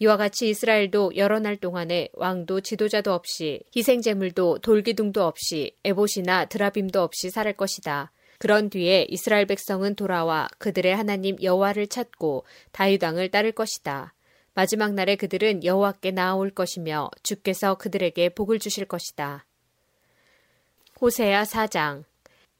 이와 0.00 0.16
같이 0.16 0.48
이스라엘도 0.48 1.16
여러 1.16 1.38
날 1.38 1.56
동안에 1.56 2.08
왕도 2.14 2.62
지도자도 2.62 3.12
없이 3.12 3.60
희생제물도 3.76 4.58
돌기둥도 4.58 5.24
없이 5.24 5.76
에봇이나 5.84 6.46
드라빔도 6.46 7.00
없이 7.00 7.30
살 7.30 7.52
것이다. 7.52 8.10
그런 8.38 8.68
뒤에 8.68 9.06
이스라엘 9.08 9.46
백성은 9.46 9.94
돌아와 9.94 10.48
그들의 10.58 10.94
하나님 10.94 11.36
여호와를 11.40 11.86
찾고 11.86 12.44
다윗 12.72 13.02
왕을 13.02 13.30
따를 13.30 13.52
것이다. 13.52 14.14
마지막 14.54 14.94
날에 14.94 15.16
그들은 15.16 15.64
여호와께 15.64 16.10
나아올 16.10 16.50
것이며 16.50 17.10
주께서 17.22 17.76
그들에게 17.76 18.30
복을 18.30 18.58
주실 18.58 18.86
것이다. 18.86 19.46
호세야 21.00 21.42
4장 21.44 22.04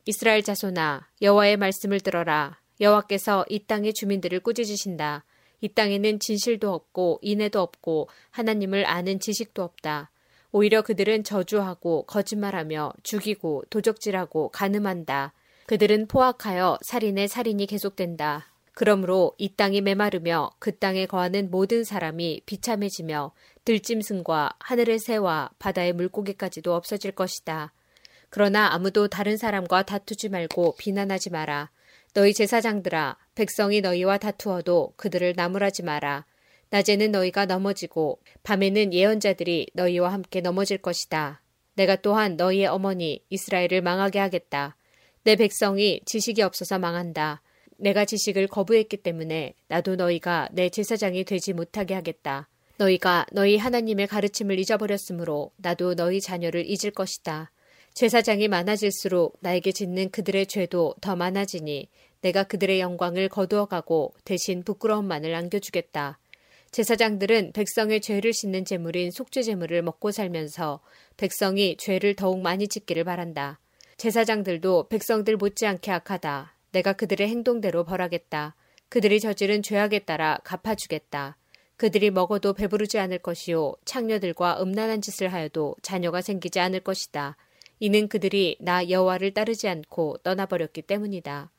이스라엘 0.06 0.42
자손아 0.42 1.08
여호와의 1.22 1.56
말씀을 1.56 2.00
들어라 2.00 2.58
여호와께서 2.80 3.46
이 3.48 3.60
땅의 3.66 3.94
주민들을 3.94 4.40
꾸짖으신다. 4.40 5.24
이 5.60 5.68
땅에는 5.68 6.18
진실도 6.18 6.72
없고 6.72 7.20
인애도 7.22 7.60
없고 7.60 8.08
하나님을 8.30 8.86
아는 8.86 9.20
지식도 9.20 9.62
없다. 9.62 10.10
오히려 10.52 10.82
그들은 10.82 11.24
저주하고 11.24 12.04
거짓말하며 12.06 12.92
죽이고 13.02 13.64
도적질하고 13.70 14.50
가늠한다. 14.50 15.32
그들은 15.66 16.06
포악하여 16.06 16.78
살인의 16.82 17.28
살인이 17.28 17.66
계속된다. 17.66 18.46
그러므로 18.74 19.34
이 19.38 19.48
땅이 19.54 19.80
메마르며 19.80 20.50
그 20.58 20.76
땅에 20.76 21.06
거하는 21.06 21.50
모든 21.50 21.84
사람이 21.84 22.42
비참해지며 22.44 23.32
들짐승과 23.64 24.56
하늘의 24.58 24.98
새와 24.98 25.50
바다의 25.58 25.92
물고기까지도 25.94 26.74
없어질 26.74 27.12
것이다. 27.12 27.72
그러나 28.30 28.72
아무도 28.72 29.08
다른 29.08 29.36
사람과 29.36 29.84
다투지 29.84 30.28
말고 30.28 30.74
비난하지 30.76 31.30
마라. 31.30 31.70
너희 32.14 32.32
제사장들아, 32.32 33.16
백성이 33.34 33.80
너희와 33.80 34.18
다투어도 34.18 34.92
그들을 34.96 35.32
나무라지 35.36 35.82
마라. 35.82 36.24
낮에는 36.70 37.10
너희가 37.10 37.46
넘어지고 37.46 38.20
밤에는 38.44 38.92
예언자들이 38.92 39.66
너희와 39.74 40.12
함께 40.12 40.40
넘어질 40.40 40.78
것이다. 40.78 41.42
내가 41.74 41.96
또한 41.96 42.36
너희의 42.36 42.68
어머니 42.68 43.24
이스라엘을 43.30 43.82
망하게 43.82 44.20
하겠다. 44.20 44.76
내 45.24 45.34
백성이 45.34 46.02
지식이 46.06 46.40
없어서 46.42 46.78
망한다. 46.78 47.42
내가 47.78 48.04
지식을 48.04 48.46
거부했기 48.46 48.98
때문에 48.98 49.54
나도 49.66 49.96
너희가 49.96 50.48
내 50.52 50.68
제사장이 50.68 51.24
되지 51.24 51.52
못하게 51.52 51.94
하겠다. 51.94 52.48
너희가 52.76 53.26
너희 53.32 53.56
하나님의 53.56 54.06
가르침을 54.06 54.60
잊어버렸으므로 54.60 55.50
나도 55.56 55.96
너희 55.96 56.20
자녀를 56.20 56.64
잊을 56.64 56.92
것이다. 56.94 57.50
제사장이 57.94 58.48
많아질수록 58.48 59.36
나에게 59.38 59.70
짓는 59.70 60.10
그들의 60.10 60.48
죄도 60.48 60.96
더 61.00 61.14
많아지니 61.14 61.88
내가 62.22 62.42
그들의 62.42 62.80
영광을 62.80 63.28
거두어가고 63.28 64.14
대신 64.24 64.64
부끄러움만을 64.64 65.32
안겨주겠다. 65.32 66.18
제사장들은 66.72 67.52
백성의 67.52 68.00
죄를 68.00 68.32
씻는 68.32 68.64
제물인 68.64 69.12
속죄 69.12 69.42
제물을 69.42 69.80
먹고 69.82 70.10
살면서 70.10 70.80
백성이 71.16 71.76
죄를 71.76 72.16
더욱 72.16 72.40
많이 72.40 72.66
짓기를 72.66 73.04
바란다. 73.04 73.60
제사장들도 73.96 74.88
백성들 74.88 75.36
못지않게 75.36 75.92
악하다. 75.92 76.52
내가 76.72 76.94
그들의 76.94 77.28
행동대로 77.28 77.84
벌하겠다. 77.84 78.56
그들이 78.88 79.20
저지른 79.20 79.62
죄악에 79.62 80.00
따라 80.00 80.40
갚아주겠다. 80.42 81.36
그들이 81.76 82.10
먹어도 82.10 82.54
배부르지 82.54 82.98
않을 82.98 83.18
것이요 83.18 83.74
창녀들과 83.84 84.60
음란한 84.60 85.00
짓을 85.00 85.32
하여도 85.32 85.76
자녀가 85.80 86.22
생기지 86.22 86.58
않을 86.58 86.80
것이다. 86.80 87.36
이는 87.80 88.08
그들이 88.08 88.56
나 88.60 88.88
여호와를 88.88 89.34
따르지 89.34 89.68
않고 89.68 90.18
떠나버렸기 90.22 90.82
때문이다. 90.82 91.50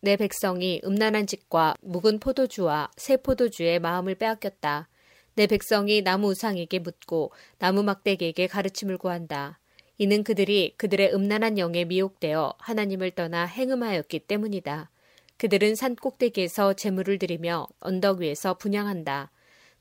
내 0.00 0.16
백성이 0.16 0.80
음란한 0.84 1.26
짓과 1.26 1.74
묵은 1.80 2.18
포도주와 2.18 2.90
새 2.96 3.16
포도주의 3.16 3.78
마음을 3.78 4.16
빼앗겼다. 4.16 4.88
내 5.34 5.46
백성이 5.46 6.02
나무 6.02 6.28
우상에게 6.30 6.80
묻고 6.80 7.32
나무 7.58 7.82
막대기에게 7.82 8.48
가르침을 8.48 8.98
구한다. 8.98 9.60
이는 9.98 10.24
그들이 10.24 10.74
그들의 10.76 11.14
음란한 11.14 11.58
영에 11.58 11.84
미혹되어 11.84 12.54
하나님을 12.58 13.12
떠나 13.12 13.46
행음하였기 13.46 14.18
때문이다. 14.20 14.90
그들은 15.36 15.74
산 15.74 15.96
꼭대기에서 15.96 16.74
재물을 16.74 17.18
드리며 17.18 17.66
언덕 17.80 18.18
위에서 18.18 18.54
분양한다. 18.54 19.30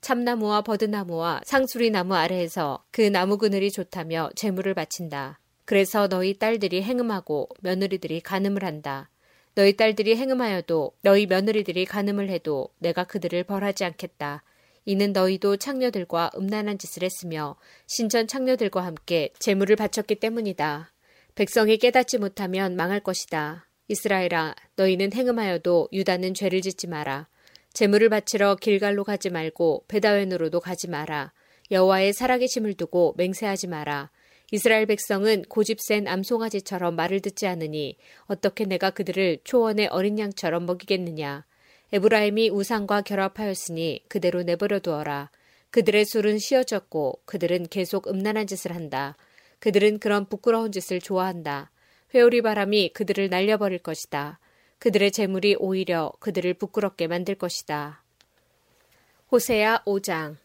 참나무와 0.02 0.62
버드나무와 0.62 1.42
상수리나무 1.46 2.16
아래에서 2.16 2.84
그 2.92 3.02
나무 3.02 3.38
그늘이 3.38 3.72
좋다며 3.72 4.30
재물을 4.36 4.74
바친다. 4.74 5.41
그래서 5.72 6.10
너희 6.10 6.38
딸들이 6.38 6.84
행음하고 6.84 7.48
며느리들이 7.62 8.20
간음을 8.20 8.66
한다. 8.66 9.10
너희 9.56 9.78
딸들이 9.78 10.18
행음하여도 10.18 10.98
너희 11.02 11.26
며느리들이 11.28 11.86
간음을 11.86 12.30
해도 12.30 12.68
내가 12.80 13.06
그들을 13.06 13.42
벌하지 13.46 13.86
않겠다. 13.86 14.44
이는 14.84 15.14
너희도 15.14 15.56
창녀들과 15.56 16.32
음란한 16.36 16.78
짓을 16.78 17.04
했으며 17.04 17.56
신전 17.88 18.28
창녀들과 18.28 18.84
함께 18.84 19.30
재물을 19.40 19.78
바쳤기 19.78 20.16
때문이다. 20.16 20.92
백성이 21.36 21.78
깨닫지 21.78 22.18
못하면 22.18 22.76
망할 22.76 23.00
것이다. 23.00 23.66
이스라엘아, 23.88 24.56
너희는 24.76 25.14
행음하여도 25.14 25.88
유다는 25.94 26.34
죄를 26.34 26.60
짓지 26.60 26.88
마라. 26.88 27.30
재물을 27.72 28.10
바치러 28.10 28.58
길갈로 28.58 29.06
가지 29.06 29.30
말고 29.30 29.86
베다웬으로도 29.88 30.60
가지 30.60 30.90
마라. 30.90 31.32
여호와의 31.72 32.12
살아계심을 32.12 32.74
두고 32.74 33.14
맹세하지 33.16 33.68
마라. 33.68 34.12
이스라엘 34.54 34.86
백성은 34.86 35.44
고집센 35.44 36.10
암송아지처럼 36.10 36.96
말을 36.96 37.22
듣지 37.22 37.48
않으니 37.48 37.98
어떻게 38.26 38.66
내가 38.66 38.90
그들을 38.90 39.40
초원의 39.46 39.88
어린 39.88 40.20
양처럼 40.20 40.66
먹이겠느냐. 40.66 41.46
에브라임이 41.94 42.50
우상과 42.50 43.02
결합하였으니 43.02 44.04
그대로 44.10 44.44
내버려 44.44 44.80
두어라. 44.80 45.32
그들의 45.72 46.04
술은 46.04 46.40
쉬어졌고 46.40 47.22
그들은 47.24 47.68
계속 47.68 48.08
음란한 48.08 48.46
짓을 48.46 48.76
한다. 48.76 49.16
그들은 49.60 50.00
그런 50.00 50.26
부끄러운 50.26 50.74
짓을 50.74 51.00
좋아한다. 51.00 51.72
회오리 52.14 52.42
바람이 52.42 52.90
그들을 52.90 53.30
날려버릴 53.30 53.80
것이다. 53.80 54.40
그들의 54.80 55.12
재물이 55.12 55.56
오히려 55.60 56.12
그들을 56.20 56.56
부끄럽게 56.56 57.08
만들 57.08 57.36
것이다. 57.36 58.04
호세야 59.32 59.84
5장 59.86 60.36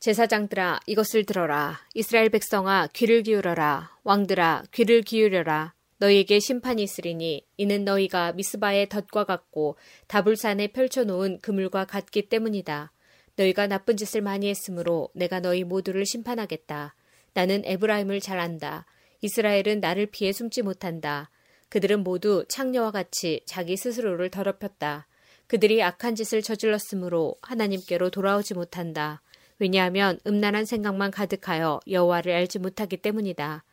제사장들아 0.00 0.80
이것을 0.86 1.24
들어라. 1.24 1.80
이스라엘 1.92 2.28
백성아 2.28 2.88
귀를 2.92 3.22
기울여라. 3.24 3.98
왕들아 4.04 4.62
귀를 4.70 5.02
기울여라. 5.02 5.74
너희에게 5.98 6.38
심판이 6.38 6.84
있으리니 6.84 7.44
이는 7.56 7.84
너희가 7.84 8.32
미스바의 8.32 8.88
덫과 8.90 9.24
같고 9.24 9.76
다불산에 10.06 10.68
펼쳐 10.68 11.02
놓은 11.02 11.40
그물과 11.40 11.86
같기 11.86 12.28
때문이다. 12.28 12.92
너희가 13.34 13.66
나쁜 13.66 13.96
짓을 13.96 14.20
많이 14.20 14.48
했으므로 14.48 15.10
내가 15.14 15.40
너희 15.40 15.64
모두를 15.64 16.06
심판하겠다. 16.06 16.94
나는 17.34 17.62
에브라임을 17.64 18.20
잘 18.20 18.38
안다. 18.38 18.86
이스라엘은 19.20 19.80
나를 19.80 20.06
피해 20.06 20.32
숨지 20.32 20.62
못한다. 20.62 21.28
그들은 21.70 22.04
모두 22.04 22.44
창녀와 22.48 22.92
같이 22.92 23.42
자기 23.46 23.76
스스로를 23.76 24.30
더럽혔다. 24.30 25.08
그들이 25.48 25.82
악한 25.82 26.14
짓을 26.14 26.40
저질렀으므로 26.40 27.34
하나님께로 27.42 28.10
돌아오지 28.10 28.54
못한다. 28.54 29.22
왜냐하면 29.58 30.18
음란한 30.26 30.64
생각만 30.64 31.10
가득하여 31.10 31.80
여호와를 31.88 32.32
알지 32.32 32.58
못하기 32.58 32.98
때문이다. 32.98 33.64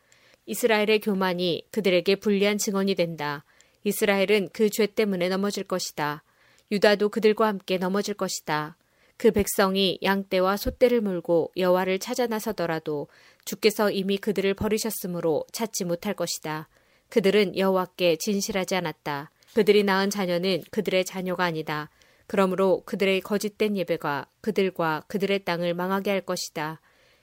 이스라엘의 0.46 1.00
교만이 1.00 1.66
그들에게 1.70 2.16
불리한 2.16 2.58
증언이 2.58 2.94
된다. 2.94 3.44
이스라엘은 3.84 4.50
그 4.52 4.68
죄 4.68 4.86
때문에 4.86 5.28
넘어질 5.28 5.64
것이다. 5.64 6.22
유다도 6.72 7.08
그들과 7.10 7.46
함께 7.46 7.78
넘어질 7.78 8.14
것이다. 8.14 8.76
그 9.16 9.30
백성이 9.30 9.98
양떼와 10.02 10.56
소떼를 10.56 11.00
몰고 11.00 11.52
여호와를 11.56 11.98
찾아 12.00 12.26
나서더라도 12.26 13.08
주께서 13.44 13.90
이미 13.90 14.18
그들을 14.18 14.52
버리셨으므로 14.54 15.44
찾지 15.52 15.84
못할 15.84 16.14
것이다. 16.14 16.68
그들은 17.08 17.56
여호와께 17.56 18.16
진실하지 18.16 18.74
않았다. 18.74 19.30
그들이 19.54 19.84
낳은 19.84 20.10
자녀는 20.10 20.64
그들의 20.70 21.04
자녀가 21.04 21.44
아니다. 21.44 21.88
그러므로 22.26 22.82
그들의 22.84 23.20
거짓된 23.20 23.76
예배가 23.76 24.26
그들과 24.40 25.04
그들의 25.08 25.44
땅을 25.44 25.74
망하게 25.74 26.10
할 26.10 26.20
것이다. 26.20 26.80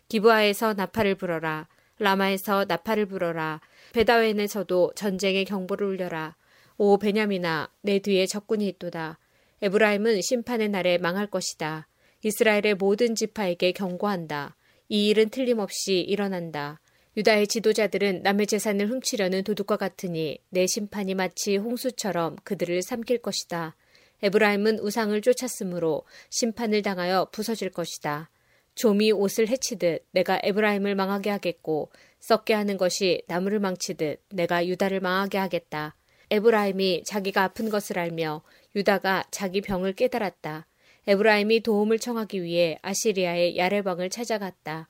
기브아에서 0.08 0.74
나팔을 0.74 1.16
불어라. 1.16 1.68
라마에서 2.00 2.66
나팔을 2.68 3.06
불어라. 3.06 3.62
베다웬에서도 3.94 4.94
전쟁의 4.96 5.46
경보를 5.46 5.88
울려라. 5.88 6.36
오 6.78 6.98
베냐민아 6.98 7.70
내 7.82 8.00
뒤에 8.00 8.26
적군이 8.26 8.68
있도다. 8.70 9.20
에브라임은 9.62 10.22
심판의 10.22 10.70
날에 10.70 10.98
망할 10.98 11.28
것이다. 11.28 11.88
이스라엘의 12.24 12.76
모든 12.76 13.16
지파에게 13.16 13.74
경고한다. 13.74 14.56
이 14.90 15.08
일은 15.10 15.30
틀림없이 15.30 16.00
일어난다. 16.00 16.80
유다의 17.16 17.48
지도자들은 17.48 18.24
남의 18.24 18.48
재산을 18.48 18.90
훔치려는 18.90 19.44
도둑과 19.44 19.78
같으니 19.78 20.40
내 20.50 20.66
심판이 20.66 21.14
마치 21.14 21.58
홍수처럼 21.58 22.38
그들을 22.44 22.82
삼킬 22.82 23.20
것이다. 23.20 23.76
에브라임은 24.24 24.80
우상을 24.80 25.22
쫓았으므로 25.22 26.06
심판을 26.30 26.82
당하여 26.82 27.28
부서질 27.34 27.70
것이다. 27.72 28.30
좀이 28.76 29.12
옷을 29.12 29.50
해치듯 29.50 30.08
내가 30.12 30.40
에브라임을 30.42 30.96
망하게 30.96 31.30
하겠고 31.30 31.92
썩게 32.22 32.54
하는 32.54 32.78
것이 32.78 33.22
나무를 33.28 33.60
망치듯 33.60 34.24
내가 34.30 34.66
유다를 34.66 35.02
망하게 35.02 35.38
하겠다. 35.38 35.98
에브라임이 36.32 37.04
자기가 37.06 37.44
아픈 37.44 37.70
것을 37.70 38.00
알며 38.00 38.42
유다가 38.78 39.26
자기 39.30 39.60
병을 39.60 39.92
깨달았다. 39.92 40.68
에브라임이 41.06 41.60
도움을 41.60 42.00
청하기 42.00 42.44
위해 42.44 42.80
아시리아의 42.82 43.58
야레방을 43.58 44.10
찾아갔다. 44.10 44.88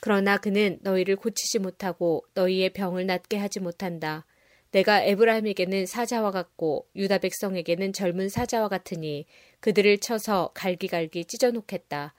그러나 0.00 0.38
그는 0.38 0.80
너희를 0.82 1.14
고치지 1.14 1.60
못하고 1.60 2.24
너희의 2.34 2.70
병을 2.70 3.06
낫게 3.06 3.36
하지 3.36 3.60
못한다. 3.60 4.26
내가 4.72 5.02
에브라임에게는 5.02 5.86
사자와 5.86 6.30
같고 6.30 6.88
유다 6.96 7.18
백성에게는 7.18 7.92
젊은 7.92 8.28
사자와 8.28 8.68
같으니 8.68 9.26
그들을 9.60 9.98
쳐서 9.98 10.50
갈기갈기 10.54 11.26
찢어놓겠다. 11.26 12.14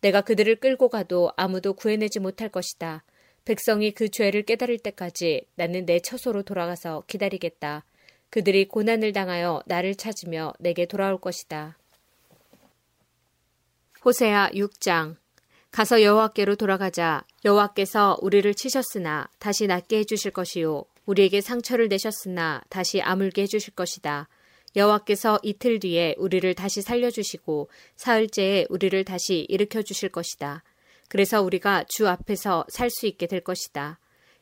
내가 0.00 0.22
그들을 0.22 0.56
끌고 0.56 0.88
가도 0.88 1.32
아무도 1.36 1.74
구해내지 1.74 2.20
못할 2.20 2.48
것이다. 2.48 3.04
백성이 3.44 3.92
그 3.92 4.08
죄를 4.08 4.42
깨달을 4.42 4.78
때까지 4.78 5.46
나는 5.54 5.86
내 5.86 6.00
처소로 6.00 6.42
돌아가서 6.42 7.04
기다리겠다. 7.06 7.84
그들이 8.30 8.68
고난을 8.68 9.12
당하여 9.12 9.62
나를 9.66 9.94
찾으며 9.94 10.52
내게 10.58 10.86
돌아올 10.86 11.18
것이다. 11.20 11.76
호세아 14.04 14.50
6장 14.50 15.16
가서 15.70 16.02
여호와께로 16.02 16.56
돌아가자 16.56 17.24
여호와께서 17.44 18.18
우리를 18.22 18.54
치셨으나 18.54 19.28
다시 19.38 19.66
낫게 19.66 19.98
해주실 19.98 20.30
것이요 20.30 20.84
우리에게 21.08 21.40
상처를 21.40 21.88
내셨으나 21.88 22.60
다시 22.68 23.00
아물게 23.00 23.42
해주실 23.42 23.74
것이다. 23.74 24.28
여호와께서 24.76 25.38
이틀 25.42 25.80
뒤에 25.80 26.14
우리를 26.18 26.54
다시 26.54 26.82
살려주시고 26.82 27.70
사흘째에 27.96 28.66
우리를 28.68 29.02
다시 29.04 29.46
일으켜 29.48 29.80
주실 29.80 30.10
것이다. 30.10 30.62
그래서 31.08 31.40
우리가 31.40 31.84
주 31.88 32.06
앞에서 32.06 32.66
살 32.68 32.90
수 32.90 33.06
있게 33.06 33.26
될 33.26 33.40
것이다. 33.40 33.98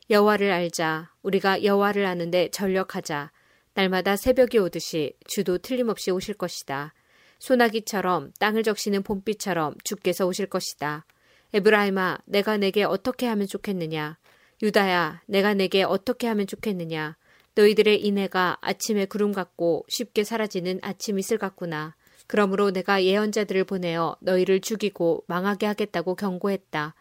여호와를 0.09 0.51
알자. 0.51 1.13
우리가 1.23 1.63
여호와를 1.63 2.05
아는데 2.05 2.49
전력하자. 2.51 3.31
날마다 3.73 4.17
새벽이 4.17 4.57
오듯이 4.59 5.13
주도 5.25 5.57
틀림없이 5.59 6.11
오실 6.11 6.33
것이다. 6.33 6.93
소나기처럼 7.39 8.33
땅을 8.39 8.63
적시는 8.63 9.03
봄비처럼 9.03 9.75
주께서 9.85 10.27
오실 10.27 10.47
것이다. 10.47 11.05
에브라임아, 11.53 12.17
내가 12.25 12.57
내게 12.57 12.83
어떻게 12.83 13.25
하면 13.25 13.47
좋겠느냐? 13.47 14.17
유다야, 14.61 15.21
내가 15.27 15.53
내게 15.53 15.83
어떻게 15.83 16.27
하면 16.27 16.47
좋겠느냐? 16.47 17.15
너희들의 17.53 18.03
인해가 18.03 18.57
아침에 18.61 19.05
구름 19.05 19.31
같고 19.31 19.85
쉽게 19.87 20.23
사라지는 20.23 20.79
아침 20.81 21.19
이슬 21.19 21.37
같구나. 21.37 21.95
그러므로 22.25 22.71
내가 22.71 23.03
예언자들을 23.03 23.63
보내어 23.65 24.17
너희를 24.19 24.59
죽이고 24.61 25.23
망하게 25.27 25.67
하겠다고 25.67 26.15
경고했다. 26.15 26.95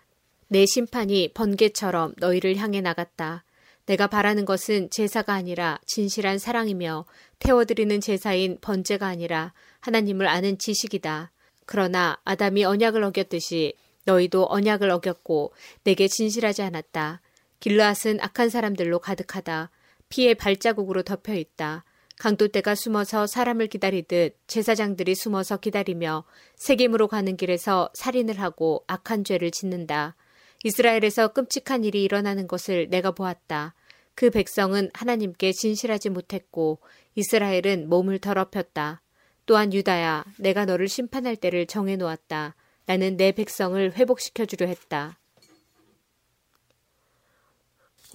내 0.48 0.66
심판이 0.66 1.32
번개처럼 1.34 2.14
너희를 2.18 2.56
향해 2.56 2.80
나갔다. 2.80 3.44
내가 3.86 4.06
바라는 4.06 4.44
것은 4.44 4.90
제사가 4.90 5.32
아니라 5.32 5.78
진실한 5.86 6.38
사랑이며 6.38 7.06
태워드리는 7.38 8.00
제사인 8.00 8.58
번제가 8.60 9.06
아니라 9.06 9.52
하나님을 9.80 10.26
아는 10.26 10.58
지식이다. 10.58 11.32
그러나 11.64 12.18
아담이 12.24 12.64
언약을 12.64 13.02
어겼듯이 13.02 13.74
너희도 14.04 14.46
언약을 14.48 14.90
어겼고 14.90 15.52
내게 15.84 16.06
진실하지 16.06 16.62
않았다. 16.62 17.20
길라앗은 17.60 18.20
악한 18.20 18.48
사람들로 18.48 18.98
가득하다. 18.98 19.70
피의 20.08 20.34
발자국으로 20.34 21.02
덮여 21.02 21.34
있다. 21.34 21.84
강도떼가 22.18 22.74
숨어서 22.74 23.26
사람을 23.26 23.66
기다리듯 23.66 24.38
제사장들이 24.46 25.14
숨어서 25.14 25.58
기다리며 25.58 26.24
세겜으로 26.56 27.08
가는 27.08 27.36
길에서 27.36 27.90
살인을 27.94 28.40
하고 28.40 28.84
악한 28.86 29.24
죄를 29.24 29.50
짓는다. 29.50 30.16
이스라엘에서 30.64 31.28
끔찍한 31.28 31.84
일이 31.84 32.02
일어나는 32.02 32.48
것을 32.48 32.88
내가 32.88 33.10
보았다. 33.10 33.74
그 34.14 34.30
백성은 34.30 34.90
하나님께 34.94 35.52
진실하지 35.52 36.08
못했고 36.08 36.80
이스라엘은 37.14 37.88
몸을 37.88 38.18
더럽혔다. 38.18 39.02
또한 39.44 39.72
유다야, 39.72 40.24
내가 40.38 40.64
너를 40.64 40.88
심판할 40.88 41.36
때를 41.36 41.66
정해 41.66 41.96
놓았다. 41.96 42.56
나는 42.86 43.16
내 43.16 43.32
백성을 43.32 43.92
회복시켜 43.92 44.46
주려 44.46 44.66
했다. 44.66 45.18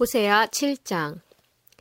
호세아 0.00 0.46
7장 0.46 1.20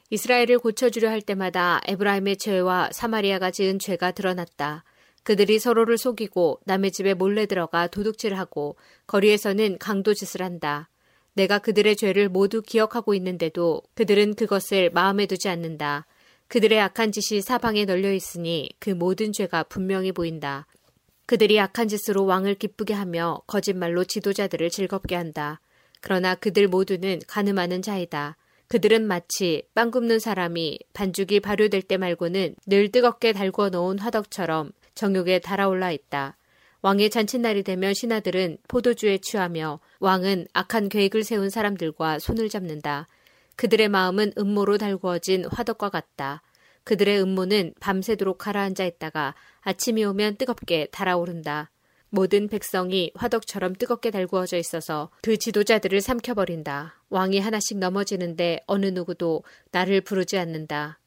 이스라엘을 0.10 0.60
고쳐주려 0.60 1.10
할 1.10 1.22
때마다 1.22 1.80
에브라임의 1.88 2.38
죄와 2.38 2.90
사마리아가 2.92 3.52
지은 3.52 3.80
죄가 3.80 4.12
드러났다. 4.12 4.84
그들이 5.24 5.60
서로를 5.60 5.98
속이고 5.98 6.60
남의 6.66 6.92
집에 6.92 7.14
몰래 7.14 7.46
들어가 7.46 7.88
도둑질하고 7.88 8.76
거리에서는 9.08 9.78
강도짓을 9.78 10.44
한다. 10.44 10.90
내가 11.34 11.60
그들의 11.60 11.96
죄를 11.96 12.28
모두 12.28 12.62
기억하고 12.62 13.14
있는데도 13.14 13.82
그들은 13.94 14.36
그것을 14.36 14.90
마음에 14.90 15.26
두지 15.26 15.48
않는다. 15.48 16.06
그들의 16.50 16.78
악한 16.82 17.14
짓이 17.14 17.42
사방에 17.42 17.86
널려 17.86 18.12
있으니 18.12 18.70
그 18.80 18.90
모든 18.90 19.32
죄가 19.32 19.64
분명히 19.64 20.12
보인다. 20.12 20.68
그들이 21.28 21.58
악한 21.62 21.88
짓으로 21.88 22.26
왕을 22.26 22.56
기쁘게 22.56 22.94
하며 22.94 23.40
거짓말로 23.48 24.04
지도자들을 24.04 24.70
즐겁게 24.70 25.16
한다. 25.16 25.62
그러나 26.02 26.36
그들 26.36 26.68
모두는 26.68 27.22
가늠하는 27.28 27.82
자이다. 27.82 28.38
그들은 28.68 29.06
마치 29.06 29.64
빵 29.74 29.92
굽는 29.92 30.20
사람이 30.20 30.80
반죽이 30.94 31.40
발효될 31.40 31.82
때 31.84 31.98
말고는 31.98 32.56
늘 32.66 32.92
뜨겁게 32.92 33.34
달궈 33.34 33.70
놓은 33.70 34.00
화덕처럼 34.00 34.72
정욕에 34.96 35.40
달아올라 35.40 35.92
있다. 35.92 36.38
왕의 36.82 37.10
잔칫날이 37.12 37.64
되면 37.64 37.94
신하들은 37.94 38.58
포도주에 38.68 39.20
취하며 39.20 39.80
왕은 40.00 40.48
악한 40.54 40.90
계획을 40.90 41.24
세운 41.24 41.50
사람들과 41.50 42.20
손을 42.20 42.50
잡는다. 42.50 43.08
그들의 43.56 43.90
마음은 43.90 44.34
음모로 44.38 44.78
달구어진 44.78 45.46
화덕과 45.46 45.90
같다. 45.90 46.42
그들의 46.84 47.22
음모는 47.22 47.76
밤새도록 47.80 48.40
가라앉아 48.40 48.86
있다가 48.86 49.36
아침이 49.62 50.04
오면 50.04 50.38
뜨겁게 50.38 50.88
달아오른다. 50.92 51.70
모든 52.12 52.50
백성이 52.50 53.12
화덕처럼 53.16 53.76
뜨겁게 53.76 54.12
달구어져 54.12 54.58
있어서 54.58 55.10
그 55.22 55.38
지도자들을 55.38 56.02
삼켜버린다. 56.02 57.02
왕이 57.10 57.40
하나씩 57.40 57.78
넘어지는데 57.78 58.60
어느 58.68 58.88
누구도 58.88 59.44
나를 59.72 60.02
부르지 60.02 60.38
않는다. 60.38 61.00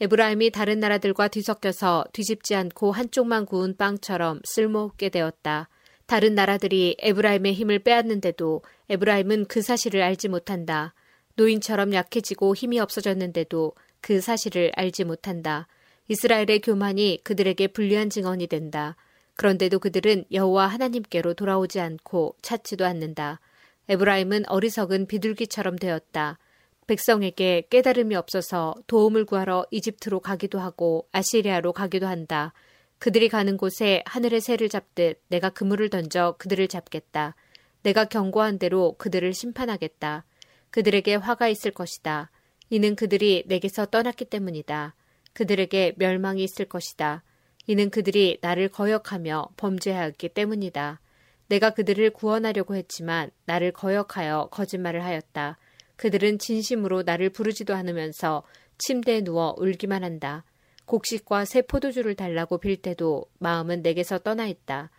에브라임이 0.00 0.50
다른 0.50 0.78
나라들과 0.78 1.28
뒤섞여서 1.28 2.04
뒤집지 2.12 2.54
않고 2.54 2.92
한쪽만 2.92 3.46
구운 3.46 3.76
빵처럼 3.76 4.40
쓸모없게 4.44 5.08
되었다. 5.08 5.68
다른 6.06 6.36
나라들이 6.36 6.96
에브라임의 7.00 7.54
힘을 7.54 7.80
빼앗는데도 7.80 8.62
에브라임은 8.88 9.46
그 9.46 9.62
사실을 9.62 10.00
알지 10.02 10.28
못한다. 10.28 10.94
노인처럼 11.34 11.92
약해지고 11.92 12.54
힘이 12.54 12.78
없어졌는데도 12.78 13.72
그 14.00 14.20
사실을 14.20 14.70
알지 14.76 15.04
못한다. 15.04 15.66
이스라엘의 16.08 16.60
교만이 16.62 17.20
그들에게 17.24 17.68
불리한 17.68 18.10
증언이 18.10 18.46
된다. 18.46 18.96
그런데도 19.42 19.80
그들은 19.80 20.24
여호와 20.30 20.68
하나님께로 20.68 21.34
돌아오지 21.34 21.80
않고 21.80 22.36
찾지도 22.42 22.86
않는다. 22.86 23.40
에브라임은 23.88 24.48
어리석은 24.48 25.06
비둘기처럼 25.06 25.80
되었다. 25.80 26.38
백성에게 26.86 27.66
깨달음이 27.68 28.14
없어서 28.14 28.76
도움을 28.86 29.24
구하러 29.24 29.66
이집트로 29.72 30.20
가기도 30.20 30.60
하고 30.60 31.08
아시리아로 31.10 31.72
가기도 31.72 32.06
한다. 32.06 32.52
그들이 33.00 33.28
가는 33.28 33.56
곳에 33.56 34.04
하늘의 34.06 34.40
새를 34.40 34.68
잡듯 34.68 35.20
내가 35.26 35.50
그물을 35.50 35.90
던져 35.90 36.36
그들을 36.38 36.68
잡겠다. 36.68 37.34
내가 37.82 38.04
경고한 38.04 38.60
대로 38.60 38.94
그들을 38.96 39.34
심판하겠다. 39.34 40.24
그들에게 40.70 41.16
화가 41.16 41.48
있을 41.48 41.72
것이다. 41.72 42.30
이는 42.70 42.94
그들이 42.94 43.42
내게서 43.48 43.86
떠났기 43.86 44.26
때문이다. 44.26 44.94
그들에게 45.32 45.94
멸망이 45.96 46.44
있을 46.44 46.66
것이다. 46.66 47.24
이는 47.66 47.90
그들이 47.90 48.38
나를 48.40 48.68
거역하며 48.68 49.50
범죄하였기 49.56 50.30
때문이다. 50.30 51.00
내가 51.48 51.70
그들을 51.70 52.10
구원하려고 52.10 52.74
했지만 52.76 53.30
나를 53.44 53.72
거역하여 53.72 54.48
거짓말을 54.50 55.04
하였다. 55.04 55.58
그들은 55.96 56.38
진심으로 56.38 57.02
나를 57.02 57.30
부르지도 57.30 57.74
않으면서 57.74 58.42
침대에 58.78 59.22
누워 59.22 59.54
울기만 59.58 60.02
한다. 60.02 60.44
곡식과 60.86 61.44
새 61.44 61.62
포도주를 61.62 62.14
달라고 62.14 62.58
빌 62.58 62.76
때도 62.76 63.26
마음은 63.38 63.82
내게서 63.82 64.18
떠나 64.18 64.46
있다. 64.46 64.90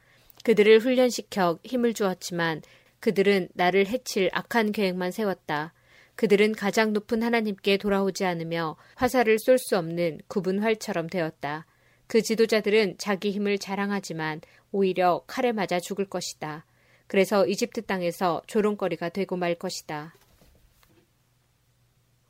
그들을 0.44 0.80
훈련시켜 0.80 1.60
힘을 1.64 1.94
주었지만 1.94 2.62
그들은 3.00 3.50
나를 3.54 3.88
해칠 3.88 4.30
악한 4.32 4.72
계획만 4.72 5.12
세웠다. 5.12 5.74
그들은 6.16 6.54
가장 6.54 6.94
높은 6.94 7.24
하나님께 7.24 7.78
돌아오지 7.78 8.24
않으며 8.24 8.78
화살을 8.96 9.40
쏠 9.40 9.58
수 9.58 9.78
없는 9.78 10.20
굽은 10.28 10.60
활처럼 10.60 11.08
되었다. 11.08 11.66
그 12.14 12.22
지도자들은 12.22 13.00
자기 13.00 13.32
힘을 13.32 13.58
자랑하지만 13.58 14.42
오히려 14.72 15.24
칼에 15.26 15.52
맞아 15.52 15.80
죽을 15.80 16.06
것이다. 16.06 16.64
그래서 17.08 17.48
이집트 17.48 17.88
땅에서 17.88 18.44
조롱거리가 18.46 19.10
되고 19.10 19.36
말 19.36 19.56
것이다. 19.56 20.14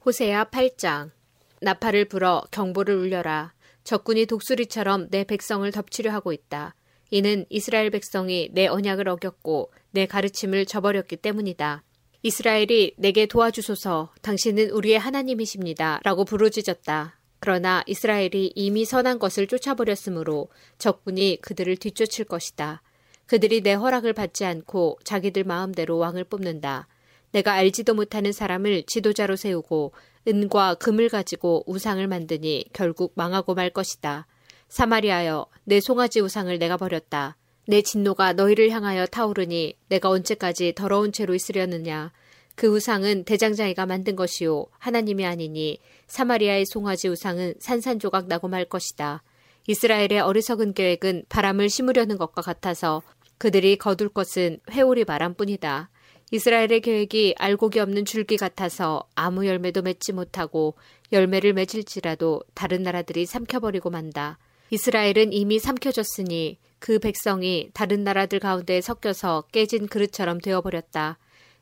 호세야 0.06 0.46
8장 0.46 1.12
나팔을 1.60 2.06
불어 2.06 2.44
경보를 2.52 2.96
울려라. 2.96 3.54
적군이 3.84 4.26
독수리처럼 4.26 5.10
내 5.10 5.26
백성을 5.26 5.70
덮치려 5.70 6.14
하고 6.14 6.32
있다. 6.32 6.76
이는 7.12 7.46
이스라엘 7.50 7.90
백성이 7.90 8.48
내 8.54 8.68
언약을 8.68 9.10
어겼고 9.10 9.74
내 9.92 10.06
가르침을 10.06 10.66
저버렸기 10.66 11.18
때문이다. 11.18 11.84
이스라엘이 12.22 12.96
내게 13.00 13.26
도와주소서 13.26 14.14
당신은 14.22 14.70
우리의 14.70 14.98
하나님이십니다. 14.98 16.00
라고 16.06 16.24
부르짖었다. 16.24 17.20
그러나 17.44 17.84
이스라엘이 17.88 18.54
이미 18.56 18.86
선한 18.86 19.20
것을 19.20 19.48
쫓아버렸으므로 19.48 20.48
적군이 20.78 21.40
그들을 21.42 21.76
뒤쫓을 21.76 22.24
것이다. 22.24 22.82
그들이 23.26 23.60
내 23.60 23.74
허락을 23.74 24.14
받지 24.14 24.46
않고 24.46 25.00
자기들 25.04 25.44
마음대로 25.44 25.98
왕을 25.98 26.24
뽑는다. 26.24 26.88
내가 27.34 27.52
알지도 27.52 27.96
못하는 27.96 28.32
사람을 28.32 28.84
지도자로 28.84 29.36
세우고 29.36 29.92
은과 30.26 30.76
금을 30.76 31.10
가지고 31.10 31.66
우상을 31.68 32.08
만드니 32.08 32.68
결국 32.72 33.12
망하고 33.16 33.56
말 33.56 33.72
것이다. 33.72 34.26
사마리아여, 34.70 35.46
내 35.66 35.82
송아지 35.82 36.22
우상을 36.22 36.58
내가 36.58 36.78
버렸다. 36.78 37.36
내 37.68 37.82
진노가 37.82 38.32
너희를 38.32 38.70
향하여 38.70 39.06
타오르니 39.06 39.78
내가 39.90 40.08
언제까지 40.10 40.76
더러운 40.78 41.12
채로 41.12 41.36
있으려느냐. 41.36 42.14
그 42.56 42.68
우상은 42.68 43.24
대장장이가 43.24 43.86
만든 43.86 44.16
것이요 44.16 44.68
하나님이 44.78 45.26
아니니 45.26 45.80
사마리아의 46.08 46.66
송아지 46.66 47.08
우상은 47.08 47.56
산산조각 47.60 48.28
나고 48.28 48.48
말 48.48 48.66
것이다. 48.66 49.24
이스라엘의 49.68 50.20
어리석은 50.20 50.74
계획은 50.74 51.24
바람을 51.30 51.70
심으려는 51.70 52.18
것과 52.18 52.42
같아서 52.42 53.02
그들이 53.38 53.78
거둘 53.78 54.10
것은 54.10 54.60
회오리 54.72 55.06
바람뿐이다. 55.06 55.90
이스라엘의 56.32 56.82
계획이 56.82 57.36
알곡이 57.38 57.80
없는 57.80 58.06
줄기 58.06 58.38
같아서 58.38 59.08
아무 59.16 59.46
열매도 59.46 59.82
맺지 59.82 60.14
못하고 60.14 60.76
열매를 61.12 61.54
맺을지라도 61.54 62.42
다른 62.54 62.84
나라들이 62.84 63.26
삼켜버리고 63.26 63.90
만다. 63.90 64.40
이스라엘은 64.72 65.32
이미 65.32 65.60
삼켜졌으니 65.60 66.58
그 66.80 67.00
백성이 67.00 67.70
다른 67.74 68.04
나라들 68.04 68.40
가운데 68.40 68.82
섞여서 68.82 69.46
깨진 69.52 69.88
그릇처럼 69.88 70.40
되어버렸다. 70.40 71.20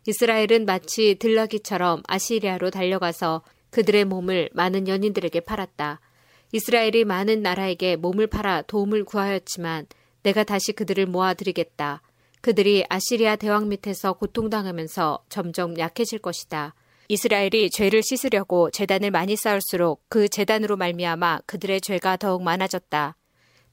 이스라엘은 0.08 0.66
마치 0.66 1.16
들나귀처럼 1.16 2.02
아시리아로 2.08 2.72
달려가서 2.72 3.44
그들의 3.70 4.06
몸을 4.06 4.50
많은 4.54 4.88
연인들에게 4.88 5.42
팔았다. 5.42 6.00
이스라엘이 6.52 7.06
많은 7.06 7.42
나라에게 7.42 7.96
몸을 7.96 8.28
팔아 8.28 8.64
도움을 8.64 9.06
구하였지만 9.06 9.86
내가 10.24 10.44
다시 10.44 10.74
그들을 10.74 11.06
모아드리겠다. 11.06 12.02
그들이 12.42 12.84
아시리아 12.90 13.36
대왕 13.36 13.70
밑에서 13.70 14.14
고통당하면서 14.14 15.26
점점 15.30 15.78
약해질 15.78 16.20
것이다. 16.20 16.74
이스라엘이 17.08 17.70
죄를 17.70 18.02
씻으려고 18.02 18.72
재단을 18.72 19.12
많이 19.12 19.36
쌓을수록 19.36 20.04
그 20.10 20.28
재단으로 20.28 20.78
말미암아 20.78 21.42
그들의 21.46 21.82
죄가 21.82 22.18
더욱 22.18 22.42
많아졌다. 22.42 23.16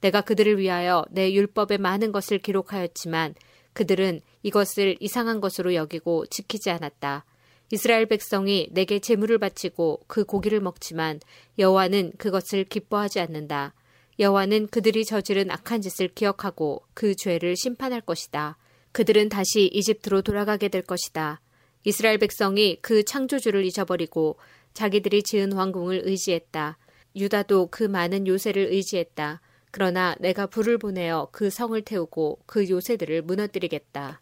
내가 0.01 0.21
그들을 0.21 0.59
위하여 0.59 1.03
내 1.09 1.33
율법에 1.33 1.77
많은 1.77 2.11
것을 2.11 2.37
기록하였지만 2.37 3.33
그들은 3.79 4.19
이것을 4.43 4.97
이상한 4.99 5.39
것으로 5.39 5.73
여기고 5.73 6.25
지키지 6.25 6.69
않았다. 6.69 7.23
이스라엘 7.71 8.07
백성이 8.07 8.67
내게 8.71 8.99
제물을 8.99 9.37
바치고 9.37 10.01
그 10.05 10.25
고기를 10.25 10.59
먹지만 10.59 11.21
여호와는 11.57 12.11
그것을 12.17 12.65
기뻐하지 12.65 13.21
않는다. 13.21 13.73
여호와는 14.19 14.67
그들이 14.67 15.05
저지른 15.05 15.49
악한 15.49 15.79
짓을 15.79 16.09
기억하고 16.09 16.83
그 16.93 17.15
죄를 17.15 17.55
심판할 17.55 18.01
것이다. 18.01 18.57
그들은 18.91 19.29
다시 19.29 19.69
이집트로 19.71 20.23
돌아가게 20.23 20.67
될 20.67 20.81
것이다. 20.81 21.39
이스라엘 21.85 22.17
백성이 22.17 22.79
그 22.81 23.05
창조주를 23.05 23.63
잊어버리고 23.63 24.35
자기들이 24.73 25.23
지은 25.23 25.53
왕궁을 25.53 26.01
의지했다. 26.03 26.77
유다도 27.15 27.69
그 27.71 27.85
많은 27.85 28.27
요새를 28.27 28.73
의지했다. 28.73 29.39
그러나 29.71 30.15
내가 30.19 30.47
불을 30.47 30.77
보내어 30.77 31.29
그 31.31 31.49
성을 31.49 31.79
태우고 31.81 32.39
그 32.45 32.69
요새들을 32.69 33.21
무너뜨리겠다. 33.23 34.21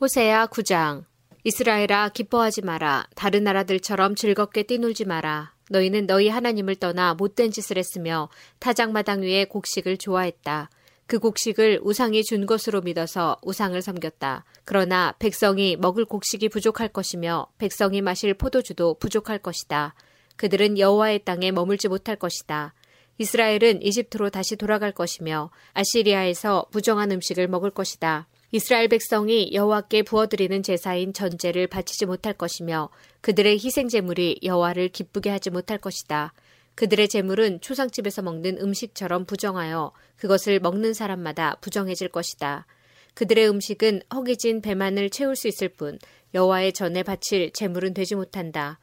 호세야 0.00 0.46
9장 0.46 1.04
이스라엘아 1.44 2.10
기뻐하지 2.10 2.62
마라. 2.62 3.06
다른 3.16 3.44
나라들처럼 3.44 4.14
즐겁게 4.14 4.62
뛰놀지 4.62 5.04
마라. 5.04 5.54
너희는 5.70 6.06
너희 6.06 6.28
하나님을 6.28 6.76
떠나 6.76 7.14
못된 7.14 7.50
짓을 7.50 7.78
했으며 7.78 8.28
타작마당 8.60 9.22
위에 9.22 9.46
곡식을 9.46 9.96
좋아했다. 9.96 10.70
그 11.06 11.18
곡식을 11.18 11.80
우상이 11.82 12.22
준 12.22 12.46
것으로 12.46 12.80
믿어서 12.80 13.36
우상을 13.42 13.80
섬겼다. 13.82 14.44
그러나 14.64 15.14
백성이 15.18 15.76
먹을 15.76 16.04
곡식이 16.04 16.48
부족할 16.48 16.88
것이며 16.88 17.48
백성이 17.58 18.00
마실 18.02 18.34
포도주도 18.34 18.94
부족할 18.94 19.38
것이다. 19.38 19.94
그들은 20.36 20.78
여호와의 20.78 21.24
땅에 21.24 21.50
머물지 21.50 21.88
못할 21.88 22.16
것이다. 22.16 22.72
이스라엘은 23.18 23.82
이집트로 23.82 24.30
다시 24.30 24.56
돌아갈 24.56 24.92
것이며 24.92 25.50
아시리아에서 25.74 26.66
부정한 26.70 27.12
음식을 27.12 27.48
먹을 27.48 27.70
것이다. 27.70 28.26
이스라엘 28.54 28.88
백성이 28.88 29.50
여호와께 29.54 30.02
부어드리는 30.02 30.62
제사인 30.62 31.12
전제를 31.12 31.68
바치지 31.68 32.04
못할 32.04 32.34
것이며 32.34 32.90
그들의 33.22 33.58
희생 33.58 33.88
제물이 33.88 34.40
여호와를 34.42 34.90
기쁘게 34.90 35.30
하지 35.30 35.50
못할 35.50 35.78
것이다. 35.78 36.34
그들의 36.74 37.08
제물은 37.08 37.60
초상집에서 37.60 38.22
먹는 38.22 38.58
음식처럼 38.60 39.24
부정하여 39.24 39.92
그것을 40.16 40.60
먹는 40.60 40.94
사람마다 40.94 41.56
부정해질 41.60 42.08
것이다. 42.08 42.66
그들의 43.14 43.48
음식은 43.48 44.02
허기진 44.12 44.60
배만을 44.62 45.10
채울 45.10 45.36
수 45.36 45.48
있을 45.48 45.68
뿐 45.68 45.98
여호와의 46.34 46.72
전에 46.72 47.02
바칠 47.02 47.52
제물은 47.52 47.94
되지 47.94 48.14
못한다. 48.14 48.78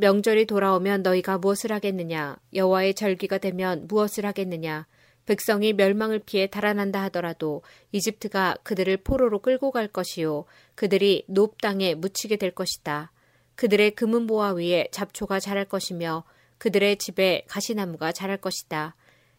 명절이 0.00 0.46
돌아오면 0.46 1.02
너희가 1.02 1.38
무엇을 1.38 1.72
하겠느냐? 1.72 2.36
여호와의 2.54 2.94
절기가 2.94 3.38
되면 3.38 3.88
무엇을 3.88 4.26
하겠느냐? 4.26 4.86
백성이 5.26 5.72
멸망을 5.72 6.20
피해 6.20 6.46
달아난다 6.46 7.02
하더라도 7.04 7.62
이집트가 7.90 8.58
그들을 8.62 8.96
포로로 8.98 9.40
끌고 9.40 9.72
갈 9.72 9.88
것이요 9.88 10.44
그들이 10.76 11.24
높 11.26 11.60
땅에 11.60 11.96
묻히게 11.96 12.36
될 12.36 12.52
것이다. 12.52 13.10
그들의 13.56 13.90
금은 13.96 14.28
보화 14.28 14.52
위에 14.52 14.86
잡초가 14.92 15.40
자랄 15.40 15.64
것이며 15.64 16.22
그들의 16.58 16.98
집에 16.98 17.42
가시나무가 17.48 18.12
자랄 18.12 18.36
것이다. 18.36 18.94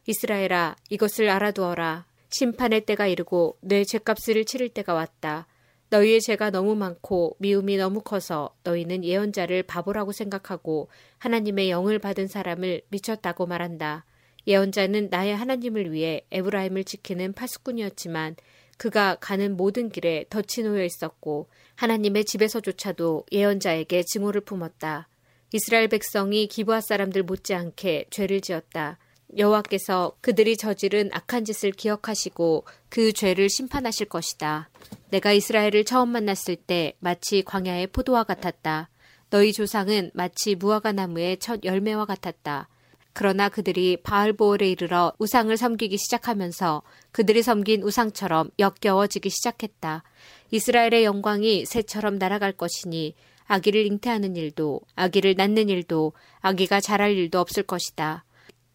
이스라엘아, 0.07 0.75
이것을 0.89 1.29
알아두어라. 1.29 2.05
심판의 2.31 2.81
때가 2.81 3.07
이르고 3.07 3.57
내 3.61 3.85
죄값을 3.85 4.43
치를 4.43 4.67
때가 4.69 4.93
왔다. 4.93 5.47
너희의 5.89 6.21
죄가 6.21 6.51
너무 6.51 6.75
많고 6.75 7.35
미움이 7.39 7.77
너무 7.77 8.01
커서 8.01 8.55
너희는 8.63 9.03
예언자를 9.03 9.63
바보라고 9.63 10.11
생각하고 10.11 10.89
하나님의 11.17 11.69
영을 11.71 11.99
받은 11.99 12.27
사람을 12.27 12.81
미쳤다고 12.89 13.47
말한다. 13.47 14.05
예언자는 14.47 15.09
나의 15.09 15.35
하나님을 15.35 15.91
위해 15.91 16.25
에브라임을 16.31 16.83
지키는 16.83 17.33
파수꾼이었지만 17.33 18.35
그가 18.77 19.15
가는 19.19 19.57
모든 19.57 19.89
길에 19.89 20.25
덫이 20.29 20.63
놓여 20.63 20.83
있었고 20.83 21.49
하나님의 21.75 22.25
집에서조차도 22.25 23.25
예언자에게 23.31 24.03
증오를 24.03 24.41
품었다. 24.41 25.09
이스라엘 25.51 25.87
백성이 25.87 26.47
기부하 26.47 26.79
사람들 26.79 27.23
못지않게 27.23 28.05
죄를 28.11 28.41
지었다. 28.41 28.99
여호와께서 29.37 30.13
그들이 30.21 30.57
저지른 30.57 31.09
악한 31.13 31.45
짓을 31.45 31.71
기억하시고 31.71 32.65
그 32.89 33.13
죄를 33.13 33.49
심판하실 33.49 34.07
것이다. 34.07 34.69
내가 35.11 35.31
이스라엘을 35.31 35.85
처음 35.85 36.09
만났을 36.09 36.55
때 36.55 36.93
마치 36.99 37.43
광야의 37.43 37.87
포도와 37.87 38.23
같았다. 38.23 38.89
너희 39.29 39.53
조상은 39.53 40.11
마치 40.13 40.55
무화과 40.55 40.93
나무의 40.93 41.37
첫 41.37 41.63
열매와 41.63 42.05
같았다. 42.05 42.67
그러나 43.13 43.49
그들이 43.49 43.97
바알보올에 43.97 44.69
이르러 44.69 45.13
우상을 45.19 45.55
섬기기 45.55 45.97
시작하면서 45.97 46.81
그들이 47.11 47.43
섬긴 47.43 47.83
우상처럼 47.83 48.49
역겨워지기 48.57 49.29
시작했다. 49.29 50.03
이스라엘의 50.51 51.03
영광이 51.03 51.65
새처럼 51.65 52.17
날아갈 52.17 52.53
것이니 52.53 53.15
아기를 53.45 53.85
잉태하는 53.87 54.35
일도 54.35 54.81
아기를 54.95 55.35
낳는 55.35 55.69
일도 55.69 56.13
아기가 56.39 56.79
자랄 56.79 57.17
일도 57.17 57.39
없을 57.39 57.63
것이다. 57.63 58.23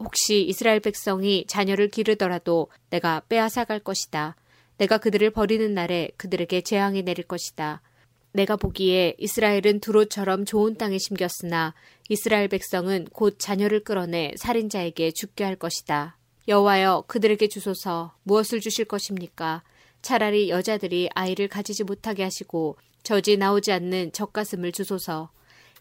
혹시 0.04 0.42
이스라엘 0.42 0.80
백성이 0.80 1.46
자녀를 1.46 1.88
기르더라도 1.88 2.68
내가 2.90 3.22
빼앗아 3.28 3.64
갈 3.64 3.80
것이다. 3.80 4.36
내가 4.76 4.98
그들을 4.98 5.30
버리는 5.30 5.72
날에 5.72 6.10
그들에게 6.16 6.60
재앙이 6.60 7.02
내릴 7.02 7.26
것이다. 7.26 7.80
내가 8.32 8.56
보기에 8.56 9.14
이스라엘은 9.18 9.80
두로처럼 9.80 10.44
좋은 10.44 10.76
땅에 10.76 10.98
심겼으나 10.98 11.72
이스라엘 12.08 12.48
백성은 12.48 13.06
곧 13.12 13.36
자녀를 13.38 13.84
끌어내 13.84 14.32
살인자에게 14.36 15.12
죽게 15.12 15.44
할 15.44 15.56
것이다. 15.56 16.18
여호와여 16.48 17.04
그들에게 17.06 17.48
주소서 17.48 18.14
무엇을 18.24 18.60
주실 18.60 18.84
것입니까? 18.84 19.62
차라리 20.02 20.50
여자들이 20.50 21.08
아이를 21.14 21.48
가지지 21.48 21.84
못하게 21.84 22.24
하시고 22.24 22.76
저지 23.04 23.36
나오지 23.36 23.72
않는 23.72 24.12
젖가슴을 24.12 24.72
주소서. 24.72 25.30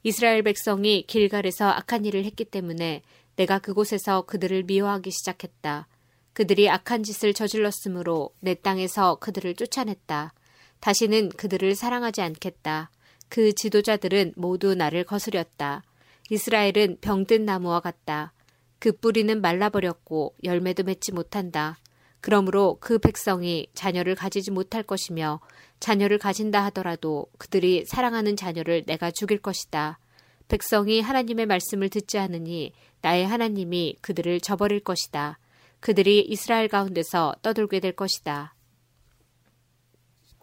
이스라엘 0.03 0.43
백성이 0.43 1.03
길갈에서 1.07 1.69
악한 1.69 2.05
일을 2.05 2.24
했기 2.24 2.45
때문에 2.45 3.01
내가 3.36 3.59
그곳에서 3.59 4.23
그들을 4.23 4.63
미워하기 4.63 5.11
시작했다. 5.11 5.88
그들이 6.34 6.69
악한 6.69 7.03
짓을 7.03 7.34
저질렀으므로 7.34 8.31
내 8.39 8.55
땅에서 8.55 9.15
그들을 9.15 9.55
쫓아냈다. 9.55 10.34
다시는 10.79 11.29
그들을 11.29 11.75
사랑하지 11.75 12.21
않겠다. 12.21 12.91
그 13.29 13.53
지도자들은 13.53 14.34
모두 14.36 14.75
나를 14.75 15.03
거스렸다. 15.03 15.84
이스라엘은 16.29 16.97
병든 17.01 17.45
나무와 17.45 17.79
같다. 17.79 18.34
그 18.79 18.91
뿌리는 18.91 19.39
말라버렸고 19.39 20.36
열매도 20.43 20.84
맺지 20.84 21.13
못한다. 21.13 21.77
그러므로 22.19 22.77
그 22.79 22.99
백성이 22.99 23.67
자녀를 23.73 24.15
가지지 24.15 24.51
못할 24.51 24.84
것이며 24.84 25.39
자녀를 25.79 26.17
가진다 26.17 26.63
하더라도 26.65 27.27
그들이 27.38 27.86
사랑하는 27.86 28.36
자녀를 28.36 28.84
내가 28.86 29.11
죽일 29.11 29.39
것이다. 29.39 29.99
백성이 30.48 31.02
하나님의 31.02 31.46
말씀을 31.46 31.89
듣지 31.89 32.18
않으니 32.18 32.74
나의 33.02 33.26
하나님이 33.26 33.98
그들을 34.02 34.39
저버릴 34.41 34.82
것이다. 34.82 35.39
그들이 35.80 36.22
이스라엘 36.22 36.68
가운데서 36.68 37.36
떠돌게 37.41 37.80
될 37.80 37.91
것이다. 37.94 38.56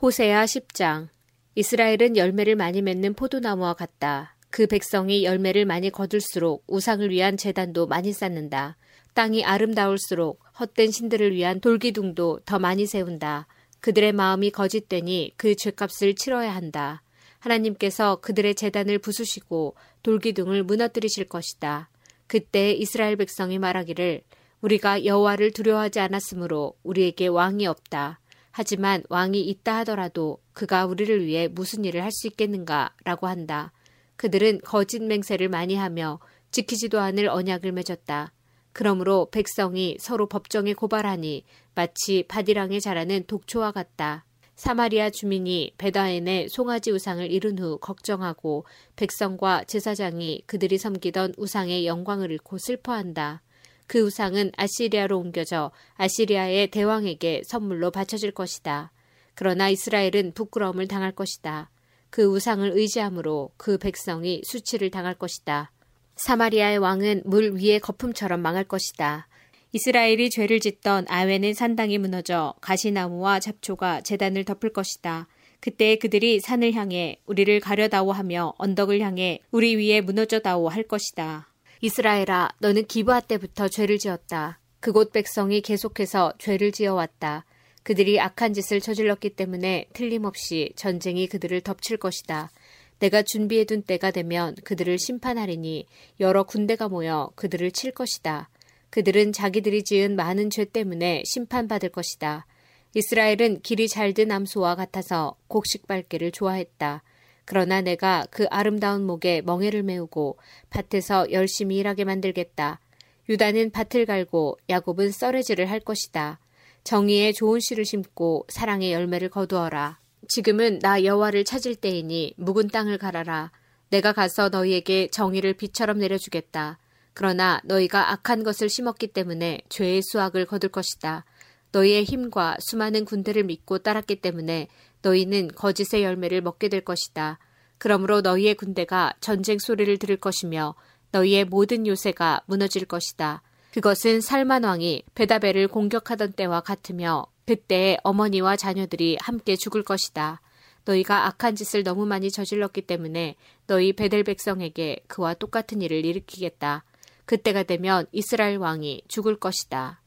호세아 0.02 0.44
10장 0.44 1.08
이스라엘은 1.54 2.16
열매를 2.16 2.56
많이 2.56 2.82
맺는 2.82 3.14
포도나무와 3.14 3.74
같다. 3.74 4.36
그 4.50 4.66
백성이 4.66 5.24
열매를 5.24 5.64
많이 5.64 5.90
거둘수록 5.90 6.64
우상을 6.66 7.08
위한 7.10 7.36
재단도 7.36 7.86
많이 7.86 8.12
쌓는다. 8.12 8.76
땅이 9.14 9.44
아름다울수록 9.44 10.40
헛된 10.58 10.90
신들을 10.90 11.34
위한 11.34 11.60
돌기둥도 11.60 12.40
더 12.44 12.58
많이 12.58 12.86
세운다. 12.86 13.46
그들의 13.80 14.12
마음이 14.12 14.50
거짓되니 14.50 15.34
그 15.36 15.54
죄값을 15.56 16.14
치러야 16.14 16.54
한다. 16.54 17.02
하나님께서 17.40 18.16
그들의 18.16 18.54
재단을 18.54 18.98
부수시고 18.98 19.74
돌기둥을 20.02 20.62
무너뜨리실 20.62 21.24
것이다. 21.28 21.90
그때 22.26 22.72
이스라엘 22.72 23.16
백성이 23.16 23.58
말하기를 23.58 24.22
우리가 24.60 25.04
여호와를 25.04 25.52
두려워하지 25.52 26.00
않았으므로 26.00 26.74
우리에게 26.82 27.26
왕이 27.26 27.66
없다. 27.66 28.20
하지만 28.52 29.02
왕이 29.08 29.40
있다 29.40 29.78
하더라도 29.78 30.38
그가 30.52 30.86
우리를 30.86 31.24
위해 31.24 31.48
무슨 31.48 31.84
일을 31.84 32.02
할 32.02 32.10
수 32.12 32.26
있겠는가라고 32.26 33.26
한다. 33.26 33.72
그들은 34.16 34.60
거짓 34.62 35.02
맹세를 35.02 35.48
많이 35.48 35.76
하며 35.76 36.18
지키지도 36.50 37.00
않을 37.00 37.28
언약을 37.28 37.72
맺었다. 37.72 38.32
그러므로 38.72 39.28
백성이 39.30 39.96
서로 39.98 40.28
법정에 40.28 40.74
고발하니 40.74 41.44
마치 41.74 42.24
바디랑에 42.28 42.80
자라는 42.80 43.24
독초와 43.26 43.72
같다. 43.72 44.24
사마리아 44.60 45.08
주민이 45.08 45.72
베다엔의 45.78 46.50
송아지 46.50 46.90
우상을 46.90 47.30
이룬 47.30 47.58
후 47.58 47.78
걱정하고 47.78 48.66
백성과 48.94 49.64
제사장이 49.64 50.42
그들이 50.44 50.76
섬기던 50.76 51.32
우상의 51.38 51.86
영광을 51.86 52.30
잃고 52.30 52.58
슬퍼한다. 52.58 53.40
그 53.86 54.00
우상은 54.00 54.52
아시리아로 54.58 55.18
옮겨져 55.18 55.70
아시리아의 55.94 56.66
대왕에게 56.72 57.44
선물로 57.46 57.90
바쳐질 57.90 58.32
것이다. 58.32 58.92
그러나 59.34 59.70
이스라엘은 59.70 60.32
부끄러움을 60.34 60.88
당할 60.88 61.12
것이다. 61.12 61.70
그 62.10 62.24
우상을 62.24 62.70
의지함으로 62.70 63.52
그 63.56 63.78
백성이 63.78 64.42
수치를 64.44 64.90
당할 64.90 65.14
것이다. 65.14 65.72
사마리아의 66.16 66.76
왕은 66.76 67.22
물 67.24 67.54
위에 67.54 67.78
거품처럼 67.78 68.42
망할 68.42 68.64
것이다. 68.64 69.26
이스라엘이 69.72 70.30
죄를 70.30 70.58
짓던 70.58 71.06
아웨는 71.08 71.54
산당이 71.54 71.98
무너져 71.98 72.54
가시나무와 72.60 73.38
잡초가 73.38 74.00
재단을 74.00 74.44
덮을 74.44 74.72
것이다. 74.72 75.28
그때 75.60 75.96
그들이 75.96 76.40
산을 76.40 76.72
향해 76.72 77.20
우리를 77.26 77.60
가려다오 77.60 78.10
하며 78.12 78.54
언덕을 78.58 79.00
향해 79.00 79.40
우리 79.50 79.76
위에 79.76 80.00
무너져다오 80.00 80.68
할 80.68 80.82
것이다. 80.82 81.48
이스라엘아, 81.82 82.50
너는 82.58 82.86
기브아 82.86 83.20
때부터 83.20 83.68
죄를 83.68 83.98
지었다. 83.98 84.58
그곳 84.80 85.12
백성이 85.12 85.60
계속해서 85.60 86.32
죄를 86.38 86.72
지어왔다. 86.72 87.44
그들이 87.82 88.20
악한 88.20 88.54
짓을 88.54 88.80
저질렀기 88.80 89.30
때문에 89.30 89.86
틀림없이 89.92 90.72
전쟁이 90.76 91.26
그들을 91.26 91.60
덮칠 91.60 91.96
것이다. 91.96 92.50
내가 92.98 93.22
준비해둔 93.22 93.82
때가 93.82 94.10
되면 94.10 94.54
그들을 94.64 94.98
심판하리니 94.98 95.86
여러 96.20 96.42
군대가 96.42 96.88
모여 96.88 97.30
그들을 97.36 97.70
칠 97.70 97.92
것이다. 97.92 98.50
그들은 98.90 99.32
자기들이 99.32 99.84
지은 99.84 100.16
많은 100.16 100.50
죄 100.50 100.64
때문에 100.64 101.22
심판받을 101.24 101.90
것이다. 101.90 102.46
이스라엘은 102.94 103.60
길이 103.62 103.88
잘든 103.88 104.32
암소와 104.32 104.74
같아서 104.74 105.36
곡식 105.46 105.86
밟기를 105.86 106.32
좋아했다. 106.32 107.02
그러나 107.44 107.80
내가 107.80 108.26
그 108.30 108.46
아름다운 108.50 109.04
목에 109.04 109.42
멍에를 109.42 109.82
메우고 109.82 110.38
밭에서 110.70 111.30
열심히 111.32 111.76
일하게 111.78 112.04
만들겠다. 112.04 112.80
유다는 113.28 113.70
밭을 113.70 114.06
갈고 114.06 114.58
야곱은 114.68 115.12
썰매질을 115.12 115.70
할 115.70 115.80
것이다. 115.80 116.40
정의의 116.82 117.32
좋은 117.32 117.60
씨를 117.60 117.84
심고 117.84 118.46
사랑의 118.48 118.92
열매를 118.92 119.28
거두어라. 119.28 120.00
지금은 120.28 120.80
나 120.80 121.04
여호와를 121.04 121.44
찾을 121.44 121.76
때이니 121.76 122.34
묵은 122.36 122.68
땅을 122.68 122.98
갈아라. 122.98 123.52
내가 123.90 124.12
가서 124.12 124.48
너희에게 124.48 125.08
정의를 125.08 125.54
비처럼 125.54 125.98
내려주겠다. 125.98 126.78
그러나 127.20 127.60
너희가 127.64 128.12
악한 128.12 128.44
것을 128.44 128.70
심었기 128.70 129.08
때문에 129.08 129.60
죄의 129.68 130.00
수확을 130.00 130.46
거둘 130.46 130.70
것이다. 130.70 131.26
너희의 131.70 132.04
힘과 132.04 132.56
수많은 132.60 133.04
군대를 133.04 133.44
믿고 133.44 133.76
따랐기 133.80 134.22
때문에 134.22 134.68
너희는 135.02 135.48
거짓의 135.48 136.02
열매를 136.02 136.40
먹게 136.40 136.70
될 136.70 136.80
것이다. 136.80 137.38
그러므로 137.76 138.22
너희의 138.22 138.54
군대가 138.54 139.12
전쟁 139.20 139.58
소리를 139.58 139.98
들을 139.98 140.16
것이며 140.16 140.74
너희의 141.12 141.44
모든 141.44 141.86
요새가 141.86 142.40
무너질 142.46 142.86
것이다. 142.86 143.42
그것은 143.74 144.22
살만 144.22 144.64
왕이 144.64 145.02
베다벨을 145.14 145.68
공격하던 145.68 146.32
때와 146.32 146.62
같으며 146.62 147.26
그때 147.44 147.98
어머니와 148.02 148.56
자녀들이 148.56 149.18
함께 149.20 149.56
죽을 149.56 149.82
것이다. 149.82 150.40
너희가 150.86 151.26
악한 151.26 151.54
짓을 151.54 151.82
너무 151.82 152.06
많이 152.06 152.30
저질렀기 152.30 152.86
때문에 152.86 153.36
너희 153.66 153.92
베델 153.92 154.24
백성에게 154.24 155.00
그와 155.06 155.34
똑같은 155.34 155.82
일을 155.82 156.06
일으키겠다. 156.06 156.84
그때가 157.30 157.62
되면 157.62 158.06
이스라엘 158.10 158.56
왕이 158.56 159.04
죽을 159.06 159.38
것이다. 159.38 160.02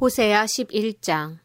호세야 0.00 0.44
11장 0.44 1.38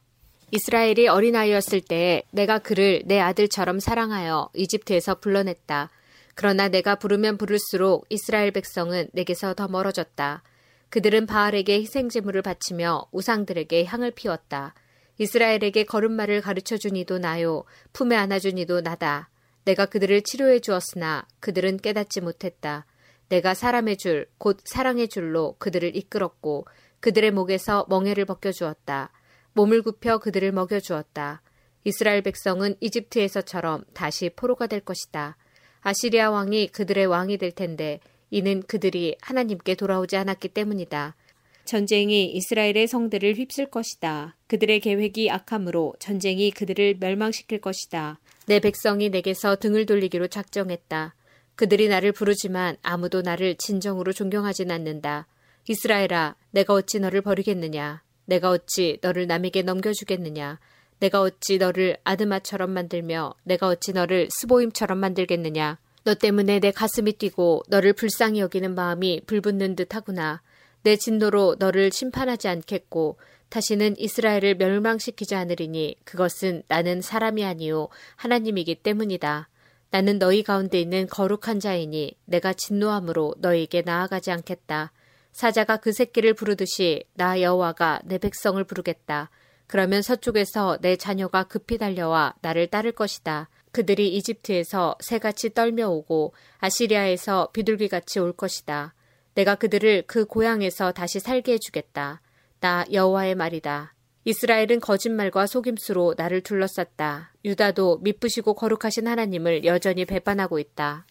이스라엘이 0.52 1.08
어린아이였을 1.08 1.82
때에 1.82 2.22
내가 2.32 2.60
그를 2.60 3.02
내 3.06 3.20
아들처럼 3.20 3.80
사랑하여 3.80 4.52
이집트에서 4.54 5.16
불러냈다. 5.16 5.90
그러나 6.36 6.68
내가 6.68 6.94
부르면 6.94 7.40
부를수록 7.40 8.06
이스라엘 8.10 8.52
백성은 8.52 9.10
내게서 9.14 9.56
더 9.56 9.68
멀어졌다. 9.68 10.44
그들은 10.90 11.26
바알에게 11.26 11.80
희생제물을 11.82 12.44
바치며 12.44 13.08
우상들에게 13.12 13.84
향을 13.84 14.12
피웠다. 14.12 14.76
이스라엘에게 15.18 15.86
걸음마를 15.86 16.42
가르쳐 16.42 16.78
주니도 16.78 17.18
나요. 17.18 17.64
품에 17.94 18.16
안아주니도 18.16 18.82
나다. 18.82 19.32
내가 19.66 19.88
그들을 19.88 20.22
치료해 20.22 20.60
주었으나 20.60 21.26
그들은 21.40 21.78
깨닫지 21.78 22.22
못했다. 22.22 22.86
내가 23.32 23.54
사람의 23.54 23.96
줄, 23.96 24.28
곧 24.38 24.60
사랑의 24.66 25.08
줄로 25.08 25.56
그들을 25.58 25.96
이끌었고 25.96 26.68
그들의 27.00 27.32
목에서 27.32 27.86
멍에를 27.90 28.26
벗겨주었다. 28.26 29.10
몸을 29.54 29.84
굽혀 29.84 30.18
그들을 30.18 30.52
먹여주었다. 30.52 31.42
이스라엘 31.86 32.24
백성은 32.24 32.76
이집트에서처럼 32.82 33.86
다시 33.94 34.30
포로가 34.36 34.68
될 34.68 34.82
것이다. 34.82 35.38
아시리아 35.80 36.30
왕이 36.30 36.68
그들의 36.68 37.06
왕이 37.06 37.38
될 37.38 37.54
텐데 37.54 38.02
이는 38.32 38.62
그들이 38.64 39.16
하나님께 39.22 39.76
돌아오지 39.76 40.18
않았기 40.18 40.50
때문이다. 40.50 41.16
전쟁이 41.64 42.26
이스라엘의 42.34 42.88
성들을 42.88 43.36
휩쓸 43.36 43.68
것이다. 43.68 44.36
그들의 44.48 44.82
계획이 44.82 45.32
악함으로 45.32 45.96
전쟁이 46.00 46.52
그들을 46.52 46.98
멸망시킬 47.00 47.62
것이다. 47.62 48.20
내 48.48 48.60
백성이 48.60 49.10
내게서 49.10 49.56
등을 49.56 49.86
돌리기로 49.86 50.28
작정했다. 50.28 51.16
그들이 51.62 51.90
나를 51.90 52.12
부르지만 52.12 52.76
아무도 52.82 53.22
나를 53.22 53.54
진정으로 53.54 54.14
존경하진 54.14 54.72
않는다. 54.72 55.28
이스라엘아, 55.70 56.36
내가 56.50 56.74
어찌 56.74 57.00
너를 57.00 57.22
버리겠느냐? 57.22 58.02
내가 58.26 58.50
어찌 58.50 58.98
너를 59.04 59.28
남에게 59.28 59.62
넘겨주겠느냐? 59.62 60.58
내가 60.98 61.22
어찌 61.22 61.60
너를 61.60 61.98
아드마처럼 62.04 62.72
만들며 62.72 63.36
내가 63.44 63.68
어찌 63.68 63.94
너를 63.94 64.28
스보임처럼 64.32 64.98
만들겠느냐? 64.98 65.78
너 66.04 66.16
때문에 66.16 66.60
내 66.62 66.72
가슴이 66.72 67.14
뛰고 67.14 67.62
너를 67.68 67.94
불쌍히 67.94 68.40
여기는 68.40 68.74
마음이 68.74 69.22
불붙는 69.28 69.76
듯 69.76 69.94
하구나. 69.94 70.42
내 70.82 70.96
진노로 70.96 71.58
너를 71.60 71.92
심판하지 71.92 72.48
않겠고 72.48 73.20
다시는 73.50 74.00
이스라엘을 74.00 74.56
멸망시키지 74.56 75.36
않으리니 75.36 75.98
그것은 76.06 76.64
나는 76.68 77.02
사람이 77.02 77.46
아니요 77.46 77.90
하나님이기 78.16 78.82
때문이다. 78.82 79.48
나는 79.92 80.20
너희 80.20 80.42
가운데 80.42 80.80
있는 80.80 81.06
거룩한 81.08 81.60
자이니 81.60 82.18
내가 82.26 82.54
진노함으로 82.54 83.36
너희에게 83.40 83.82
나아가지 83.82 84.32
않겠다. 84.32 84.94
사자가 85.34 85.78
그 85.78 85.92
새끼를 85.92 86.34
부르듯이 86.34 87.04
나 87.14 87.42
여호와가 87.42 88.02
내 88.06 88.18
백성을 88.18 88.62
부르겠다. 88.64 89.30
그러면 89.68 90.02
서쪽에서 90.02 90.78
내 90.82 90.96
자녀가 90.96 91.44
급히 91.44 91.78
달려와 91.78 92.36
나를 92.42 92.68
따를 92.68 92.94
것이다. 92.94 93.50
그들이 93.72 94.16
이집트에서 94.16 94.96
새같이 95.02 95.54
떨며 95.54 95.90
오고 95.90 96.34
아시리아에서 96.60 97.50
비둘기같이 97.54 98.20
올 98.20 98.34
것이다. 98.34 98.94
내가 99.34 99.56
그들을 99.56 100.04
그 100.08 100.26
고향에서 100.26 100.92
다시 100.92 101.20
살게 101.20 101.54
해주겠다. 101.54 102.22
나 102.60 102.86
여호와의 102.92 103.36
말이다. 103.36 103.94
이스라엘은 104.24 104.82
거짓말과 104.82 105.48
속임수로 105.48 106.14
나를 106.16 106.42
둘러쌌다. 106.42 107.34
유다도 107.44 108.00
미쁘시고 108.00 108.54
거룩하신 108.54 109.08
하나님을 109.08 109.66
여전히 109.66 110.06
배반하고 110.06 110.60
있다. 110.60 111.08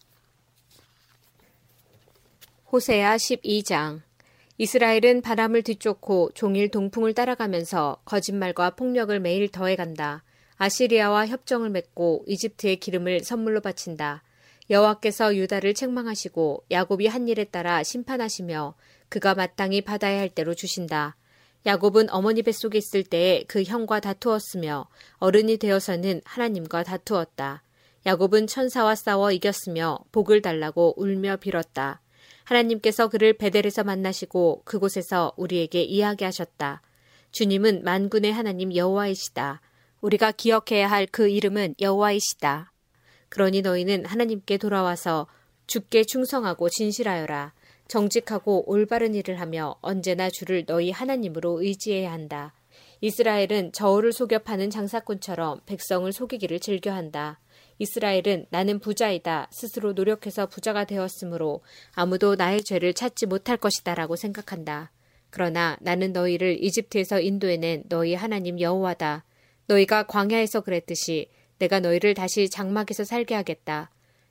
호세아 2.70 3.16
12장 3.16 4.00
이스라엘은 4.58 5.22
바람을 5.22 5.62
뒤쫓고 5.62 6.30
종일 6.34 6.70
동풍을 6.70 7.14
따라가면서 7.14 8.00
거짓말과 8.04 8.76
폭력을 8.76 9.18
매일 9.18 9.48
더해간다. 9.48 10.22
아시리아와 10.58 11.26
협정을 11.26 11.70
맺고 11.70 12.24
이집트의 12.28 12.76
기름을 12.76 13.24
선물로 13.24 13.60
바친다. 13.60 14.22
여호와께서 14.68 15.34
유다를 15.34 15.74
책망하시고 15.74 16.64
야곱이 16.70 17.08
한 17.08 17.26
일에 17.26 17.42
따라 17.42 17.82
심판하시며 17.82 18.74
그가 19.08 19.34
마땅히 19.34 19.80
받아야 19.80 20.20
할 20.20 20.28
대로 20.28 20.54
주신다. 20.54 21.16
야곱은 21.66 22.10
어머니 22.10 22.42
뱃속에 22.42 22.78
있을 22.78 23.04
때에 23.04 23.44
그 23.46 23.62
형과 23.62 24.00
다투었으며 24.00 24.88
어른이 25.18 25.58
되어서는 25.58 26.22
하나님과 26.24 26.84
다투었다. 26.84 27.62
야곱은 28.06 28.46
천사와 28.46 28.94
싸워 28.94 29.30
이겼으며 29.30 29.98
복을 30.10 30.40
달라고 30.40 30.94
울며 30.96 31.36
빌었다. 31.36 32.00
하나님께서 32.44 33.08
그를 33.08 33.34
베델에서 33.34 33.84
만나시고 33.84 34.62
그곳에서 34.64 35.32
우리에게 35.36 35.82
이야기하셨다. 35.82 36.82
주님은 37.30 37.84
만군의 37.84 38.32
하나님 38.32 38.74
여호와이시다. 38.74 39.60
우리가 40.00 40.32
기억해야 40.32 40.90
할 40.90 41.06
그 41.06 41.28
이름은 41.28 41.74
여호와이시다. 41.80 42.72
그러니 43.28 43.62
너희는 43.62 44.06
하나님께 44.06 44.56
돌아와서 44.56 45.26
주께 45.66 46.02
충성하고 46.04 46.68
진실하여라. 46.70 47.52
정직하고 47.90 48.70
올바른 48.70 49.16
일을 49.16 49.40
하며 49.40 49.74
언제나 49.80 50.30
주를 50.30 50.64
너희 50.64 50.92
하나님으로 50.92 51.60
의지해야 51.60 52.12
한다. 52.12 52.54
이스라엘은 53.00 53.72
저울을 53.72 54.12
속여 54.12 54.38
파는 54.40 54.70
장사꾼처럼 54.70 55.62
백성을 55.66 56.10
속이기를 56.12 56.60
즐겨한다. 56.60 57.40
이스라엘은 57.80 58.46
나는 58.50 58.78
부자이다. 58.78 59.48
스스로 59.50 59.92
노력해서 59.92 60.46
부자가 60.46 60.84
되었으므로 60.84 61.62
아무도 61.92 62.36
나의 62.36 62.62
죄를 62.62 62.94
찾지 62.94 63.26
못할 63.26 63.56
것이다 63.56 63.96
라고 63.96 64.14
생각한다. 64.14 64.92
그러나 65.30 65.76
나는 65.80 66.12
너희를 66.12 66.62
이집트에서 66.62 67.20
인도해낸 67.20 67.82
너희 67.88 68.14
하나님 68.14 68.60
여호와다. 68.60 69.24
너희가 69.66 70.04
광야에서 70.04 70.60
그랬듯이 70.60 71.28
내가 71.58 71.80
너희를 71.80 72.14
다시 72.14 72.48
장막에서 72.48 73.02
살게 73.02 73.34
하겠다. 73.34 73.90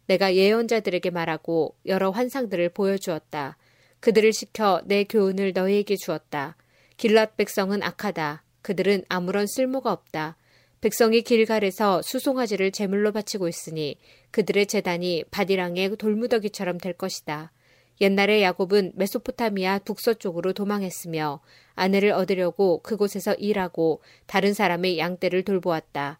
내가 0.09 0.33
예언자들에게 0.33 1.11
말하고 1.11 1.75
여러 1.85 2.09
환상들을 2.09 2.69
보여주었다. 2.69 3.57
그들을 3.99 4.33
시켜 4.33 4.81
내 4.85 5.03
교훈을 5.03 5.53
너희에게 5.53 5.95
주었다. 5.97 6.57
길랏 6.97 7.35
백성은 7.37 7.83
악하다. 7.83 8.43
그들은 8.63 9.03
아무런 9.07 9.45
쓸모가 9.45 9.91
없다. 9.91 10.35
백성이 10.81 11.21
길갈에서 11.21 12.01
수송아지를 12.01 12.71
제물로 12.71 13.11
바치고 13.11 13.47
있으니 13.47 13.97
그들의 14.31 14.65
재단이 14.65 15.25
바디랑의 15.29 15.97
돌무더기처럼 15.97 16.79
될 16.79 16.93
것이다. 16.93 17.51
옛날에 18.01 18.41
야곱은 18.41 18.93
메소포타미아 18.95 19.79
북서쪽으로 19.79 20.53
도망했으며 20.53 21.39
아내를 21.75 22.13
얻으려고 22.13 22.81
그곳에서 22.81 23.35
일하고 23.35 24.01
다른 24.25 24.55
사람의 24.55 24.97
양떼를 24.97 25.43
돌보았다. 25.43 26.17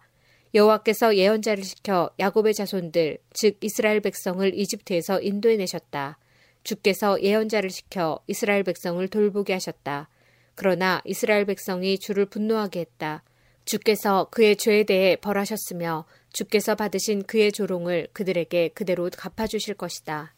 여호와께서 0.54 1.16
예언자를 1.16 1.64
시켜 1.64 2.10
야곱의 2.20 2.54
자손들 2.54 3.20
즉 3.34 3.58
이스라엘 3.62 4.00
백성을 4.00 4.58
이집트에서 4.58 5.22
인도해 5.22 5.58
내셨다. 5.58 6.18
주께서 6.64 7.22
예언자를 7.22 7.70
시켜 7.70 8.20
이스라엘 8.28 8.64
백성을 8.64 9.08
돌보게 9.08 9.54
하셨다. 9.54 10.10
그러나 10.56 11.02
이스라엘 11.06 11.46
백성이 11.46 11.98
주를 12.00 12.26
분노하게 12.26 12.82
했다. 12.82 13.24
주께서 13.66 14.28
그의 14.32 14.56
죄에 14.56 14.84
대해 14.84 15.16
벌하셨으며 15.16 16.06
주께서 16.34 16.76
받으신 16.76 17.24
그의 17.24 17.52
조롱을 17.52 18.08
그들에게 18.14 18.70
그대로 18.70 19.10
갚아주실 19.16 19.76
것이다. 19.76 20.34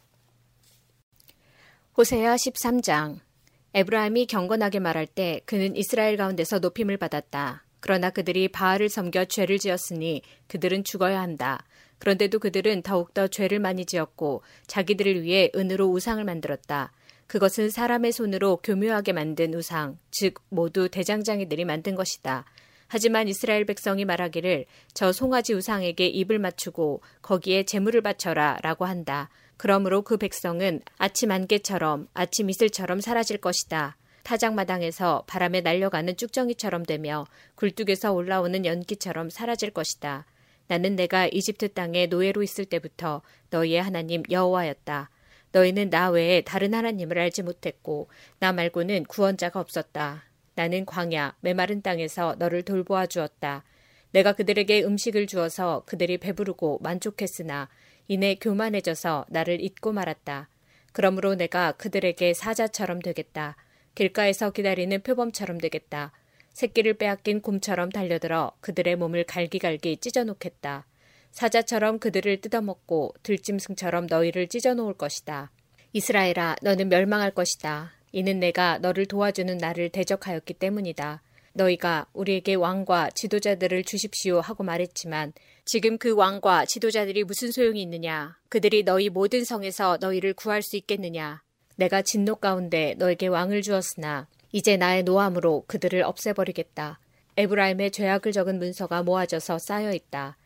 호세아 1.96 2.36
13장 2.36 3.18
에브라임이 3.74 4.26
경건하게 4.26 4.80
말할 4.80 5.06
때 5.06 5.40
그는 5.46 5.74
이스라엘 5.76 6.16
가운데서 6.18 6.58
높임을 6.58 6.98
받았다. 6.98 7.64
그러나 7.82 8.10
그들이 8.10 8.46
바알을 8.48 8.88
섬겨 8.88 9.24
죄를 9.26 9.58
지었으니 9.58 10.22
그들은 10.46 10.84
죽어야 10.84 11.20
한다. 11.20 11.66
그런데도 11.98 12.38
그들은 12.38 12.82
더욱더 12.82 13.26
죄를 13.26 13.58
많이 13.58 13.84
지었고 13.84 14.42
자기들을 14.68 15.22
위해 15.22 15.50
은으로 15.54 15.88
우상을 15.88 16.22
만들었다. 16.24 16.92
그것은 17.26 17.70
사람의 17.70 18.12
손으로 18.12 18.58
교묘하게 18.58 19.12
만든 19.12 19.52
우상, 19.54 19.98
즉 20.12 20.40
모두 20.48 20.88
대장장이들이 20.88 21.64
만든 21.64 21.96
것이다. 21.96 22.44
하지만 22.86 23.26
이스라엘 23.26 23.64
백성이 23.64 24.04
말하기를 24.04 24.66
저 24.94 25.12
송아지 25.12 25.52
우상에게 25.52 26.06
입을 26.06 26.38
맞추고 26.38 27.02
거기에 27.20 27.64
재물을 27.64 28.00
바쳐라 28.00 28.58
라고 28.62 28.84
한다. 28.84 29.28
그러므로 29.56 30.02
그 30.02 30.18
백성은 30.18 30.82
아침 30.98 31.30
안개처럼 31.30 32.06
아침 32.14 32.48
이슬처럼 32.48 33.00
사라질 33.00 33.38
것이다. 33.38 33.96
타작마당에서 34.22 35.24
바람에 35.26 35.60
날려가는 35.60 36.16
쭉정이처럼 36.16 36.84
되며 36.84 37.26
굴뚝에서 37.56 38.12
올라오는 38.12 38.64
연기처럼 38.64 39.30
사라질 39.30 39.70
것이다. 39.70 40.26
나는 40.68 40.96
내가 40.96 41.26
이집트 41.26 41.72
땅에 41.74 42.06
노예로 42.06 42.42
있을 42.42 42.64
때부터 42.64 43.22
너희의 43.50 43.82
하나님 43.82 44.22
여호와였다. 44.30 45.10
너희는 45.52 45.90
나 45.90 46.10
외에 46.10 46.40
다른 46.40 46.72
하나님을 46.72 47.18
알지 47.18 47.42
못했고 47.42 48.08
나 48.38 48.52
말고는 48.52 49.04
구원자가 49.04 49.60
없었다. 49.60 50.24
나는 50.54 50.86
광야 50.86 51.36
메마른 51.40 51.82
땅에서 51.82 52.36
너를 52.38 52.62
돌보아 52.62 53.06
주었다. 53.06 53.64
내가 54.12 54.32
그들에게 54.32 54.82
음식을 54.84 55.26
주어서 55.26 55.82
그들이 55.86 56.18
배부르고 56.18 56.80
만족했으나 56.82 57.68
이내 58.08 58.34
교만해져서 58.34 59.26
나를 59.28 59.62
잊고 59.62 59.92
말았다. 59.92 60.48
그러므로 60.92 61.34
내가 61.34 61.72
그들에게 61.72 62.34
사자처럼 62.34 63.00
되겠다. 63.00 63.56
길가에서 63.94 64.50
기다리는 64.50 65.02
표범처럼 65.02 65.58
되겠다. 65.58 66.12
새끼를 66.52 66.94
빼앗긴 66.94 67.40
곰처럼 67.40 67.90
달려들어 67.90 68.52
그들의 68.60 68.96
몸을 68.96 69.24
갈기갈기 69.24 69.98
찢어놓겠다. 69.98 70.86
사자처럼 71.30 71.98
그들을 71.98 72.40
뜯어먹고 72.40 73.14
들짐승처럼 73.22 74.06
너희를 74.06 74.48
찢어놓을 74.48 74.94
것이다. 74.94 75.50
이스라엘아, 75.92 76.56
너는 76.62 76.88
멸망할 76.88 77.32
것이다. 77.32 77.92
이는 78.12 78.38
내가 78.38 78.78
너를 78.78 79.06
도와주는 79.06 79.56
나를 79.56 79.88
대적하였기 79.88 80.54
때문이다. 80.54 81.22
너희가 81.54 82.06
우리에게 82.12 82.54
왕과 82.54 83.10
지도자들을 83.10 83.84
주십시오 83.84 84.40
하고 84.40 84.64
말했지만 84.64 85.32
지금 85.64 85.98
그 85.98 86.14
왕과 86.14 86.64
지도자들이 86.64 87.24
무슨 87.24 87.50
소용이 87.50 87.82
있느냐? 87.82 88.36
그들이 88.48 88.84
너희 88.84 89.08
모든 89.08 89.44
성에서 89.44 89.98
너희를 90.00 90.34
구할 90.34 90.62
수 90.62 90.76
있겠느냐? 90.76 91.42
내가 91.82 92.00
진노 92.00 92.36
가운데 92.36 92.94
너에게 92.96 93.26
왕을 93.26 93.60
주었으나 93.60 94.28
이제 94.52 94.76
나의 94.76 95.02
노함으로 95.02 95.64
그들을 95.66 96.04
없애버리겠다. 96.04 97.00
에브라임의 97.36 97.90
죄악을 97.90 98.30
적은 98.30 98.60
문서가 98.60 99.02
모아져서 99.02 99.58
쌓여 99.58 99.92
있다. 99.92 100.36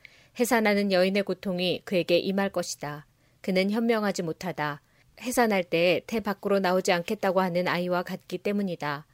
해산하는 0.40 0.92
여인의 0.92 1.24
고통이 1.24 1.82
그에게 1.84 2.16
임할 2.16 2.48
것이다. 2.48 3.04
그는 3.42 3.70
현명하지 3.70 4.22
못하다. 4.22 4.80
해산할 5.20 5.64
때태 5.64 6.20
밖으로 6.20 6.58
나오지 6.58 6.92
않겠다고 6.92 7.42
하는 7.42 7.68
아이와 7.68 8.02
같기 8.02 8.38
때문이다. 8.38 9.04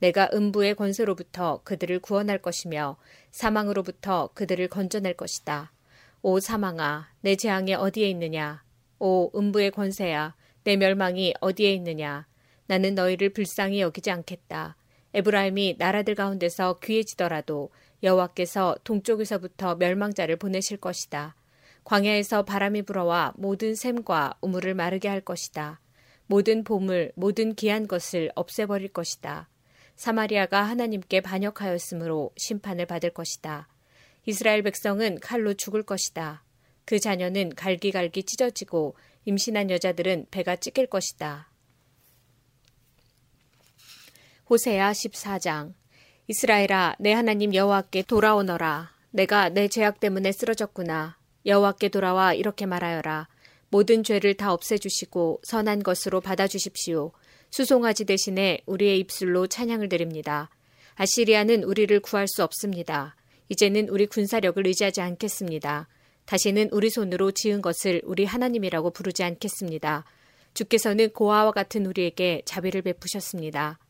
내가 0.00 0.28
음부의 0.34 0.74
권세로부터 0.74 1.62
그들을 1.64 2.00
구원할 2.00 2.42
것이며 2.42 2.98
사망으로부터 3.30 4.28
그들을 4.34 4.68
건져낼 4.68 5.14
것이다. 5.14 5.72
오 6.20 6.40
사망아, 6.40 7.08
내 7.22 7.36
재앙이 7.36 7.72
어디에 7.72 8.10
있느냐? 8.10 8.62
오 8.98 9.30
음부의 9.34 9.70
권세야, 9.70 10.34
내 10.64 10.76
멸망이 10.76 11.34
어디에 11.40 11.72
있느냐? 11.74 12.26
나는 12.66 12.94
너희를 12.94 13.30
불쌍히 13.30 13.80
여기지 13.80 14.10
않겠다. 14.10 14.76
에브라임이 15.14 15.76
나라들 15.78 16.14
가운데서 16.14 16.78
귀해지더라도 16.82 17.70
여호와께서 18.02 18.76
동쪽에서부터 18.84 19.74
멸망자를 19.76 20.36
보내실 20.36 20.76
것이다. 20.76 21.34
광야에서 21.84 22.44
바람이 22.44 22.82
불어와 22.82 23.34
모든 23.36 23.74
샘과 23.74 24.34
우물을 24.40 24.74
마르게 24.74 25.08
할 25.08 25.20
것이다. 25.20 25.80
모든 26.26 26.62
보물, 26.62 27.12
모든 27.16 27.54
귀한 27.54 27.88
것을 27.88 28.30
없애버릴 28.36 28.88
것이다. 28.88 29.48
사마리아가 29.96 30.62
하나님께 30.62 31.20
반역하였으므로 31.20 32.30
심판을 32.36 32.86
받을 32.86 33.10
것이다. 33.10 33.68
이스라엘 34.26 34.62
백성은 34.62 35.18
칼로 35.20 35.54
죽을 35.54 35.82
것이다. 35.82 36.44
그 36.84 36.98
자녀는 36.98 37.54
갈기갈기 37.56 38.22
찢어지고 38.22 38.94
임신한 39.24 39.70
여자들은 39.70 40.26
배가 40.30 40.56
찢길 40.56 40.86
것이다. 40.86 41.50
호세아 44.48 44.92
14장. 44.92 45.74
이스라엘아 46.26 46.96
내 46.98 47.12
하나님 47.12 47.54
여호와께 47.54 48.02
돌아오너라. 48.02 48.90
내가 49.10 49.48
내 49.48 49.68
죄악 49.68 50.00
때문에 50.00 50.32
쓰러졌구나. 50.32 51.18
여호와께 51.46 51.88
돌아와 51.88 52.34
이렇게 52.34 52.66
말하여라. 52.66 53.28
모든 53.68 54.02
죄를 54.02 54.34
다 54.34 54.52
없애주시고 54.52 55.40
선한 55.44 55.82
것으로 55.82 56.20
받아주십시오. 56.20 57.12
수송아지 57.50 58.04
대신에 58.04 58.60
우리의 58.66 58.98
입술로 58.98 59.46
찬양을 59.46 59.88
드립니다. 59.88 60.50
아시리아는 60.96 61.64
우리를 61.64 61.98
구할 62.00 62.26
수 62.28 62.42
없습니다. 62.44 63.16
이제는 63.48 63.88
우리 63.88 64.06
군사력을 64.06 64.64
의지하지 64.66 65.00
않겠습니다 65.00 65.88
다시는 66.30 66.68
우리 66.70 66.90
손으로 66.90 67.32
지은 67.32 67.60
것을 67.60 68.02
우리 68.04 68.24
하나님이라고 68.24 68.90
부르지 68.90 69.24
않겠습니다 69.24 70.04
주께서는 70.54 71.10
고아와 71.10 71.50
같은 71.50 71.86
우리에게 71.86 72.42
자비를 72.44 72.82
베푸셨습니다 72.82 73.80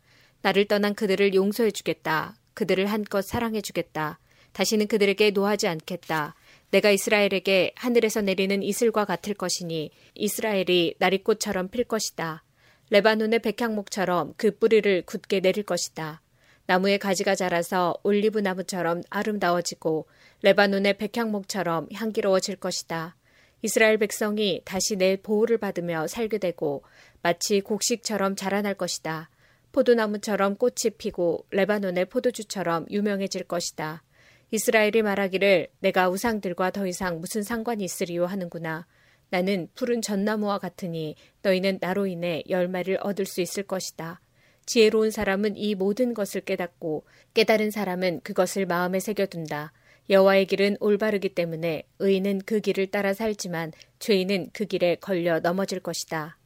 나를 0.41 0.65
떠난 0.65 0.95
그들을 0.95 1.35
용서해 1.35 1.71
주겠다. 1.71 2.35
그들을 2.55 2.87
한껏 2.87 3.23
사랑해 3.23 3.61
주겠다. 3.61 4.19
다시는 4.53 4.87
그들에게 4.87 5.33
노하지 5.33 5.69
않겠다. 5.69 6.35
내가 6.71 6.91
이스라엘에게 6.91 7.75
하늘에서 7.77 8.23
내리는 8.23 8.63
이슬과 8.63 9.05
같을 9.05 9.35
것이니 9.35 9.91
이스라엘이 10.15 10.95
나리꽃처럼 10.99 11.69
필 11.69 11.85
것이다. 11.85 12.43
레바논의 12.89 13.41
백향목처럼 13.41 14.33
그 14.39 14.57
뿌리를 14.57 15.03
굳게 15.05 15.41
내릴 15.41 15.65
것이다. 15.65 16.23
나무의 16.65 16.99
가지가 17.01 17.35
자라서 17.35 17.97
올리브 18.03 18.39
나무처럼 18.39 19.03
아름다워지고 19.11 20.07
레바논의 20.43 20.97
백향목처럼 20.97 21.89
향기로워질 21.93 22.57
것이다. 22.57 23.17
이스라엘 23.63 23.99
백성이 23.99 24.63
다시 24.65 24.97
내 24.97 25.17
보호를 25.17 25.59
받으며 25.59 26.07
살게 26.07 26.39
되고 26.39 26.83
마치 27.23 27.61
곡식처럼 27.61 28.37
자라날 28.37 28.75
것이다. 28.75 29.29
포도나무처럼 29.73 30.57
꽃이 30.57 30.97
피고 30.99 31.47
레바논의 31.51 32.07
포도주처럼 32.07 32.87
유명해질 32.91 33.45
것이다. 33.45 34.03
이스라엘이 34.51 35.03
말하기를 35.03 35.69
내가 35.81 36.09
우상들과 36.09 36.71
더 36.71 36.87
이상 36.87 37.21
무슨 37.21 37.43
상관이 37.43 37.85
있으리요 37.85 38.27
하는구나. 38.27 38.87
나는 39.29 39.69
푸른 39.75 40.03
전나무와 40.03 40.59
같으니 40.59 41.15
너희는 41.43 41.79
나로 41.81 42.07
인해 42.07 42.43
열매를 42.49 42.99
얻을 43.01 43.27
수 43.27 43.41
있을 43.41 43.63
것이다. 43.63 44.21
지혜로운 44.67 45.11
사람은 45.11 45.57
이 45.57 45.75
모든 45.75 46.15
것을 46.15 46.41
깨닫고 46.41 47.05
깨달은 47.35 47.71
사람은 47.71 48.21
그것을 48.23 48.67
마음에 48.67 48.99
새겨둔다. 48.99 49.73
여호와의 50.11 50.47
길은 50.47 50.79
올바르기 50.81 51.31
때문에 51.31 51.85
의인은 52.01 52.43
그 52.45 52.59
길을 52.59 52.89
따라 52.89 53.15
살지만 53.15 53.73
죄인은 54.01 54.51
그 54.53 54.65
길에 54.65 54.97
걸려 54.97 55.39
넘어질 55.39 55.79
것이다. 55.79 56.40